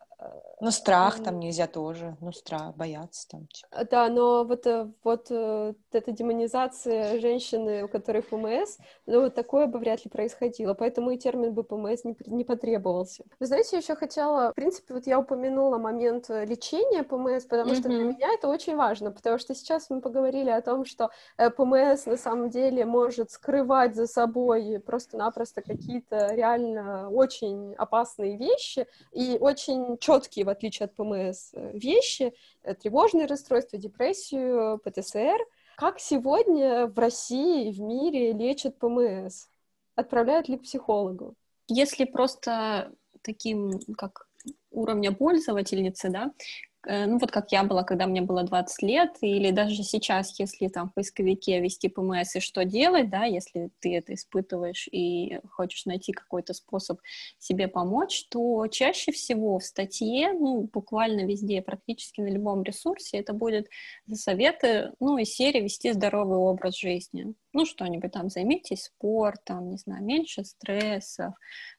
Ну, 0.59 0.71
страх 0.71 1.21
там 1.21 1.39
нельзя 1.39 1.67
тоже, 1.67 2.17
ну, 2.19 2.31
страх, 2.31 2.75
бояться 2.75 3.27
там. 3.29 3.45
Типа. 3.47 3.85
Да, 3.91 4.09
но 4.09 4.43
вот, 4.43 4.65
э, 4.65 4.89
вот 5.03 5.27
э, 5.29 5.73
эта 5.91 6.11
демонизация 6.11 7.19
женщины, 7.19 7.83
у 7.83 7.87
которой 7.87 8.23
ПМС, 8.23 8.79
ну, 9.05 9.21
вот 9.21 9.35
такое 9.35 9.67
бы 9.67 9.77
вряд 9.77 10.03
ли 10.03 10.09
происходило, 10.09 10.73
поэтому 10.73 11.11
и 11.11 11.17
термин 11.17 11.53
бы 11.53 11.63
ПМС 11.63 12.03
не, 12.03 12.17
не 12.25 12.43
потребовался. 12.43 13.23
Вы 13.39 13.45
знаете, 13.45 13.69
я 13.73 13.77
еще 13.77 13.95
хотела, 13.95 14.51
в 14.51 14.55
принципе, 14.55 14.95
вот 14.95 15.05
я 15.05 15.19
упомянула 15.19 15.77
момент 15.77 16.31
э, 16.31 16.45
лечения 16.45 17.03
ПМС, 17.03 17.45
потому 17.45 17.73
mm-hmm. 17.73 17.79
что 17.79 17.89
для 17.89 18.03
меня 18.03 18.33
это 18.33 18.47
очень 18.47 18.75
важно, 18.75 19.11
потому 19.11 19.37
что 19.37 19.53
сейчас 19.53 19.91
мы 19.91 20.01
поговорили 20.01 20.49
о 20.49 20.61
том, 20.61 20.85
что 20.85 21.11
ПМС 21.37 22.07
на 22.07 22.17
самом 22.17 22.49
деле 22.49 22.83
может 22.85 23.29
скрывать 23.29 23.95
за 23.95 24.07
собой 24.07 24.81
просто-напросто 24.83 25.61
какие-то 25.61 26.33
реально 26.33 27.11
очень 27.11 27.75
опасные 27.75 28.37
вещи 28.37 28.87
и 29.11 29.37
очень 29.39 29.97
четкие, 30.07 30.45
в 30.45 30.49
отличие 30.49 30.85
от 30.85 30.95
ПМС, 30.95 31.53
э, 31.53 31.71
вещи, 31.73 32.33
э, 32.63 32.73
тревожные 32.75 33.25
расстройства, 33.25 33.77
депрессию, 33.77 34.79
ПТСР. 34.83 35.37
Как 35.75 35.99
сегодня 35.99 36.87
в 36.87 36.97
России 36.97 37.67
и 37.67 37.71
в 37.73 37.81
мире 37.81 38.31
лечат 38.31 38.79
ПМС? 38.79 39.47
Отправляют 39.95 40.47
ли 40.47 40.57
к 40.57 40.63
психологу? 40.63 41.35
Если 41.67 42.05
просто 42.05 42.93
таким, 43.21 43.79
как 43.97 44.29
уровня 44.71 45.11
пользовательницы, 45.11 46.09
да, 46.09 46.31
Э, 46.76 46.76
ну 46.87 47.17
вот 47.17 47.31
как 47.31 47.51
я 47.51 47.63
была, 47.63 47.83
когда 47.83 48.07
мне 48.07 48.21
было 48.21 48.43
20 48.43 48.81
лет, 48.83 49.17
или 49.21 49.51
даже 49.51 49.83
сейчас, 49.83 50.39
если 50.39 50.67
там 50.69 50.89
в 50.89 50.93
поисковике 50.93 51.59
ввести 51.59 51.89
ПМС 51.89 52.35
и 52.35 52.39
что 52.39 52.63
делать, 52.63 53.09
да, 53.09 53.25
если 53.25 53.71
ты 53.79 53.95
это 53.95 54.13
испытываешь 54.13 54.87
и 54.91 55.39
хочешь 55.51 55.85
найти 55.85 56.13
какой-то 56.13 56.53
способ 56.53 56.99
себе 57.39 57.67
помочь, 57.67 58.27
то 58.29 58.65
чаще 58.67 59.11
всего 59.11 59.59
в 59.59 59.63
статье, 59.65 60.31
ну, 60.33 60.69
буквально 60.71 61.25
везде, 61.25 61.61
практически 61.61 62.21
на 62.21 62.29
любом 62.29 62.63
ресурсе, 62.63 63.17
это 63.17 63.33
будет 63.33 63.67
за 64.05 64.15
советы, 64.15 64.93
ну, 64.99 65.17
из 65.17 65.33
серии 65.33 65.61
вести 65.61 65.91
здоровый 65.91 66.37
образ 66.37 66.77
жизни. 66.77 67.33
Ну, 67.53 67.65
что-нибудь 67.65 68.11
там, 68.11 68.29
займитесь 68.29 68.83
спортом, 68.83 69.71
не 69.71 69.77
знаю, 69.77 70.03
меньше 70.03 70.43
стрессов, 70.45 71.33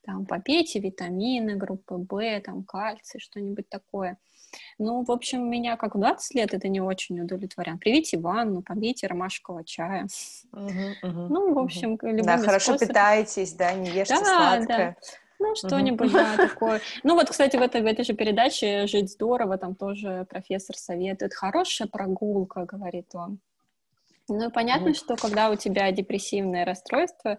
там, 0.04 0.26
попейте 0.26 0.80
витамины 0.80 1.56
группы 1.56 1.94
В, 1.96 2.40
там, 2.40 2.64
кальций, 2.64 3.20
что-нибудь 3.20 3.68
такое. 3.68 4.18
Ну, 4.78 5.04
в 5.04 5.10
общем, 5.10 5.50
меня 5.50 5.76
как 5.76 5.94
в 5.94 5.98
20 5.98 6.34
лет 6.34 6.54
это 6.54 6.68
не 6.68 6.80
очень 6.80 7.20
удовлетворяет. 7.20 7.80
Привите 7.80 8.18
ванну, 8.18 8.62
попейте 8.62 9.06
ромашкового 9.06 9.64
чая. 9.64 10.06
Ну, 10.52 11.54
в 11.54 11.58
общем, 11.58 11.98
любыми 12.02 12.22
Да, 12.22 12.38
хорошо 12.38 12.72
способ... 12.72 12.88
питаетесь, 12.88 13.52
да, 13.54 13.72
не 13.74 13.90
ешьте 13.90 14.14
да, 14.14 14.24
сладкое. 14.24 14.96
Да. 15.00 15.06
Ну, 15.40 15.54
что-нибудь, 15.54 16.12
да, 16.12 16.36
такое. 16.36 16.80
Ну, 17.04 17.14
вот, 17.14 17.28
кстати, 17.30 17.56
в 17.56 17.62
этой, 17.62 17.82
в 17.82 17.86
этой 17.86 18.04
же 18.04 18.12
передаче 18.12 18.86
«Жить 18.86 19.10
здорово», 19.10 19.56
там 19.56 19.74
тоже 19.76 20.26
профессор 20.28 20.76
советует. 20.76 21.32
Хорошая 21.32 21.86
прогулка, 21.86 22.64
говорит 22.64 23.14
он. 23.14 23.38
Ну, 24.28 24.48
и 24.48 24.52
понятно, 24.52 24.94
что 24.94 25.16
когда 25.16 25.50
у 25.50 25.54
тебя 25.54 25.90
депрессивное 25.92 26.64
расстройство, 26.64 27.38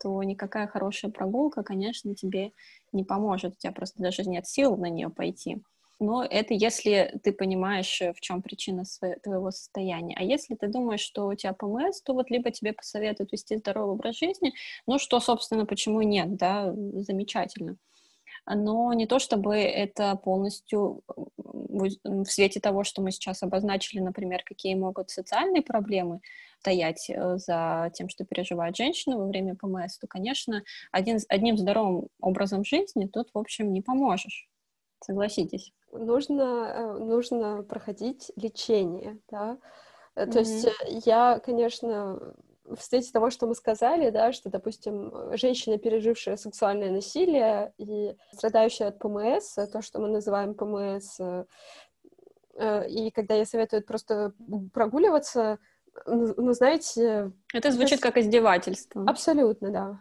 то 0.00 0.22
никакая 0.22 0.68
хорошая 0.68 1.10
прогулка, 1.10 1.62
конечно, 1.62 2.14
тебе 2.14 2.52
не 2.92 3.04
поможет. 3.04 3.54
У 3.54 3.56
тебя 3.56 3.72
просто 3.72 4.02
даже 4.02 4.22
нет 4.22 4.46
сил 4.46 4.76
на 4.76 4.88
нее 4.88 5.10
пойти 5.10 5.60
но 6.00 6.24
это 6.24 6.54
если 6.54 7.20
ты 7.22 7.32
понимаешь, 7.32 8.00
э, 8.00 8.12
в 8.14 8.20
чем 8.20 8.42
причина 8.42 8.84
твоего 9.22 9.50
состояния. 9.50 10.16
А 10.18 10.24
если 10.24 10.54
ты 10.54 10.66
думаешь, 10.68 11.00
что 11.00 11.26
у 11.26 11.34
тебя 11.34 11.52
ПМС, 11.52 12.00
то 12.02 12.14
вот 12.14 12.30
либо 12.30 12.50
тебе 12.50 12.72
посоветуют 12.72 13.32
вести 13.32 13.56
здоровый 13.58 13.94
образ 13.94 14.16
жизни, 14.16 14.52
ну 14.86 14.98
что, 14.98 15.20
собственно, 15.20 15.66
почему 15.66 16.02
нет, 16.02 16.36
да, 16.36 16.72
замечательно. 16.94 17.76
Но 18.46 18.92
не 18.94 19.06
то, 19.06 19.18
чтобы 19.18 19.56
это 19.56 20.16
полностью 20.16 21.02
в 21.36 22.24
свете 22.24 22.60
того, 22.60 22.84
что 22.84 23.02
мы 23.02 23.10
сейчас 23.10 23.42
обозначили, 23.42 24.00
например, 24.00 24.42
какие 24.44 24.74
могут 24.74 25.10
социальные 25.10 25.62
проблемы 25.62 26.20
стоять 26.60 27.10
э, 27.10 27.36
за 27.36 27.90
тем, 27.94 28.08
что 28.08 28.24
переживает 28.24 28.76
женщина 28.76 29.18
во 29.18 29.26
время 29.26 29.54
ПМС, 29.54 29.98
то, 29.98 30.06
конечно, 30.06 30.62
один, 30.90 31.18
одним 31.28 31.58
здоровым 31.58 32.08
образом 32.20 32.64
жизни 32.64 33.06
тут, 33.06 33.28
в 33.34 33.38
общем, 33.38 33.72
не 33.72 33.82
поможешь. 33.82 34.48
Согласитесь 35.02 35.72
нужно, 35.92 36.42
э, 36.42 36.98
нужно 36.98 37.62
проходить 37.62 38.32
лечение, 38.36 39.18
да. 39.30 39.58
Mm-hmm. 40.16 40.32
То 40.32 40.38
есть 40.38 40.64
э, 40.66 40.70
я, 41.04 41.38
конечно, 41.38 42.34
в 42.64 42.80
свете 42.80 43.10
того, 43.12 43.30
что 43.30 43.46
мы 43.46 43.54
сказали, 43.54 44.10
да, 44.10 44.32
что, 44.32 44.50
допустим, 44.50 45.12
женщина, 45.36 45.78
пережившая 45.78 46.36
сексуальное 46.36 46.90
насилие 46.90 47.72
и 47.78 48.14
страдающая 48.32 48.88
от 48.88 48.98
ПМС, 48.98 49.54
то, 49.54 49.82
что 49.82 49.98
мы 50.00 50.08
называем 50.08 50.54
ПМС, 50.54 51.18
и 52.88 53.10
когда 53.12 53.34
я 53.34 53.44
советую 53.44 53.84
просто 53.84 54.32
прогуливаться, 54.72 55.58
ну, 56.06 56.34
ну 56.36 56.52
знаете... 56.52 57.32
Это 57.52 57.72
звучит 57.72 57.98
это... 57.98 58.02
как 58.02 58.18
издевательство. 58.18 59.04
Абсолютно, 59.06 59.70
да. 59.70 60.00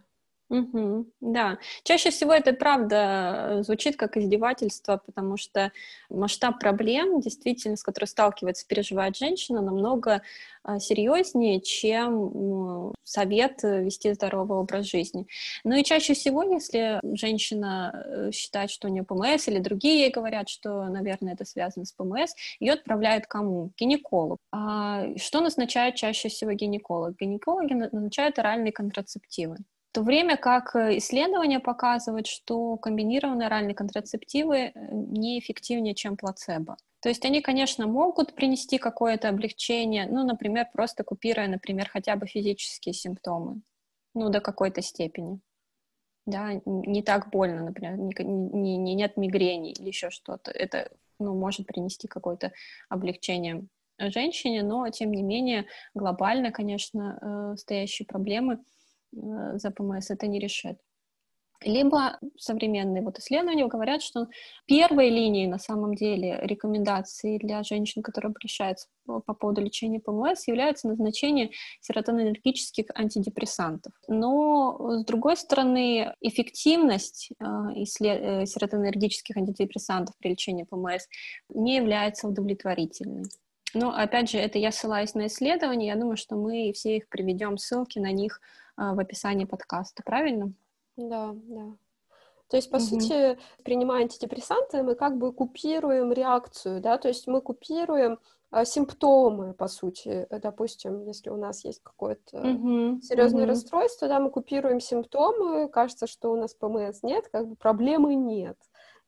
Угу, 0.50 1.06
да, 1.22 1.60
чаще 1.84 2.10
всего 2.10 2.34
это 2.34 2.54
правда 2.54 3.60
э, 3.60 3.64
звучит 3.64 3.98
как 3.98 4.18
издевательство, 4.18 5.00
потому 5.06 5.38
что 5.38 5.72
масштаб 6.10 6.60
проблем, 6.60 7.22
действительно, 7.22 7.78
с 7.78 7.84
которой 7.84 8.06
сталкивается, 8.06 8.66
переживает 8.66 9.16
женщина, 9.16 9.62
намного 9.62 10.24
а, 10.64 10.80
серьезнее, 10.80 11.62
чем 11.62 12.94
совет 13.04 13.62
вести 13.62 14.12
здоровый 14.14 14.58
образ 14.58 14.88
жизни. 14.88 15.28
Ну 15.64 15.76
и 15.76 15.84
чаще 15.84 16.16
всего, 16.16 16.42
если 16.42 17.00
женщина 17.16 18.04
э, 18.06 18.32
считает, 18.32 18.72
что 18.72 18.88
у 18.88 18.92
нее 18.92 19.04
ПМС, 19.04 19.48
или 19.48 19.60
другие 19.60 20.00
ей 20.02 20.12
говорят, 20.12 20.50
что, 20.50 20.86
наверное, 20.86 21.34
это 21.34 21.46
связано 21.46 21.86
с 21.86 21.92
ПМС, 21.92 22.34
ее 22.60 22.74
отправляют 22.74 23.28
кому? 23.28 23.72
Гинеколог. 23.78 24.40
А 24.52 25.16
что 25.18 25.42
назначает 25.42 25.96
чаще 25.96 26.30
всего 26.30 26.54
гинеколог? 26.54 27.16
Гинекологи 27.20 27.74
назначают 27.74 28.40
оральные 28.40 28.72
контрацептивы. 28.72 29.58
В 29.90 29.92
то 29.92 30.04
время 30.04 30.38
как 30.38 30.76
э, 30.76 31.00
исследования 31.00 31.60
показывают, 31.60 32.28
что 32.28 32.78
комбинированные 32.78 33.48
оральные 33.48 33.74
контрацептивы 33.74 34.58
э, 34.58 34.72
неэффективнее, 34.92 35.96
чем 35.96 36.16
плацебо. 36.16 36.78
То 37.02 37.10
есть 37.10 37.26
они, 37.26 37.42
конечно, 37.42 37.88
могут 37.88 38.36
принести 38.36 38.78
какое-то 38.78 39.30
облегчение, 39.30 40.06
ну, 40.06 40.24
например, 40.24 40.68
просто 40.72 41.04
купируя, 41.04 41.48
например, 41.48 41.90
хотя 41.90 42.16
бы 42.16 42.28
физические 42.28 42.94
симптомы, 42.94 43.62
ну, 44.14 44.30
до 44.30 44.42
какой-то 44.42 44.84
степени. 44.84 45.40
Да, 46.28 46.62
не 46.66 47.02
так 47.02 47.32
больно, 47.32 47.64
например, 47.64 47.98
не, 47.98 48.14
не, 48.24 48.78
не, 48.78 48.94
нет 48.94 49.18
мигрени 49.18 49.72
или 49.72 49.88
еще 49.88 50.12
что-то. 50.12 50.52
Это, 50.52 50.92
ну, 51.18 51.34
может 51.34 51.66
принести 51.66 52.08
какое-то 52.08 52.52
облегчение 52.90 53.66
женщине, 53.98 54.62
но, 54.62 54.88
тем 54.90 55.12
не 55.12 55.24
менее, 55.24 55.66
глобально, 55.96 56.52
конечно, 56.52 57.18
э, 57.54 57.58
стоящие 57.58 58.06
проблемы– 58.06 58.60
за 59.12 59.72
ПМС 59.72 60.12
это 60.12 60.28
не 60.28 60.40
решит. 60.40 60.78
Либо 61.62 62.18
современные 62.38 63.04
вот 63.04 63.20
исследования 63.20 63.68
говорят, 63.68 64.02
что 64.02 64.28
первой 64.66 65.10
линией 65.10 65.48
на 65.48 65.60
самом 65.60 65.94
деле 65.94 66.40
рекомендаций 66.42 67.38
для 67.38 67.64
женщин, 67.64 68.02
которые 68.02 68.30
обращаются 68.30 68.88
по, 69.06 69.20
по 69.20 69.34
поводу 69.34 69.62
лечения 69.62 70.00
ПМС, 70.00 70.48
является 70.48 70.88
назначение 70.88 71.52
серотонинергических 71.82 72.86
антидепрессантов. 72.96 73.92
Но, 74.08 75.02
с 75.02 75.06
другой 75.06 75.36
стороны, 75.36 76.14
эффективность 76.22 77.32
э, 77.42 77.46
э, 77.46 78.46
серотонинергических 78.46 79.36
антидепрессантов 79.36 80.16
при 80.18 80.30
лечении 80.30 80.64
ПМС 80.64 81.08
не 81.50 81.76
является 81.76 82.30
удовлетворительной. 82.30 83.26
Но, 83.74 83.94
опять 83.94 84.32
же, 84.32 84.38
это 84.38 84.58
я 84.58 84.72
ссылаюсь 84.72 85.14
на 85.14 85.28
исследования, 85.28 85.88
я 85.88 85.96
думаю, 85.96 86.18
что 86.18 86.36
мы 86.36 86.72
все 86.74 86.98
их 86.98 87.10
приведем, 87.10 87.58
ссылки 87.58 88.00
на 88.00 88.12
них 88.12 88.40
в 88.80 89.00
описании 89.00 89.46
подкаста, 89.46 90.04
правильно? 90.04 90.54
Да, 90.96 91.34
да. 91.34 91.76
То 92.50 92.58
есть, 92.58 92.72
по 92.72 92.78
mm-hmm. 92.78 92.80
сути, 92.80 93.38
принимая 93.64 94.04
антидепрессанты, 94.04 94.82
мы 94.82 94.96
как 94.96 95.18
бы 95.18 95.32
купируем 95.32 96.12
реакцию, 96.12 96.82
да, 96.82 96.98
то 96.98 97.08
есть 97.08 97.28
мы 97.28 97.42
купируем 97.42 98.18
а, 98.50 98.66
симптомы, 98.66 99.54
по 99.54 99.68
сути. 99.68 100.26
Допустим, 100.32 101.06
если 101.06 101.30
у 101.30 101.38
нас 101.38 101.64
есть 101.64 101.82
какое-то 101.84 102.38
mm-hmm. 102.38 103.02
серьезное 103.02 103.44
mm-hmm. 103.44 103.48
расстройство, 103.48 104.08
да, 104.08 104.20
мы 104.20 104.32
купируем 104.32 104.80
симптомы, 104.80 105.70
кажется, 105.70 106.08
что 106.08 106.32
у 106.32 106.36
нас 106.36 106.56
ПМС 106.56 107.04
нет, 107.04 107.30
как 107.32 107.48
бы 107.48 107.56
проблемы 107.56 108.16
нет. 108.16 108.58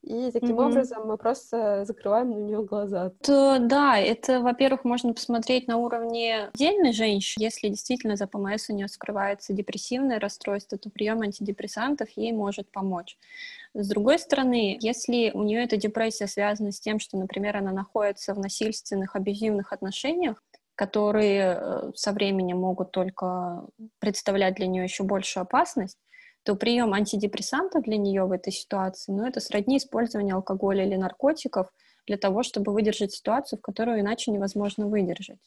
И 0.04 0.32
таким 0.32 0.60
mm-hmm. 0.60 0.66
образом 0.66 1.08
мы 1.08 1.18
просто 1.18 1.86
закрываем 1.86 2.32
на 2.32 2.38
нее 2.38 2.64
глаза. 2.64 3.12
То, 3.22 3.60
да, 3.60 4.00
это, 4.00 4.40
во-первых, 4.40 4.84
можно 4.84 5.14
посмотреть 5.14 5.68
на 5.68 5.78
уровне 5.78 6.50
отдельной 6.54 6.92
женщины. 6.92 7.44
Если 7.44 7.70
действительно 7.70 8.16
за 8.16 8.26
ПМС 8.26 8.70
у 8.70 8.74
нее 8.74 8.88
скрывается 8.88 9.54
депрессивное 9.54 10.20
расстройство, 10.20 10.80
то 10.80 10.90
прием 10.90 11.22
антидепрессантов 11.22 12.10
ей 12.16 12.32
может 12.32 12.72
помочь. 12.72 13.18
С 13.76 13.88
другой 13.88 14.18
стороны, 14.18 14.78
если 14.82 15.32
у 15.34 15.44
нее 15.44 15.64
эта 15.64 15.78
депрессия 15.78 16.28
связана 16.28 16.72
с 16.72 16.80
тем, 16.80 17.00
что, 17.00 17.18
например, 17.18 17.58
она 17.58 17.72
находится 17.72 18.34
в 18.34 18.40
насильственных, 18.40 19.16
абьюзивных 19.16 19.72
отношениях, 19.72 20.44
которые 20.76 21.58
э, 21.60 21.92
со 21.94 22.12
временем 22.12 22.58
могут 22.58 22.92
только 22.92 23.66
представлять 24.00 24.56
для 24.56 24.66
нее 24.66 24.84
еще 24.84 25.04
большую 25.04 25.44
опасность, 25.44 26.00
то 26.44 26.56
прием 26.56 26.94
антидепрессантов 26.94 27.84
для 27.84 27.98
нее 27.98 28.26
в 28.26 28.32
этой 28.32 28.52
ситуации, 28.52 29.12
ну, 29.12 29.26
это 29.26 29.40
сродни 29.40 29.78
использованию 29.78 30.38
алкоголя 30.38 30.86
или 30.86 30.96
наркотиков 30.96 31.72
для 32.08 32.18
того, 32.18 32.44
чтобы 32.44 32.74
выдержать 32.74 33.14
ситуацию, 33.14 33.60
в 33.60 33.62
которую 33.62 34.00
иначе 34.00 34.32
невозможно 34.32 34.88
выдержать. 34.88 35.40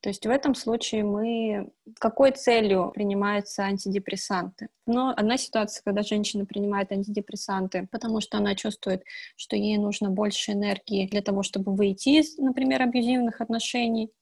То 0.00 0.10
есть 0.10 0.24
в 0.24 0.30
этом 0.30 0.54
случае 0.54 1.02
мы... 1.02 1.72
Какой 1.98 2.30
целью 2.30 2.92
принимаются 2.94 3.64
антидепрессанты? 3.64 4.68
Но 4.86 5.12
одна 5.16 5.36
ситуация, 5.36 5.82
когда 5.82 6.02
женщина 6.02 6.46
принимает 6.46 6.92
антидепрессанты, 6.92 7.88
потому 7.90 8.20
что 8.20 8.38
она 8.38 8.54
чувствует, 8.54 9.02
что 9.36 9.56
ей 9.56 9.76
нужно 9.76 10.10
больше 10.10 10.52
энергии 10.52 11.08
для 11.08 11.20
того, 11.20 11.42
чтобы 11.42 11.74
выйти 11.74 12.20
из, 12.20 12.38
например, 12.38 12.82
абьюзивных 12.82 13.40
отношений, 13.40 14.12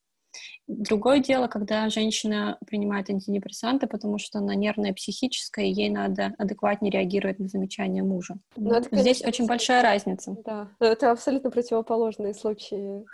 Другое 0.68 1.20
дело, 1.20 1.46
когда 1.46 1.88
женщина 1.88 2.58
принимает 2.66 3.08
антидепрессанты, 3.08 3.86
потому 3.86 4.18
что 4.18 4.38
она 4.38 4.54
нервная, 4.54 4.92
психическая, 4.92 5.66
и 5.66 5.72
ей 5.72 5.90
надо 5.90 6.34
адекватнее 6.38 6.90
реагировать 6.90 7.38
на 7.38 7.48
замечания 7.48 8.02
мужа. 8.02 8.34
Но 8.56 8.70
ну, 8.70 8.74
это, 8.74 8.88
конечно, 8.88 9.12
Здесь 9.12 9.24
очень 9.24 9.46
большая 9.46 9.82
разница. 9.82 10.36
Да, 10.44 10.68
это 10.80 11.12
абсолютно 11.12 11.50
противоположные 11.50 12.34
случаи. 12.34 13.04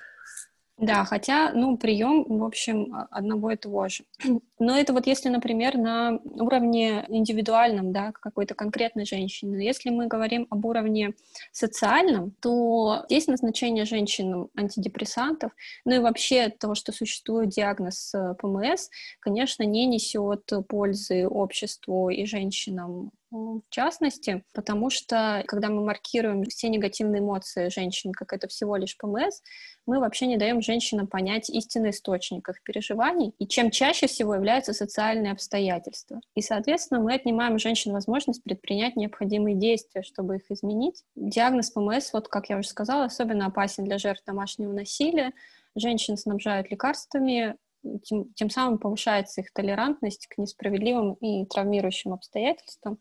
Да, 0.83 1.05
хотя, 1.05 1.53
ну, 1.53 1.77
прием, 1.77 2.25
в 2.27 2.43
общем, 2.43 2.93
одного 3.13 3.53
и 3.53 3.57
того 3.57 3.89
же. 3.89 4.03
Но 4.59 4.77
это 4.77 4.93
вот 4.93 5.07
если, 5.07 5.29
например, 5.29 5.79
на 5.79 6.19
уровне 6.25 7.05
индивидуальном, 7.07 7.93
да, 7.93 8.11
какой-то 8.11 8.57
конкретной 8.57 9.05
женщины. 9.05 9.63
Если 9.63 9.91
мы 9.91 10.09
говорим 10.09 10.49
об 10.51 10.65
уровне 10.65 11.15
социальном, 11.53 12.33
то 12.41 13.05
здесь 13.09 13.29
назначение 13.29 13.85
женщинам 13.85 14.51
антидепрессантов, 14.57 15.53
ну 15.85 15.95
и 15.95 15.99
вообще 16.01 16.49
того, 16.49 16.75
что 16.75 16.91
существует 16.91 17.51
диагноз 17.51 18.13
э, 18.13 18.35
ПМС, 18.41 18.89
конечно, 19.21 19.63
не 19.63 19.87
несет 19.87 20.51
пользы 20.69 21.29
обществу 21.29 22.11
и 22.11 22.25
женщинам 22.25 23.13
в 23.33 23.71
частности, 23.71 24.45
потому 24.53 24.91
что 24.91 25.43
когда 25.47 25.71
мы 25.71 25.83
маркируем 25.83 26.45
все 26.45 26.69
негативные 26.69 27.21
эмоции 27.21 27.71
женщин, 27.71 28.13
как 28.13 28.35
это 28.35 28.47
всего 28.47 28.77
лишь 28.77 28.97
ПМС, 28.99 29.41
мы 29.87 30.01
вообще 30.01 30.27
не 30.27 30.37
даем 30.37 30.61
женщинам 30.61 31.07
понять 31.07 31.49
истинный 31.49 31.91
источник 31.91 32.49
их 32.51 32.63
переживаний, 32.63 33.35
и 33.39 33.47
чем 33.47 33.71
чаще 33.71 34.07
всего 34.07 34.35
являются 34.35 34.75
социальные 34.75 35.33
обстоятельства. 35.33 36.21
И, 36.35 36.43
соответственно, 36.43 37.01
мы 37.01 37.15
отнимаем 37.15 37.59
женщин 37.59 37.93
возможность 37.93 38.43
предпринять 38.45 38.97
необходимые 38.97 39.57
действия, 39.57 40.03
чтобы 40.03 40.37
их 40.37 40.51
изменить. 40.51 41.03
Диагноз 41.17 41.71
ПМС, 41.71 42.13
вот 42.13 42.29
как 42.29 42.51
я 42.51 42.59
уже 42.59 42.69
сказала, 42.69 43.05
особенно 43.05 43.47
опасен 43.47 43.85
для 43.85 43.97
жертв 43.97 44.25
домашнего 44.27 44.73
насилия. 44.73 45.33
Женщин 45.75 46.19
снабжают 46.19 46.71
лекарствами, 46.71 47.57
тем, 48.05 48.33
тем 48.35 48.51
самым 48.51 48.79
повышается 48.79 49.41
их 49.41 49.53
толерантность 49.53 50.27
к 50.29 50.39
несправедливым 50.39 51.15
и 51.15 51.47
травмирующим 51.47 52.13
обстоятельствам, 52.13 52.99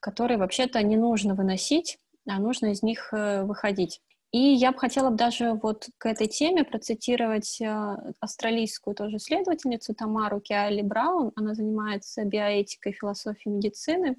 которые 0.00 0.38
вообще-то 0.38 0.82
не 0.82 0.96
нужно 0.96 1.34
выносить, 1.34 1.98
а 2.26 2.38
нужно 2.38 2.66
из 2.72 2.82
них 2.82 3.12
э, 3.12 3.42
выходить. 3.44 4.00
И 4.32 4.38
я 4.38 4.72
бы 4.72 4.78
хотела 4.78 5.10
даже 5.10 5.52
вот 5.62 5.88
к 5.98 6.06
этой 6.06 6.26
теме 6.26 6.64
процитировать 6.64 7.60
э, 7.60 7.96
австралийскую 8.18 8.94
тоже 8.94 9.18
исследовательницу 9.18 9.94
Тамару 9.94 10.40
Киали 10.40 10.80
Браун. 10.80 11.32
Она 11.36 11.54
занимается 11.54 12.24
биоэтикой, 12.24 12.92
философией 12.92 13.54
медицины. 13.54 14.16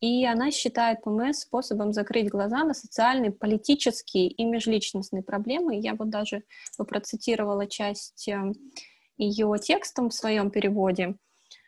И 0.00 0.24
она 0.24 0.50
считает 0.50 1.02
ПМС 1.02 1.40
способом 1.40 1.92
закрыть 1.92 2.30
глаза 2.30 2.64
на 2.64 2.72
социальные, 2.72 3.30
политические 3.30 4.28
и 4.28 4.42
межличностные 4.42 5.22
проблемы. 5.22 5.78
Я 5.78 5.94
вот 5.96 6.08
даже 6.08 6.44
процитировала 6.78 7.66
часть 7.66 8.26
э, 8.28 8.54
ее 9.16 9.54
текстом 9.60 10.10
в 10.10 10.14
своем 10.14 10.50
переводе. 10.50 11.16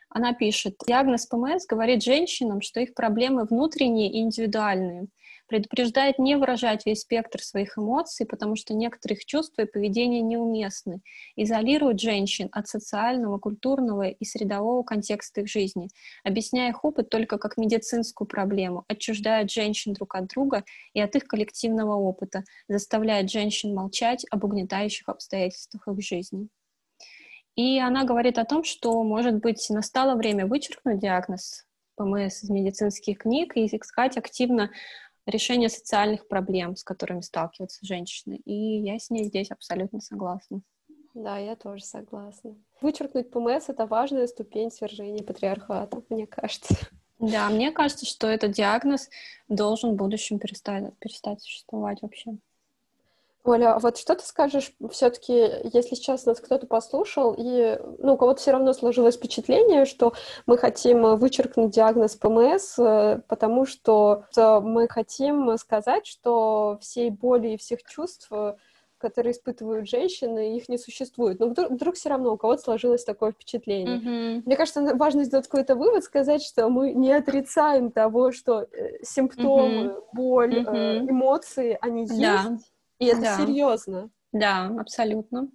Она 0.09 0.33
пишет, 0.33 0.77
диагноз 0.87 1.27
ПМС 1.27 1.67
говорит 1.67 2.03
женщинам, 2.03 2.61
что 2.61 2.81
их 2.81 2.95
проблемы 2.95 3.45
внутренние 3.45 4.13
и 4.13 4.21
индивидуальные, 4.21 5.09
предупреждает 5.49 6.19
не 6.19 6.37
выражать 6.37 6.87
весь 6.87 7.01
спектр 7.01 7.43
своих 7.43 7.77
эмоций, 7.79 8.27
потому 8.27 8.57
что 8.57 8.75
некоторые 8.75 9.19
их 9.19 9.25
чувства 9.25 9.63
и 9.63 9.71
поведение 9.71 10.23
неуместны, 10.23 11.01
изолирует 11.37 12.01
женщин 12.01 12.49
от 12.53 12.69
социального, 12.69 13.39
культурного 13.39 14.09
и 14.09 14.25
средового 14.25 14.83
контекста 14.83 15.43
их 15.43 15.49
жизни, 15.49 15.89
объясняя 16.23 16.71
их 16.71 16.85
опыт 16.85 17.09
только 17.11 17.39
как 17.39 17.57
медицинскую 17.57 18.27
проблему, 18.27 18.85
отчуждает 18.89 19.51
женщин 19.51 19.93
друг 19.93 20.15
от 20.15 20.29
друга 20.29 20.65
и 20.93 21.01
от 21.01 21.15
их 21.17 21.25
коллективного 21.25 21.95
опыта, 21.95 22.45
заставляет 22.69 23.31
женщин 23.31 23.75
молчать 23.75 24.25
об 24.31 24.45
угнетающих 24.45 25.09
обстоятельствах 25.09 25.89
их 25.89 26.01
жизни. 26.03 26.49
И 27.57 27.79
она 27.79 28.05
говорит 28.05 28.39
о 28.39 28.45
том, 28.45 28.65
что, 28.65 29.03
может 29.03 29.37
быть, 29.37 29.69
настало 29.71 30.17
время 30.17 30.47
вычеркнуть 30.47 30.99
диагноз 30.99 31.67
ПМС 31.97 32.43
из 32.43 32.51
медицинских 32.51 33.19
книг 33.19 33.57
и 33.57 33.67
искать 33.67 34.17
активно 34.17 34.71
решение 35.27 35.69
социальных 35.69 36.29
проблем, 36.29 36.77
с 36.77 36.83
которыми 36.83 37.21
сталкиваются 37.21 37.85
женщины. 37.87 38.41
И 38.45 38.81
я 38.81 38.99
с 38.99 39.11
ней 39.11 39.25
здесь 39.25 39.51
абсолютно 39.51 40.01
согласна. 40.01 40.63
Да, 41.15 41.39
я 41.39 41.55
тоже 41.55 41.85
согласна. 41.85 42.57
Вычеркнуть 42.81 43.31
ПМС— 43.31 43.65
это 43.69 43.87
важная 43.87 44.27
ступень 44.27 44.73
свержения 44.73 45.23
патриархата, 45.23 46.03
мне 46.09 46.27
кажется. 46.27 46.75
Да, 47.21 47.49
мне 47.49 47.71
кажется, 47.71 48.05
что 48.05 48.27
этот 48.27 48.51
диагноз 48.51 49.09
должен 49.49 49.93
в 49.93 49.97
будущем 49.97 50.41
перестать, 50.41 50.93
перестать 50.99 51.41
существовать 51.41 52.03
вообще. 52.03 52.33
Оля, 53.45 53.75
а 53.75 53.79
вот 53.79 53.99
что 53.99 54.15
ты 54.15 54.25
скажешь 54.25 54.73
все-таки, 54.91 55.33
если 55.65 55.95
сейчас 55.95 56.25
нас 56.25 56.41
кто-то 56.41 56.67
послушал, 56.67 57.35
и 57.37 57.79
ну, 57.99 58.15
у 58.15 58.17
кого-то 58.17 58.41
все 58.41 58.53
равно 58.53 58.73
сложилось 58.73 59.17
впечатление, 59.17 59.85
что 59.85 60.15
мы 60.47 60.57
хотим 60.57 61.17
вычеркнуть 61.17 61.71
диагноз 61.71 62.17
ПМС, 62.17 62.79
э, 62.79 63.21
потому 63.29 63.67
что 63.67 64.25
мы 64.35 64.89
хотим 64.89 65.59
сказать, 65.59 66.07
что 66.07 66.79
всей 66.81 67.11
боли 67.11 67.49
и 67.49 67.57
всех 67.59 67.83
чувств, 67.85 68.31
которые 69.05 69.33
испытывают 69.33 69.87
женщины, 69.87 70.57
их 70.57 70.71
не 70.71 70.79
существует. 70.79 71.39
Но 71.39 71.49
вдруг, 71.49 71.71
вдруг 71.71 71.95
все 71.97 72.09
равно 72.09 72.33
у 72.33 72.39
кого-то 72.39 72.63
сложилось 72.63 73.05
такое 73.05 73.33
впечатление. 73.33 73.99
Mm-hmm. 73.99 74.43
Мне 74.47 74.57
кажется, 74.57 74.95
важно 74.95 75.25
сделать 75.25 75.47
какой-то 75.47 75.77
вывод, 75.77 76.05
сказать, 76.05 76.43
что 76.43 76.71
мы 76.71 76.95
не 76.95 77.13
отрицаем 77.13 77.91
того, 77.91 78.33
что 78.33 78.63
э, 78.63 79.03
симптомы, 79.03 79.89
mm-hmm. 79.89 80.03
боль, 80.15 80.59
mm-hmm. 80.61 81.11
эмоции, 81.11 81.77
они 81.83 82.05
yeah. 82.05 82.55
есть 82.55 82.74
и 83.05 83.09
это 83.09 83.21
да. 83.21 83.37
серьезно. 83.39 84.11
Да, 84.33 84.67
абсолютно. 84.79 85.49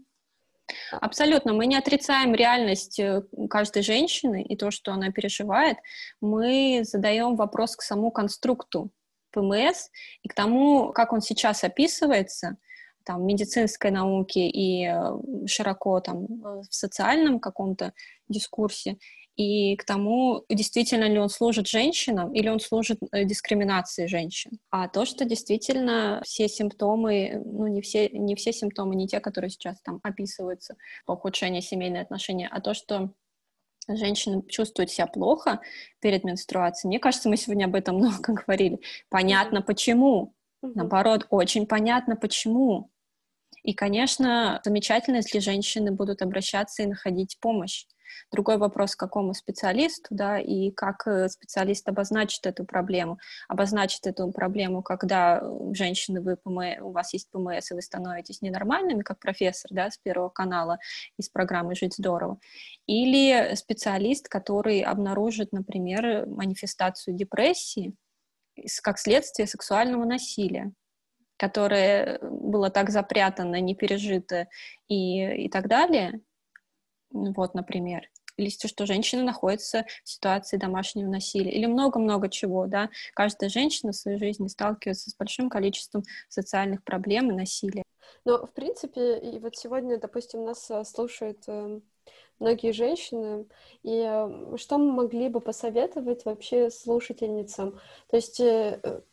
Абсолютно. 0.92 1.54
Мы 1.54 1.66
не 1.66 1.76
отрицаем 1.76 2.34
реальность 2.34 3.00
э, 3.00 3.24
каждой 3.50 3.82
женщины 3.82 4.44
и 4.44 4.56
то, 4.56 4.72
что 4.72 4.92
она 4.92 5.12
переживает. 5.12 5.78
Мы 6.22 6.82
задаем 6.84 7.36
вопрос 7.36 7.76
к 7.76 7.82
самому 7.82 8.12
конструкту 8.12 8.92
ПМС 9.32 9.90
и 10.24 10.28
к 10.28 10.34
тому, 10.34 10.92
как 10.94 11.14
он 11.14 11.22
сейчас 11.22 11.64
описывается 11.64 12.58
там, 13.04 13.22
в 13.22 13.26
медицинской 13.26 13.92
науке 13.92 14.48
и 14.48 14.86
э, 14.86 15.48
широко 15.48 16.00
там, 16.00 16.28
в 16.28 16.68
социальном 16.70 17.40
каком-то 17.40 17.94
дискурсе 18.28 18.98
и 19.40 19.78
к 19.78 19.86
тому, 19.86 20.44
действительно 20.50 21.06
ли 21.06 21.18
он 21.18 21.30
служит 21.30 21.66
женщинам 21.66 22.34
или 22.34 22.50
он 22.50 22.60
служит 22.60 23.00
э, 23.14 23.24
дискриминации 23.24 24.06
женщин. 24.06 24.60
А 24.70 24.90
то, 24.90 25.06
что 25.06 25.24
действительно 25.24 26.22
все 26.26 26.50
симптомы, 26.50 27.42
ну 27.46 27.68
не 27.68 27.82
все, 27.82 28.10
не 28.10 28.36
все 28.36 28.52
симптомы, 28.52 28.96
не 28.96 29.08
те, 29.08 29.22
которые 29.22 29.50
сейчас 29.50 29.80
там 29.82 30.02
описываются 30.04 30.76
по 31.06 31.14
ухудшению 31.14 31.62
семейных 31.62 32.02
отношений, 32.02 32.50
а 32.52 32.60
то, 32.60 32.74
что 32.74 33.14
женщины 33.88 34.44
чувствуют 34.50 34.92
себя 34.92 35.08
плохо 35.08 35.62
перед 36.02 36.26
менструацией. 36.26 36.90
Мне 36.90 37.00
кажется, 37.00 37.30
мы 37.30 37.38
сегодня 37.38 37.64
об 37.64 37.76
этом 37.76 37.96
много 38.00 38.34
говорили. 38.34 38.82
Понятно, 39.08 39.62
почему. 39.62 40.34
Наоборот, 40.62 41.28
очень 41.30 41.66
понятно, 41.66 42.18
почему. 42.18 42.92
И, 43.64 43.74
конечно, 43.74 44.60
замечательно, 44.66 45.18
если 45.18 45.40
женщины 45.40 45.94
будут 45.94 46.22
обращаться 46.22 46.84
и 46.84 46.88
находить 46.88 47.38
помощь 47.40 47.86
Другой 48.32 48.58
вопрос, 48.58 48.96
какому 48.96 49.34
специалисту, 49.34 50.08
да, 50.12 50.40
и 50.40 50.72
как 50.72 51.08
э, 51.08 51.30
специалист 51.30 51.88
обозначит 51.88 52.46
эту 52.46 52.66
проблему. 52.66 53.20
Обозначит 53.48 54.08
эту 54.08 54.32
проблему, 54.32 54.82
когда 54.82 55.42
женщины, 55.74 56.22
вы 56.22 56.38
ПМ, 56.38 56.82
у 56.82 56.92
вас 56.92 57.14
есть 57.14 57.30
ПМС, 57.32 57.72
и 57.72 57.74
вы 57.74 57.82
становитесь 57.82 58.42
ненормальными, 58.42 59.02
как 59.02 59.20
профессор, 59.20 59.72
да, 59.74 59.90
с 59.90 59.98
Первого 59.98 60.30
канала 60.30 60.80
из 61.18 61.30
программы 61.30 61.76
«Жить 61.76 61.96
здорово». 61.96 62.40
Или 62.86 63.56
специалист, 63.56 64.28
который 64.28 64.82
обнаружит, 64.82 65.52
например, 65.52 66.26
манифестацию 66.28 67.16
депрессии, 67.16 67.94
как 68.82 69.00
следствие 69.00 69.48
сексуального 69.48 70.06
насилия 70.06 70.72
которое 71.40 72.20
было 72.22 72.70
так 72.70 72.90
запрятано, 72.90 73.62
не 73.62 73.74
пережито 73.74 74.50
и, 74.90 75.46
и 75.46 75.50
так 75.50 75.70
далее, 75.70 76.20
вот, 77.12 77.54
например, 77.54 78.10
или 78.40 78.50
то, 78.50 78.68
что 78.68 78.86
женщина 78.86 79.24
находится 79.24 79.86
в 80.04 80.10
ситуации 80.10 80.58
домашнего 80.58 81.10
насилия, 81.10 81.52
или 81.52 81.66
много-много 81.66 82.30
чего, 82.30 82.68
да. 82.68 82.90
Каждая 83.14 83.50
женщина 83.50 83.92
в 83.92 83.96
своей 83.96 84.18
жизни 84.18 84.48
сталкивается 84.48 85.10
с 85.10 85.16
большим 85.16 85.50
количеством 85.50 86.04
социальных 86.30 86.84
проблем 86.84 87.32
и 87.32 87.36
насилия. 87.36 87.84
Но, 88.26 88.46
в 88.46 88.54
принципе, 88.54 89.18
и 89.20 89.40
вот 89.40 89.56
сегодня, 89.56 89.98
допустим, 89.98 90.46
нас 90.46 90.70
э, 90.72 90.84
слушают 90.84 91.44
э, 91.48 91.80
многие 92.40 92.72
женщины, 92.72 93.46
и 93.84 94.04
э, 94.08 94.58
что 94.58 94.78
мы 94.78 94.92
могли 94.92 95.30
бы 95.30 95.40
посоветовать 95.42 96.26
вообще 96.26 96.70
слушательницам? 96.70 97.80
То 98.10 98.16
есть, 98.16 98.40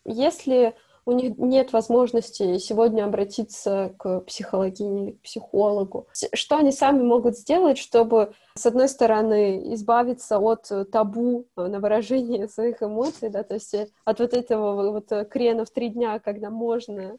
если 0.04 0.74
у 1.06 1.12
них 1.12 1.38
нет 1.38 1.72
возможности 1.72 2.58
сегодня 2.58 3.04
обратиться 3.04 3.94
к 3.96 4.20
психологине 4.22 5.12
к 5.12 5.22
психологу. 5.22 6.08
Что 6.34 6.56
они 6.56 6.72
сами 6.72 7.02
могут 7.02 7.38
сделать, 7.38 7.78
чтобы, 7.78 8.34
с 8.54 8.66
одной 8.66 8.88
стороны, 8.88 9.72
избавиться 9.74 10.40
от 10.40 10.68
табу 10.90 11.46
на 11.54 11.78
выражение 11.78 12.48
своих 12.48 12.82
эмоций, 12.82 13.30
да, 13.30 13.44
то 13.44 13.54
есть 13.54 13.74
от 14.04 14.18
вот 14.18 14.34
этого 14.34 14.90
вот 14.90 15.28
крена 15.30 15.64
в 15.64 15.70
три 15.70 15.90
дня, 15.90 16.18
когда 16.18 16.50
можно 16.50 17.18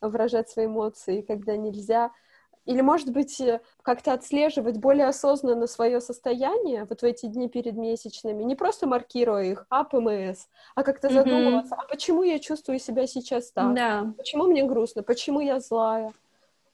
выражать 0.00 0.48
свои 0.48 0.66
эмоции, 0.66 1.22
когда 1.22 1.56
нельзя, 1.56 2.12
или, 2.64 2.80
может 2.80 3.10
быть, 3.10 3.40
э, 3.40 3.60
как-то 3.82 4.12
отслеживать 4.12 4.78
более 4.78 5.06
осознанно 5.06 5.66
свое 5.66 6.00
состояние 6.00 6.86
вот 6.88 7.02
в 7.02 7.04
эти 7.04 7.26
дни 7.26 7.48
перед 7.48 7.74
месячными, 7.74 8.42
не 8.42 8.54
просто 8.54 8.86
маркируя 8.86 9.44
их, 9.44 9.66
а 9.68 9.84
ПМС, 9.84 10.46
а 10.74 10.82
как-то 10.82 11.08
mm-hmm. 11.08 11.12
задумываться, 11.12 11.74
а 11.74 11.86
почему 11.86 12.22
я 12.22 12.38
чувствую 12.38 12.78
себя 12.78 13.06
сейчас 13.06 13.50
так? 13.50 13.74
Да. 13.74 14.12
Почему 14.16 14.44
мне 14.44 14.64
грустно? 14.64 15.02
Почему 15.02 15.40
я 15.40 15.60
злая? 15.60 16.12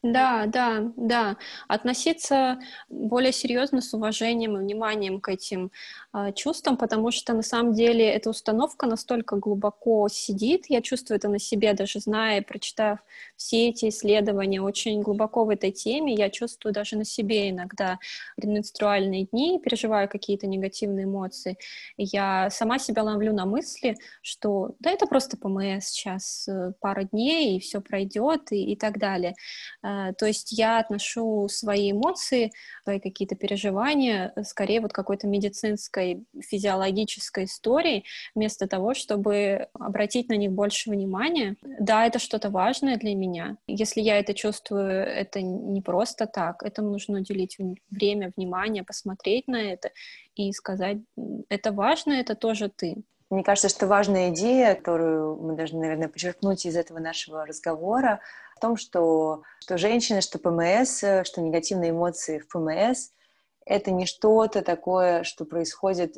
Да, 0.03 0.47
да, 0.47 0.93
да. 0.97 1.36
Относиться 1.68 2.59
более 2.88 3.32
серьезно, 3.32 3.82
с 3.82 3.93
уважением 3.93 4.57
и 4.57 4.61
вниманием 4.61 5.20
к 5.20 5.28
этим 5.28 5.70
э, 6.14 6.32
чувствам, 6.32 6.78
потому 6.78 7.11
что 7.11 7.34
на 7.34 7.43
самом 7.43 7.74
деле 7.74 8.09
эта 8.11 8.30
установка 8.30 8.86
настолько 8.86 9.36
глубоко 9.36 10.09
сидит, 10.09 10.66
я 10.68 10.80
чувствую 10.80 11.18
это 11.18 11.28
на 11.28 11.38
себе, 11.38 11.74
даже 11.74 12.01
зная, 12.01 12.41
прочитав 12.41 13.01
все 13.41 13.70
эти 13.70 13.88
исследования 13.88 14.61
очень 14.61 15.01
глубоко 15.01 15.47
в 15.47 15.49
этой 15.49 15.72
теме, 15.72 16.14
я 16.14 16.28
чувствую 16.28 16.74
даже 16.74 16.97
на 16.97 17.07
себе 17.07 17.49
иногда 17.49 17.99
менструальные 18.36 19.24
дни, 19.24 19.59
переживаю 19.59 20.11
какие-то 20.11 20.47
негативные 20.47 21.07
эмоции, 21.07 21.57
я 21.97 22.51
сама 22.51 22.78
себя 22.78 23.03
ловлю 23.03 23.32
на 23.32 23.47
мысли, 23.47 23.97
что 24.20 24.74
да, 24.78 24.91
это 24.91 25.07
просто 25.07 25.38
ПМС 25.38 25.86
сейчас, 25.86 26.47
э, 26.49 26.72
пара 26.80 27.05
дней, 27.05 27.57
и 27.57 27.61
все 27.61 27.80
пройдет, 27.80 28.53
и, 28.53 28.72
и 28.72 28.76
так 28.76 28.99
далее 28.99 29.34
а, 29.82 30.12
то 30.12 30.26
есть 30.26 30.53
я 30.53 30.78
отношу 30.78 31.49
свои 31.49 31.93
эмоции, 31.93 32.53
свои 32.84 33.01
какие-то 33.01 33.36
переживания 33.36 34.32
э, 34.36 34.45
скорее 34.45 34.80
вот 34.80 34.93
какой-то 34.93 35.26
медицинской, 35.26 36.24
физиологической 36.41 37.45
истории, 37.45 38.05
вместо 38.34 38.66
того, 38.66 38.93
чтобы 38.93 39.68
обратить 39.72 40.28
на 40.28 40.34
них 40.34 40.53
больше 40.53 40.91
внимания. 40.91 41.57
Да, 41.62 42.07
это 42.07 42.18
что-то 42.18 42.51
важное 42.51 42.97
для 42.97 43.14
меня. 43.14 43.30
Если 43.66 44.01
я 44.01 44.18
это 44.18 44.35
чувствую, 44.35 44.91
это 44.91 45.41
не 45.43 45.81
просто 45.81 46.26
так. 46.26 46.62
Этому 46.62 46.91
нужно 46.91 47.18
уделить 47.18 47.59
время, 47.91 48.33
внимание, 48.37 48.83
посмотреть 48.83 49.49
на 49.49 49.72
это 49.72 49.91
и 50.35 50.53
сказать, 50.53 50.99
это 51.49 51.72
важно, 51.72 52.12
это 52.12 52.35
тоже 52.35 52.68
ты. 52.68 52.97
Мне 53.31 53.45
кажется, 53.45 53.68
что 53.68 53.87
важная 53.87 54.31
идея, 54.31 54.74
которую 54.74 55.37
мы 55.37 55.55
должны, 55.55 55.78
наверное, 55.78 56.09
подчеркнуть 56.09 56.66
из 56.66 56.76
этого 56.76 56.99
нашего 56.99 57.47
разговора, 57.47 58.20
в 58.57 58.61
том, 58.61 58.76
что, 58.76 59.43
что 59.61 59.78
женщины, 59.78 60.20
что 60.20 60.39
ПМС, 60.39 60.99
что 61.24 61.41
негативные 61.41 61.91
эмоции 61.91 62.39
в 62.39 62.49
ПМС— 62.49 63.11
это 63.71 63.93
не 63.93 64.05
что-то 64.05 64.62
такое, 64.62 65.23
что 65.23 65.45
происходит 65.45 66.16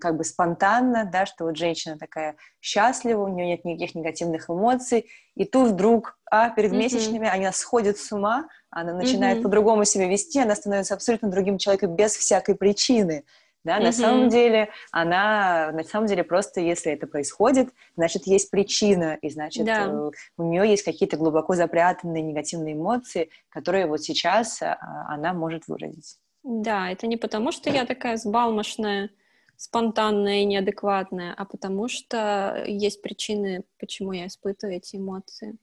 как 0.00 0.16
бы 0.16 0.24
спонтанно, 0.24 1.08
да, 1.12 1.26
что 1.26 1.44
вот 1.44 1.56
женщина 1.56 1.98
такая 1.98 2.36
счастлива, 2.62 3.22
у 3.22 3.28
нее 3.28 3.46
нет 3.46 3.64
никаких 3.66 3.94
негативных 3.94 4.48
эмоций, 4.48 5.10
и 5.34 5.44
тут 5.44 5.72
вдруг, 5.72 6.18
а, 6.30 6.48
перед 6.48 6.72
mm-hmm. 6.72 6.76
месячными 6.76 7.28
она 7.28 7.52
сходит 7.52 7.98
с 7.98 8.10
ума, 8.10 8.48
она 8.70 8.94
начинает 8.94 9.38
mm-hmm. 9.38 9.42
по-другому 9.42 9.84
себя 9.84 10.08
вести, 10.08 10.40
она 10.40 10.54
становится 10.54 10.94
абсолютно 10.94 11.28
другим 11.28 11.58
человеком 11.58 11.94
без 11.94 12.16
всякой 12.16 12.54
причины. 12.54 13.24
Да, 13.64 13.78
mm-hmm. 13.78 13.84
на 13.84 13.92
самом 13.92 14.28
деле 14.30 14.70
она, 14.90 15.72
на 15.72 15.84
самом 15.84 16.06
деле 16.06 16.24
просто, 16.24 16.62
если 16.62 16.90
это 16.90 17.06
происходит, 17.06 17.68
значит 17.96 18.26
есть 18.26 18.50
причина, 18.50 19.18
и 19.20 19.28
значит 19.28 19.66
да. 19.66 19.84
э, 19.86 20.10
у 20.38 20.42
нее 20.42 20.70
есть 20.70 20.84
какие-то 20.84 21.18
глубоко 21.18 21.54
запрятанные 21.54 22.22
негативные 22.22 22.74
эмоции, 22.74 23.28
которые 23.50 23.86
вот 23.86 24.02
сейчас 24.02 24.62
э, 24.62 24.74
она 25.08 25.34
может 25.34 25.68
выразить. 25.68 26.18
Да, 26.44 26.90
это 26.90 27.06
не 27.06 27.16
потому, 27.16 27.52
что 27.52 27.70
я 27.70 27.86
такая 27.86 28.16
сбалмошная, 28.18 29.10
спонтанная 29.56 30.42
и 30.42 30.44
неадекватная, 30.44 31.32
а 31.34 31.44
потому 31.46 31.88
что 31.88 32.62
есть 32.66 33.00
причины, 33.00 33.64
почему 33.78 34.12
я 34.12 34.26
испытываю 34.26 34.76
эти 34.76 34.96
эмоции. 34.96 35.56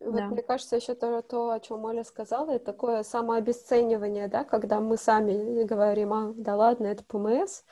Вот 0.00 0.14
да. 0.14 0.26
мне 0.26 0.42
кажется, 0.42 0.76
еще 0.76 0.94
то, 0.94 1.22
то, 1.22 1.50
о 1.50 1.60
чем 1.60 1.84
Оля 1.84 2.04
сказала, 2.04 2.52
это 2.52 2.66
такое 2.66 3.02
самообесценивание, 3.02 4.28
да, 4.28 4.44
когда 4.44 4.80
мы 4.80 4.96
сами 4.96 5.64
говорим, 5.64 6.12
а, 6.12 6.32
да 6.36 6.56
ладно, 6.56 6.86
это 6.86 7.02
ПМС, 7.04 7.62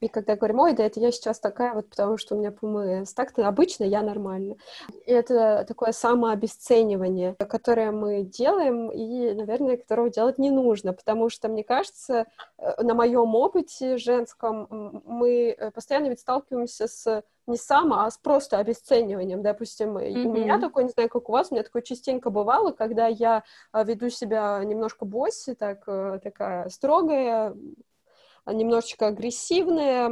и 0.00 0.08
когда 0.08 0.36
говорим, 0.36 0.60
ой, 0.60 0.74
да 0.74 0.84
это 0.84 1.00
я 1.00 1.10
сейчас 1.10 1.40
такая 1.40 1.74
вот, 1.74 1.88
потому 1.88 2.18
что 2.18 2.34
у 2.34 2.38
меня 2.38 2.52
ПМС, 2.52 3.12
так-то 3.14 3.46
обычно 3.46 3.84
я 3.84 4.02
нормально. 4.02 4.56
И 5.06 5.10
это 5.10 5.64
такое 5.66 5.92
самообесценивание, 5.92 7.34
которое 7.34 7.90
мы 7.90 8.22
делаем, 8.22 8.90
и, 8.90 9.32
наверное, 9.34 9.76
которого 9.76 10.10
делать 10.10 10.38
не 10.38 10.50
нужно, 10.50 10.92
потому 10.92 11.30
что, 11.30 11.48
мне 11.48 11.64
кажется, 11.64 12.26
э, 12.58 12.82
на 12.82 12.94
моем 12.94 13.34
опыте 13.34 13.96
женском 13.96 15.02
мы 15.04 15.56
э, 15.56 15.70
постоянно 15.72 16.08
ведь 16.08 16.20
сталкиваемся 16.20 16.86
с 16.86 17.22
не 17.46 17.56
само, 17.56 18.00
а 18.00 18.10
с 18.10 18.18
просто 18.18 18.58
обесцениванием. 18.58 19.42
Допустим, 19.42 19.96
mm-hmm. 19.96 20.24
у 20.24 20.32
меня 20.32 20.60
такое, 20.60 20.84
не 20.84 20.90
знаю, 20.90 21.08
как 21.08 21.28
у 21.28 21.32
вас, 21.32 21.50
у 21.50 21.54
меня 21.54 21.64
такое 21.64 21.82
частенько 21.82 22.30
бывало, 22.30 22.72
когда 22.72 23.06
я 23.06 23.44
а, 23.72 23.84
веду 23.84 24.10
себя 24.10 24.62
немножко 24.64 25.04
босси, 25.04 25.54
так, 25.54 25.82
э, 25.86 26.20
такая 26.22 26.68
строгая, 26.68 27.56
немножечко 28.46 29.08
агрессивная, 29.08 30.08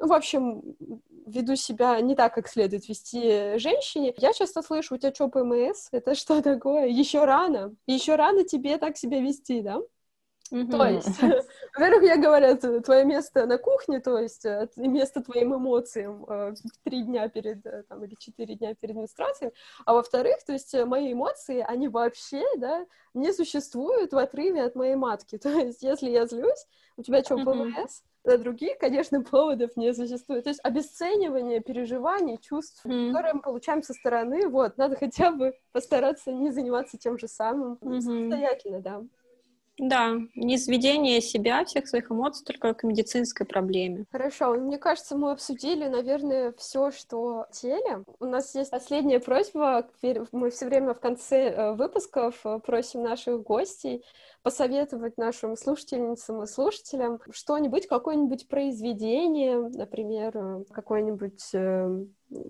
ну, 0.00 0.06
в 0.06 0.12
общем, 0.12 0.62
веду 1.26 1.56
себя 1.56 2.00
не 2.00 2.14
так, 2.14 2.34
как 2.34 2.48
следует 2.48 2.88
вести 2.88 3.58
женщине. 3.58 4.14
Я 4.16 4.32
часто 4.32 4.62
слышу, 4.62 4.94
у 4.94 4.98
тебя 4.98 5.14
что, 5.14 5.28
ПМС? 5.28 5.88
Это 5.92 6.14
что 6.14 6.42
такое? 6.42 6.86
Еще 6.86 7.24
рано. 7.24 7.74
Еще 7.86 8.16
рано 8.16 8.44
тебе 8.44 8.78
так 8.78 8.96
себя 8.96 9.20
вести, 9.20 9.60
да? 9.60 9.78
Mm-hmm. 10.52 10.70
То 10.70 10.86
есть, 10.86 11.22
во-первых, 11.76 12.02
я 12.02 12.16
говорю, 12.16 12.82
твое 12.82 13.04
место 13.04 13.46
на 13.46 13.58
кухне, 13.58 14.00
то 14.00 14.18
есть 14.18 14.44
э, 14.44 14.68
место 14.76 15.22
твоим 15.22 15.54
эмоциям 15.54 16.24
э, 16.28 16.54
три 16.84 17.02
дня 17.02 17.28
перед, 17.28 17.64
э, 17.64 17.84
там, 17.88 18.04
или 18.04 18.14
четыре 18.18 18.56
дня 18.56 18.74
перед 18.74 18.96
менструацией, 18.96 19.52
а 19.86 19.94
во-вторых, 19.94 20.36
то 20.44 20.52
есть 20.52 20.74
мои 20.86 21.12
эмоции, 21.12 21.64
они 21.66 21.88
вообще, 21.88 22.44
да, 22.56 22.84
не 23.14 23.32
существуют 23.32 24.12
в 24.12 24.18
отрыве 24.18 24.62
от 24.62 24.74
моей 24.74 24.96
матки, 24.96 25.38
то 25.42 25.50
есть 25.50 25.82
если 25.82 26.10
я 26.10 26.26
злюсь, 26.26 26.66
у 26.96 27.02
тебя 27.02 27.22
что, 27.22 27.36
ПМС? 27.36 28.02
Да, 28.24 28.36
других, 28.36 28.78
конечно, 28.78 29.22
поводов 29.30 29.76
не 29.76 29.94
существует. 29.94 30.44
То 30.44 30.50
есть 30.50 30.60
обесценивание 30.62 31.60
переживаний, 31.60 32.38
чувств, 32.38 32.84
mm-hmm. 32.84 33.08
которые 33.08 33.34
мы 33.34 33.40
получаем 33.40 33.82
со 33.82 33.94
стороны, 33.94 34.48
вот, 34.48 34.76
надо 34.76 34.96
хотя 34.96 35.30
бы 35.30 35.54
постараться 35.72 36.32
не 36.32 36.50
заниматься 36.50 36.98
тем 36.98 37.18
же 37.18 37.28
самым 37.28 37.78
mm-hmm. 37.80 38.00
самостоятельно, 38.00 38.80
да. 38.80 39.02
Да, 39.80 40.12
не 40.34 40.58
сведение 40.58 41.22
себя, 41.22 41.64
всех 41.64 41.88
своих 41.88 42.10
эмоций, 42.10 42.44
только 42.44 42.74
к 42.74 42.82
медицинской 42.82 43.46
проблеме. 43.46 44.04
Хорошо, 44.12 44.52
мне 44.52 44.76
кажется, 44.76 45.16
мы 45.16 45.32
обсудили, 45.32 45.86
наверное, 45.86 46.52
все, 46.58 46.90
что 46.90 47.46
в 47.50 47.52
теле. 47.52 48.04
У 48.18 48.26
нас 48.26 48.54
есть 48.54 48.70
последняя 48.70 49.20
просьба. 49.20 49.88
Мы 50.32 50.50
все 50.50 50.66
время 50.66 50.92
в 50.92 51.00
конце 51.00 51.48
э, 51.48 51.72
выпусков 51.72 52.44
э, 52.44 52.58
просим 52.58 53.02
наших 53.02 53.42
гостей 53.42 54.04
посоветовать 54.42 55.18
нашим 55.18 55.56
слушательницам 55.56 56.42
и 56.42 56.46
слушателям 56.46 57.20
что-нибудь, 57.30 57.86
какое-нибудь 57.86 58.48
произведение, 58.48 59.58
например, 59.58 60.32
э, 60.34 60.64
какой-нибудь 60.70 61.50
э, 61.52 62.04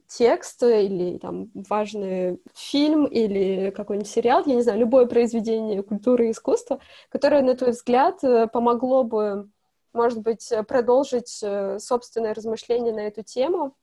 текст 0.06 0.62
или 0.62 1.18
там 1.18 1.50
важный 1.54 2.40
фильм 2.54 3.06
или 3.06 3.70
какой-нибудь 3.70 4.10
сериал, 4.10 4.42
я 4.46 4.54
не 4.54 4.62
знаю, 4.62 4.78
любое 4.78 5.06
произведение 5.06 5.82
культуры 5.82 6.28
и 6.28 6.30
искусства, 6.30 6.80
которое, 7.08 7.42
на 7.42 7.56
твой 7.56 7.72
взгляд, 7.72 8.22
э, 8.22 8.46
помогло 8.46 9.04
бы 9.04 9.48
может 9.92 10.20
быть, 10.20 10.52
продолжить 10.68 11.42
собственное 11.78 12.32
размышление 12.32 12.94
на 12.94 13.00
эту 13.00 13.24
тему, 13.24 13.74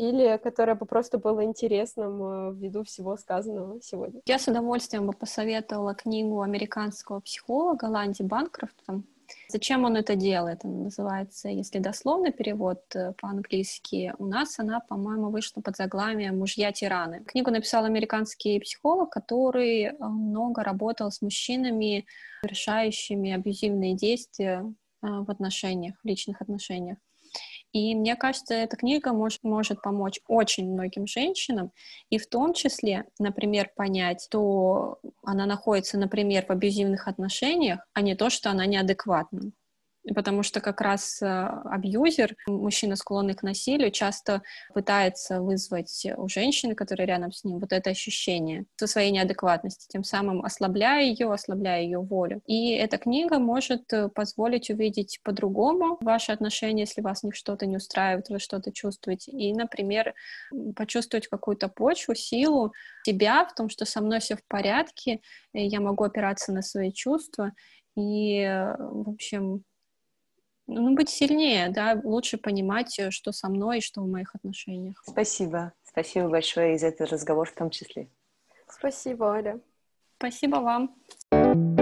или 0.00 0.38
которое 0.38 0.74
бы 0.74 0.86
просто 0.86 1.18
было 1.18 1.44
интересным 1.44 2.22
э, 2.22 2.54
ввиду 2.54 2.84
всего 2.84 3.16
сказанного 3.18 3.80
сегодня. 3.82 4.22
Я 4.24 4.38
с 4.38 4.48
удовольствием 4.48 5.06
бы 5.06 5.12
посоветовала 5.12 5.94
книгу 5.94 6.40
американского 6.40 7.20
психолога 7.20 7.84
Ланди 7.84 8.22
Банкрофта 8.22 9.02
Зачем 9.48 9.84
он 9.84 9.96
это 9.96 10.16
делает? 10.16 10.64
Он 10.64 10.84
называется, 10.84 11.48
если 11.48 11.78
дословно 11.78 12.32
перевод 12.32 12.82
э, 12.94 13.12
по-английски, 13.20 14.14
у 14.18 14.26
нас 14.26 14.58
она, 14.58 14.80
по-моему, 14.80 15.30
вышла 15.30 15.60
под 15.60 15.76
заглавием 15.76 16.38
«Мужья-тираны». 16.38 17.22
Книгу 17.24 17.50
написал 17.50 17.84
американский 17.84 18.58
психолог, 18.60 19.10
который 19.10 19.82
э, 19.82 19.94
много 20.00 20.62
работал 20.62 21.10
с 21.10 21.22
мужчинами, 21.22 22.06
совершающими 22.42 23.32
абьюзивные 23.32 23.94
действия 23.94 24.64
в 25.02 25.30
отношениях, 25.30 25.94
в 26.02 26.06
личных 26.06 26.42
отношениях. 26.42 26.98
И 27.72 27.94
мне 27.94 28.16
кажется, 28.16 28.54
эта 28.54 28.76
книга 28.76 29.12
может, 29.12 29.44
может 29.44 29.80
помочь 29.82 30.20
очень 30.26 30.72
многим 30.72 31.06
женщинам, 31.06 31.70
и 32.08 32.18
в 32.18 32.26
том 32.28 32.52
числе, 32.52 33.06
например, 33.18 33.70
понять, 33.76 34.24
что 34.24 34.98
она 35.22 35.46
находится, 35.46 35.96
например, 35.98 36.46
в 36.46 36.50
абьюзивных 36.50 37.06
отношениях, 37.06 37.80
а 37.94 38.02
не 38.02 38.16
то, 38.16 38.28
что 38.30 38.50
она 38.50 38.66
неадекватна 38.66 39.52
потому 40.14 40.42
что 40.42 40.60
как 40.60 40.80
раз 40.80 41.20
э, 41.22 41.26
абьюзер, 41.26 42.36
мужчина, 42.46 42.96
склонный 42.96 43.34
к 43.34 43.42
насилию, 43.42 43.90
часто 43.90 44.42
пытается 44.72 45.40
вызвать 45.40 46.06
у 46.16 46.28
женщины, 46.28 46.74
которая 46.74 47.06
рядом 47.06 47.32
с 47.32 47.44
ним, 47.44 47.58
вот 47.58 47.72
это 47.72 47.90
ощущение 47.90 48.64
со 48.76 48.86
своей 48.86 49.10
неадекватности, 49.10 49.86
тем 49.88 50.04
самым 50.04 50.44
ослабляя 50.44 51.02
ее, 51.02 51.32
ослабляя 51.32 51.82
ее 51.82 52.00
волю. 52.00 52.42
И 52.46 52.72
эта 52.72 52.98
книга 52.98 53.38
может 53.38 53.92
э, 53.92 54.08
позволить 54.08 54.70
увидеть 54.70 55.20
по-другому 55.22 55.98
ваши 56.00 56.32
отношения, 56.32 56.82
если 56.82 57.02
вас 57.02 57.22
них 57.22 57.34
что-то 57.34 57.66
не 57.66 57.76
устраивает, 57.76 58.28
вы 58.28 58.38
что-то 58.38 58.72
чувствуете. 58.72 59.32
И, 59.32 59.52
например, 59.52 60.14
почувствовать 60.76 61.28
какую-то 61.28 61.68
почву, 61.68 62.14
силу 62.14 62.72
себя 63.04 63.44
в 63.44 63.54
том, 63.54 63.68
что 63.68 63.84
со 63.84 64.00
мной 64.00 64.20
все 64.20 64.36
в 64.36 64.44
порядке, 64.46 65.20
я 65.52 65.80
могу 65.80 66.04
опираться 66.04 66.52
на 66.52 66.62
свои 66.62 66.92
чувства, 66.92 67.52
и, 67.96 68.40
э, 68.40 68.76
в 68.78 69.10
общем, 69.10 69.64
ну, 70.70 70.94
быть 70.94 71.08
сильнее, 71.08 71.68
да, 71.68 72.00
лучше 72.02 72.38
понимать, 72.38 72.98
э, 72.98 73.10
что 73.10 73.32
со 73.32 73.48
мной 73.48 73.78
и 73.78 73.82
что 73.82 74.02
в 74.02 74.08
моих 74.08 74.34
отношениях. 74.34 75.02
Спасибо. 75.06 75.72
Спасибо 75.84 76.28
большое 76.28 76.74
и 76.74 76.78
за 76.78 76.88
этот 76.88 77.10
разговор 77.10 77.48
в 77.48 77.54
том 77.54 77.70
числе. 77.70 78.08
Спасибо, 78.68 79.32
Аля. 79.32 79.60
Спасибо 80.18 80.56
вам. 80.56 81.79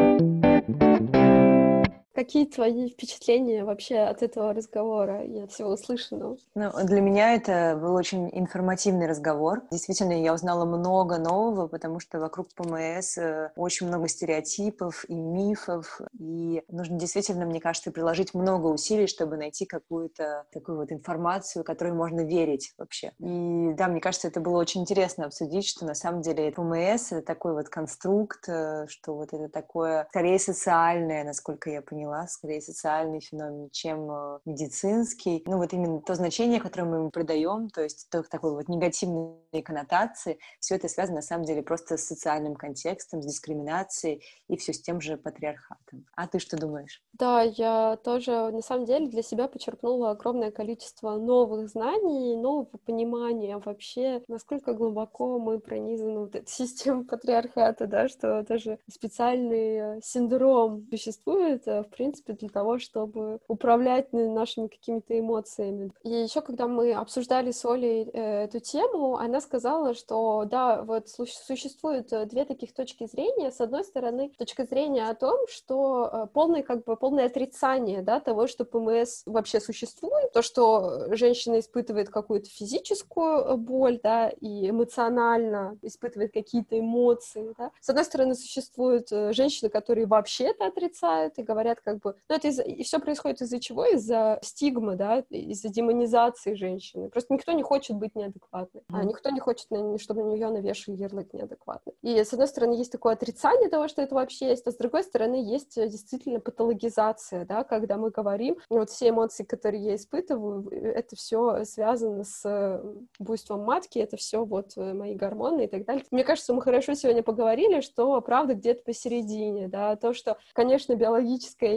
Какие 2.18 2.46
твои 2.46 2.88
впечатления 2.88 3.62
вообще 3.62 3.98
от 3.98 4.24
этого 4.24 4.52
разговора 4.52 5.22
и 5.22 5.38
от 5.38 5.52
всего 5.52 5.70
услышанного? 5.74 6.36
Ну, 6.56 6.72
для 6.82 7.00
меня 7.00 7.32
это 7.36 7.78
был 7.80 7.94
очень 7.94 8.28
информативный 8.32 9.06
разговор. 9.06 9.62
Действительно, 9.70 10.20
я 10.20 10.34
узнала 10.34 10.64
много 10.64 11.18
нового, 11.18 11.68
потому 11.68 12.00
что 12.00 12.18
вокруг 12.18 12.48
ПМС 12.56 13.18
э, 13.18 13.52
очень 13.54 13.86
много 13.86 14.08
стереотипов 14.08 15.04
и 15.08 15.14
мифов, 15.14 16.00
и 16.18 16.64
нужно 16.66 16.98
действительно, 16.98 17.46
мне 17.46 17.60
кажется, 17.60 17.92
приложить 17.92 18.34
много 18.34 18.66
усилий, 18.66 19.06
чтобы 19.06 19.36
найти 19.36 19.64
какую-то 19.64 20.44
такую 20.52 20.78
вот 20.78 20.90
информацию, 20.90 21.62
которой 21.62 21.92
можно 21.92 22.22
верить 22.22 22.74
вообще. 22.78 23.12
И 23.20 23.74
да, 23.74 23.86
мне 23.86 24.00
кажется, 24.00 24.26
это 24.26 24.40
было 24.40 24.58
очень 24.58 24.80
интересно 24.80 25.26
обсудить, 25.26 25.68
что 25.68 25.86
на 25.86 25.94
самом 25.94 26.22
деле 26.22 26.50
ПМС— 26.50 27.06
это 27.12 27.22
такой 27.22 27.52
вот 27.52 27.68
конструкт, 27.68 28.48
э, 28.48 28.86
что 28.88 29.14
вот 29.14 29.32
это 29.32 29.48
такое 29.48 30.08
скорее 30.10 30.40
социальное, 30.40 31.22
насколько 31.22 31.70
я 31.70 31.80
поняла, 31.80 32.07
поняла, 32.08 32.26
скорее 32.26 32.60
социальный 32.60 33.20
феномен, 33.20 33.68
чем 33.70 34.10
э, 34.10 34.38
медицинский. 34.44 35.42
Ну, 35.46 35.58
вот 35.58 35.72
именно 35.72 36.00
то 36.00 36.14
значение, 36.14 36.60
которое 36.60 36.84
мы 36.84 36.96
ему 36.96 37.10
придаем, 37.10 37.68
то 37.68 37.82
есть 37.82 38.08
то, 38.10 38.22
такой 38.22 38.52
вот 38.52 38.68
негативной 38.68 39.62
коннотации, 39.64 40.38
все 40.60 40.76
это 40.76 40.88
связано, 40.88 41.16
на 41.16 41.22
самом 41.22 41.44
деле, 41.44 41.62
просто 41.62 41.96
с 41.96 42.04
социальным 42.04 42.54
контекстом, 42.54 43.22
с 43.22 43.26
дискриминацией 43.26 44.22
и 44.48 44.56
все 44.56 44.72
с 44.72 44.80
тем 44.80 45.00
же 45.00 45.16
патриархатом. 45.16 46.06
А 46.16 46.26
ты 46.26 46.38
что 46.38 46.56
думаешь? 46.56 47.02
Да, 47.12 47.42
я 47.42 47.98
тоже, 48.02 48.50
на 48.50 48.62
самом 48.62 48.86
деле, 48.86 49.08
для 49.08 49.22
себя 49.22 49.48
почерпнула 49.48 50.10
огромное 50.10 50.50
количество 50.50 51.16
новых 51.16 51.68
знаний, 51.68 52.36
нового 52.36 52.68
понимания 52.84 53.60
вообще, 53.64 54.22
насколько 54.28 54.72
глубоко 54.72 55.38
мы 55.38 55.58
пронизаны 55.58 56.20
вот 56.20 56.34
этой 56.34 56.48
системой 56.48 57.04
патриархата, 57.04 57.86
да, 57.86 58.08
что 58.08 58.42
даже 58.42 58.78
специальный 58.90 60.00
синдром 60.02 60.86
существует, 60.90 61.66
э, 61.66 61.82
в 61.82 61.90
принципе, 61.98 62.32
для 62.32 62.48
того, 62.48 62.78
чтобы 62.78 63.40
управлять 63.48 64.12
нашими 64.12 64.68
какими-то 64.68 65.18
эмоциями. 65.18 65.92
И 66.04 66.10
еще, 66.10 66.40
когда 66.40 66.68
мы 66.68 66.92
обсуждали 66.92 67.50
с 67.50 67.64
Олей 67.64 68.08
э, 68.12 68.44
эту 68.44 68.60
тему, 68.60 69.16
она 69.16 69.40
сказала, 69.40 69.94
что 69.94 70.44
да, 70.44 70.82
вот 70.82 71.08
существует 71.08 72.12
э, 72.12 72.24
две 72.26 72.44
таких 72.44 72.72
точки 72.72 73.06
зрения. 73.06 73.50
С 73.50 73.60
одной 73.60 73.84
стороны, 73.84 74.30
точка 74.38 74.64
зрения 74.64 75.08
о 75.08 75.14
том, 75.14 75.46
что 75.48 76.08
э, 76.12 76.26
полное, 76.32 76.62
как 76.62 76.84
бы, 76.84 76.96
полное 76.96 77.26
отрицание, 77.26 78.02
да, 78.02 78.20
того, 78.20 78.46
что 78.46 78.64
ПМС 78.64 79.22
вообще 79.26 79.60
существует, 79.60 80.32
то, 80.32 80.42
что 80.42 81.14
женщина 81.16 81.58
испытывает 81.58 82.10
какую-то 82.10 82.48
физическую 82.48 83.56
боль, 83.56 83.98
да, 84.00 84.28
и 84.28 84.70
эмоционально 84.70 85.76
испытывает 85.82 86.32
какие-то 86.32 86.78
эмоции, 86.78 87.54
да. 87.58 87.72
С 87.80 87.88
одной 87.88 88.04
стороны, 88.04 88.36
существуют 88.36 89.08
женщины, 89.10 89.68
которые 89.68 90.06
вообще 90.06 90.44
это 90.44 90.66
отрицают 90.66 91.38
и 91.38 91.42
говорят, 91.42 91.80
как 91.88 92.00
бы, 92.00 92.14
ну, 92.28 92.36
это 92.36 92.48
из 92.48 92.60
и 92.60 92.82
все 92.82 92.98
происходит 92.98 93.40
из-за 93.40 93.58
чего? 93.60 93.86
Из-за 93.86 94.38
стигмы, 94.42 94.96
да, 94.96 95.20
из-за 95.30 95.70
демонизации 95.70 96.54
женщины. 96.54 97.08
Просто 97.08 97.32
никто 97.32 97.52
не 97.52 97.62
хочет 97.62 97.96
быть 97.96 98.14
неадекватной, 98.14 98.82
а 98.92 99.04
никто 99.04 99.30
не 99.30 99.40
хочет, 99.40 99.68
чтобы 99.98 100.24
на 100.24 100.32
нее 100.32 100.50
навешали 100.50 100.96
ярлык 100.96 101.32
неадекватный. 101.32 101.94
И, 102.02 102.22
с 102.22 102.32
одной 102.32 102.48
стороны, 102.48 102.74
есть 102.74 102.92
такое 102.92 103.14
отрицание 103.14 103.70
того, 103.70 103.88
что 103.88 104.02
это 104.02 104.14
вообще 104.14 104.48
есть, 104.48 104.66
а 104.66 104.70
с 104.70 104.76
другой 104.76 105.02
стороны, 105.02 105.36
есть 105.36 105.78
э, 105.78 105.88
действительно 105.88 106.40
патологизация, 106.40 107.46
да, 107.46 107.64
когда 107.64 107.96
мы 107.96 108.10
говорим, 108.10 108.58
вот 108.68 108.90
все 108.90 109.08
эмоции, 109.08 109.44
которые 109.44 109.82
я 109.82 109.94
испытываю, 109.94 110.68
это 110.70 111.16
все 111.16 111.64
связано 111.64 112.24
с 112.24 112.82
буйством 113.18 113.62
матки, 113.62 113.98
это 113.98 114.18
все 114.18 114.44
вот 114.44 114.72
э, 114.76 114.92
мои 114.92 115.14
гормоны 115.14 115.64
и 115.64 115.68
так 115.68 115.86
далее. 115.86 116.04
Мне 116.10 116.24
кажется, 116.24 116.52
мы 116.52 116.60
хорошо 116.60 116.92
сегодня 116.92 117.22
поговорили, 117.22 117.80
что 117.80 118.20
правда 118.20 118.54
где-то 118.54 118.82
посередине, 118.84 119.68
да, 119.68 119.96
то, 119.96 120.12
что, 120.12 120.36
конечно, 120.52 120.96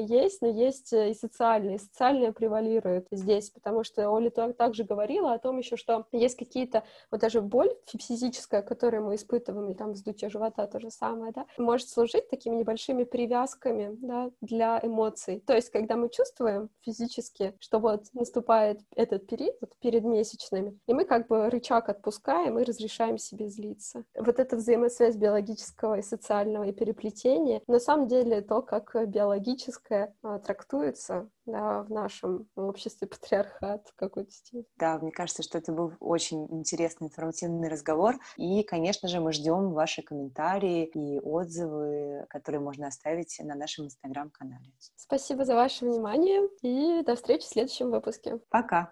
есть, 0.01 0.41
но 0.41 0.47
есть 0.47 0.93
э, 0.93 1.11
и 1.11 1.13
социальное. 1.13 1.75
И 1.75 1.79
социальное 1.79 2.31
превалирует 2.31 3.07
здесь, 3.11 3.49
потому 3.49 3.83
что 3.83 4.09
Оля 4.09 4.29
также 4.29 4.83
говорила 4.83 5.33
о 5.33 5.39
том 5.39 5.57
еще, 5.57 5.77
что 5.77 6.05
есть 6.11 6.37
какие-то, 6.37 6.83
вот 7.09 7.21
даже 7.21 7.41
боль 7.41 7.71
физическая, 7.85 8.61
которую 8.61 9.05
мы 9.05 9.15
испытываем, 9.15 9.73
там 9.75 9.93
вздутие 9.93 10.29
живота, 10.29 10.67
то 10.67 10.79
же 10.79 10.89
самое, 10.91 11.31
да, 11.31 11.45
может 11.57 11.89
служить 11.89 12.29
такими 12.29 12.55
небольшими 12.55 13.03
привязками, 13.03 13.97
да, 14.01 14.31
для 14.41 14.79
эмоций. 14.83 15.43
То 15.45 15.53
есть, 15.53 15.69
когда 15.69 15.95
мы 15.95 16.09
чувствуем 16.09 16.69
физически, 16.81 17.55
что 17.59 17.79
вот 17.79 18.05
наступает 18.13 18.79
этот 18.95 19.27
период 19.27 19.55
перед 19.79 20.03
месячными, 20.03 20.79
и 20.87 20.93
мы 20.93 21.05
как 21.05 21.27
бы 21.27 21.49
рычаг 21.49 21.89
отпускаем 21.89 22.59
и 22.59 22.63
разрешаем 22.63 23.17
себе 23.17 23.47
злиться. 23.47 24.03
Вот 24.15 24.39
эта 24.39 24.55
взаимосвязь 24.55 25.15
биологического 25.15 25.99
и 25.99 26.01
социального 26.01 26.65
и 26.65 26.71
переплетения, 26.71 27.61
на 27.67 27.79
самом 27.79 28.07
деле 28.07 28.41
то, 28.41 28.61
как 28.61 28.95
биологическое 29.07 29.80
женское 29.81 30.15
а, 30.23 30.39
трактуется 30.39 31.29
да, 31.45 31.83
в 31.83 31.89
нашем 31.89 32.47
обществе 32.55 33.07
патриархат 33.07 33.87
в 33.87 33.95
какой-то 33.95 34.31
степени. 34.31 34.65
Да, 34.77 34.97
мне 34.99 35.11
кажется, 35.11 35.43
что 35.43 35.57
это 35.57 35.71
был 35.71 35.93
очень 35.99 36.47
интересный, 36.51 37.07
информативный 37.07 37.69
разговор. 37.69 38.15
И, 38.37 38.63
конечно 38.63 39.07
же, 39.07 39.19
мы 39.19 39.33
ждем 39.33 39.71
ваши 39.71 40.01
комментарии 40.01 40.85
и 40.85 41.19
отзывы, 41.19 42.25
которые 42.29 42.61
можно 42.61 42.87
оставить 42.87 43.37
на 43.43 43.55
нашем 43.55 43.85
инстаграм-канале. 43.85 44.71
Спасибо 44.95 45.45
за 45.45 45.55
ваше 45.55 45.85
внимание 45.85 46.47
и 46.61 47.03
до 47.03 47.15
встречи 47.15 47.45
в 47.45 47.49
следующем 47.49 47.91
выпуске. 47.91 48.39
Пока! 48.49 48.91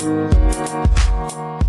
Thank 0.00 1.62
you 1.62 1.67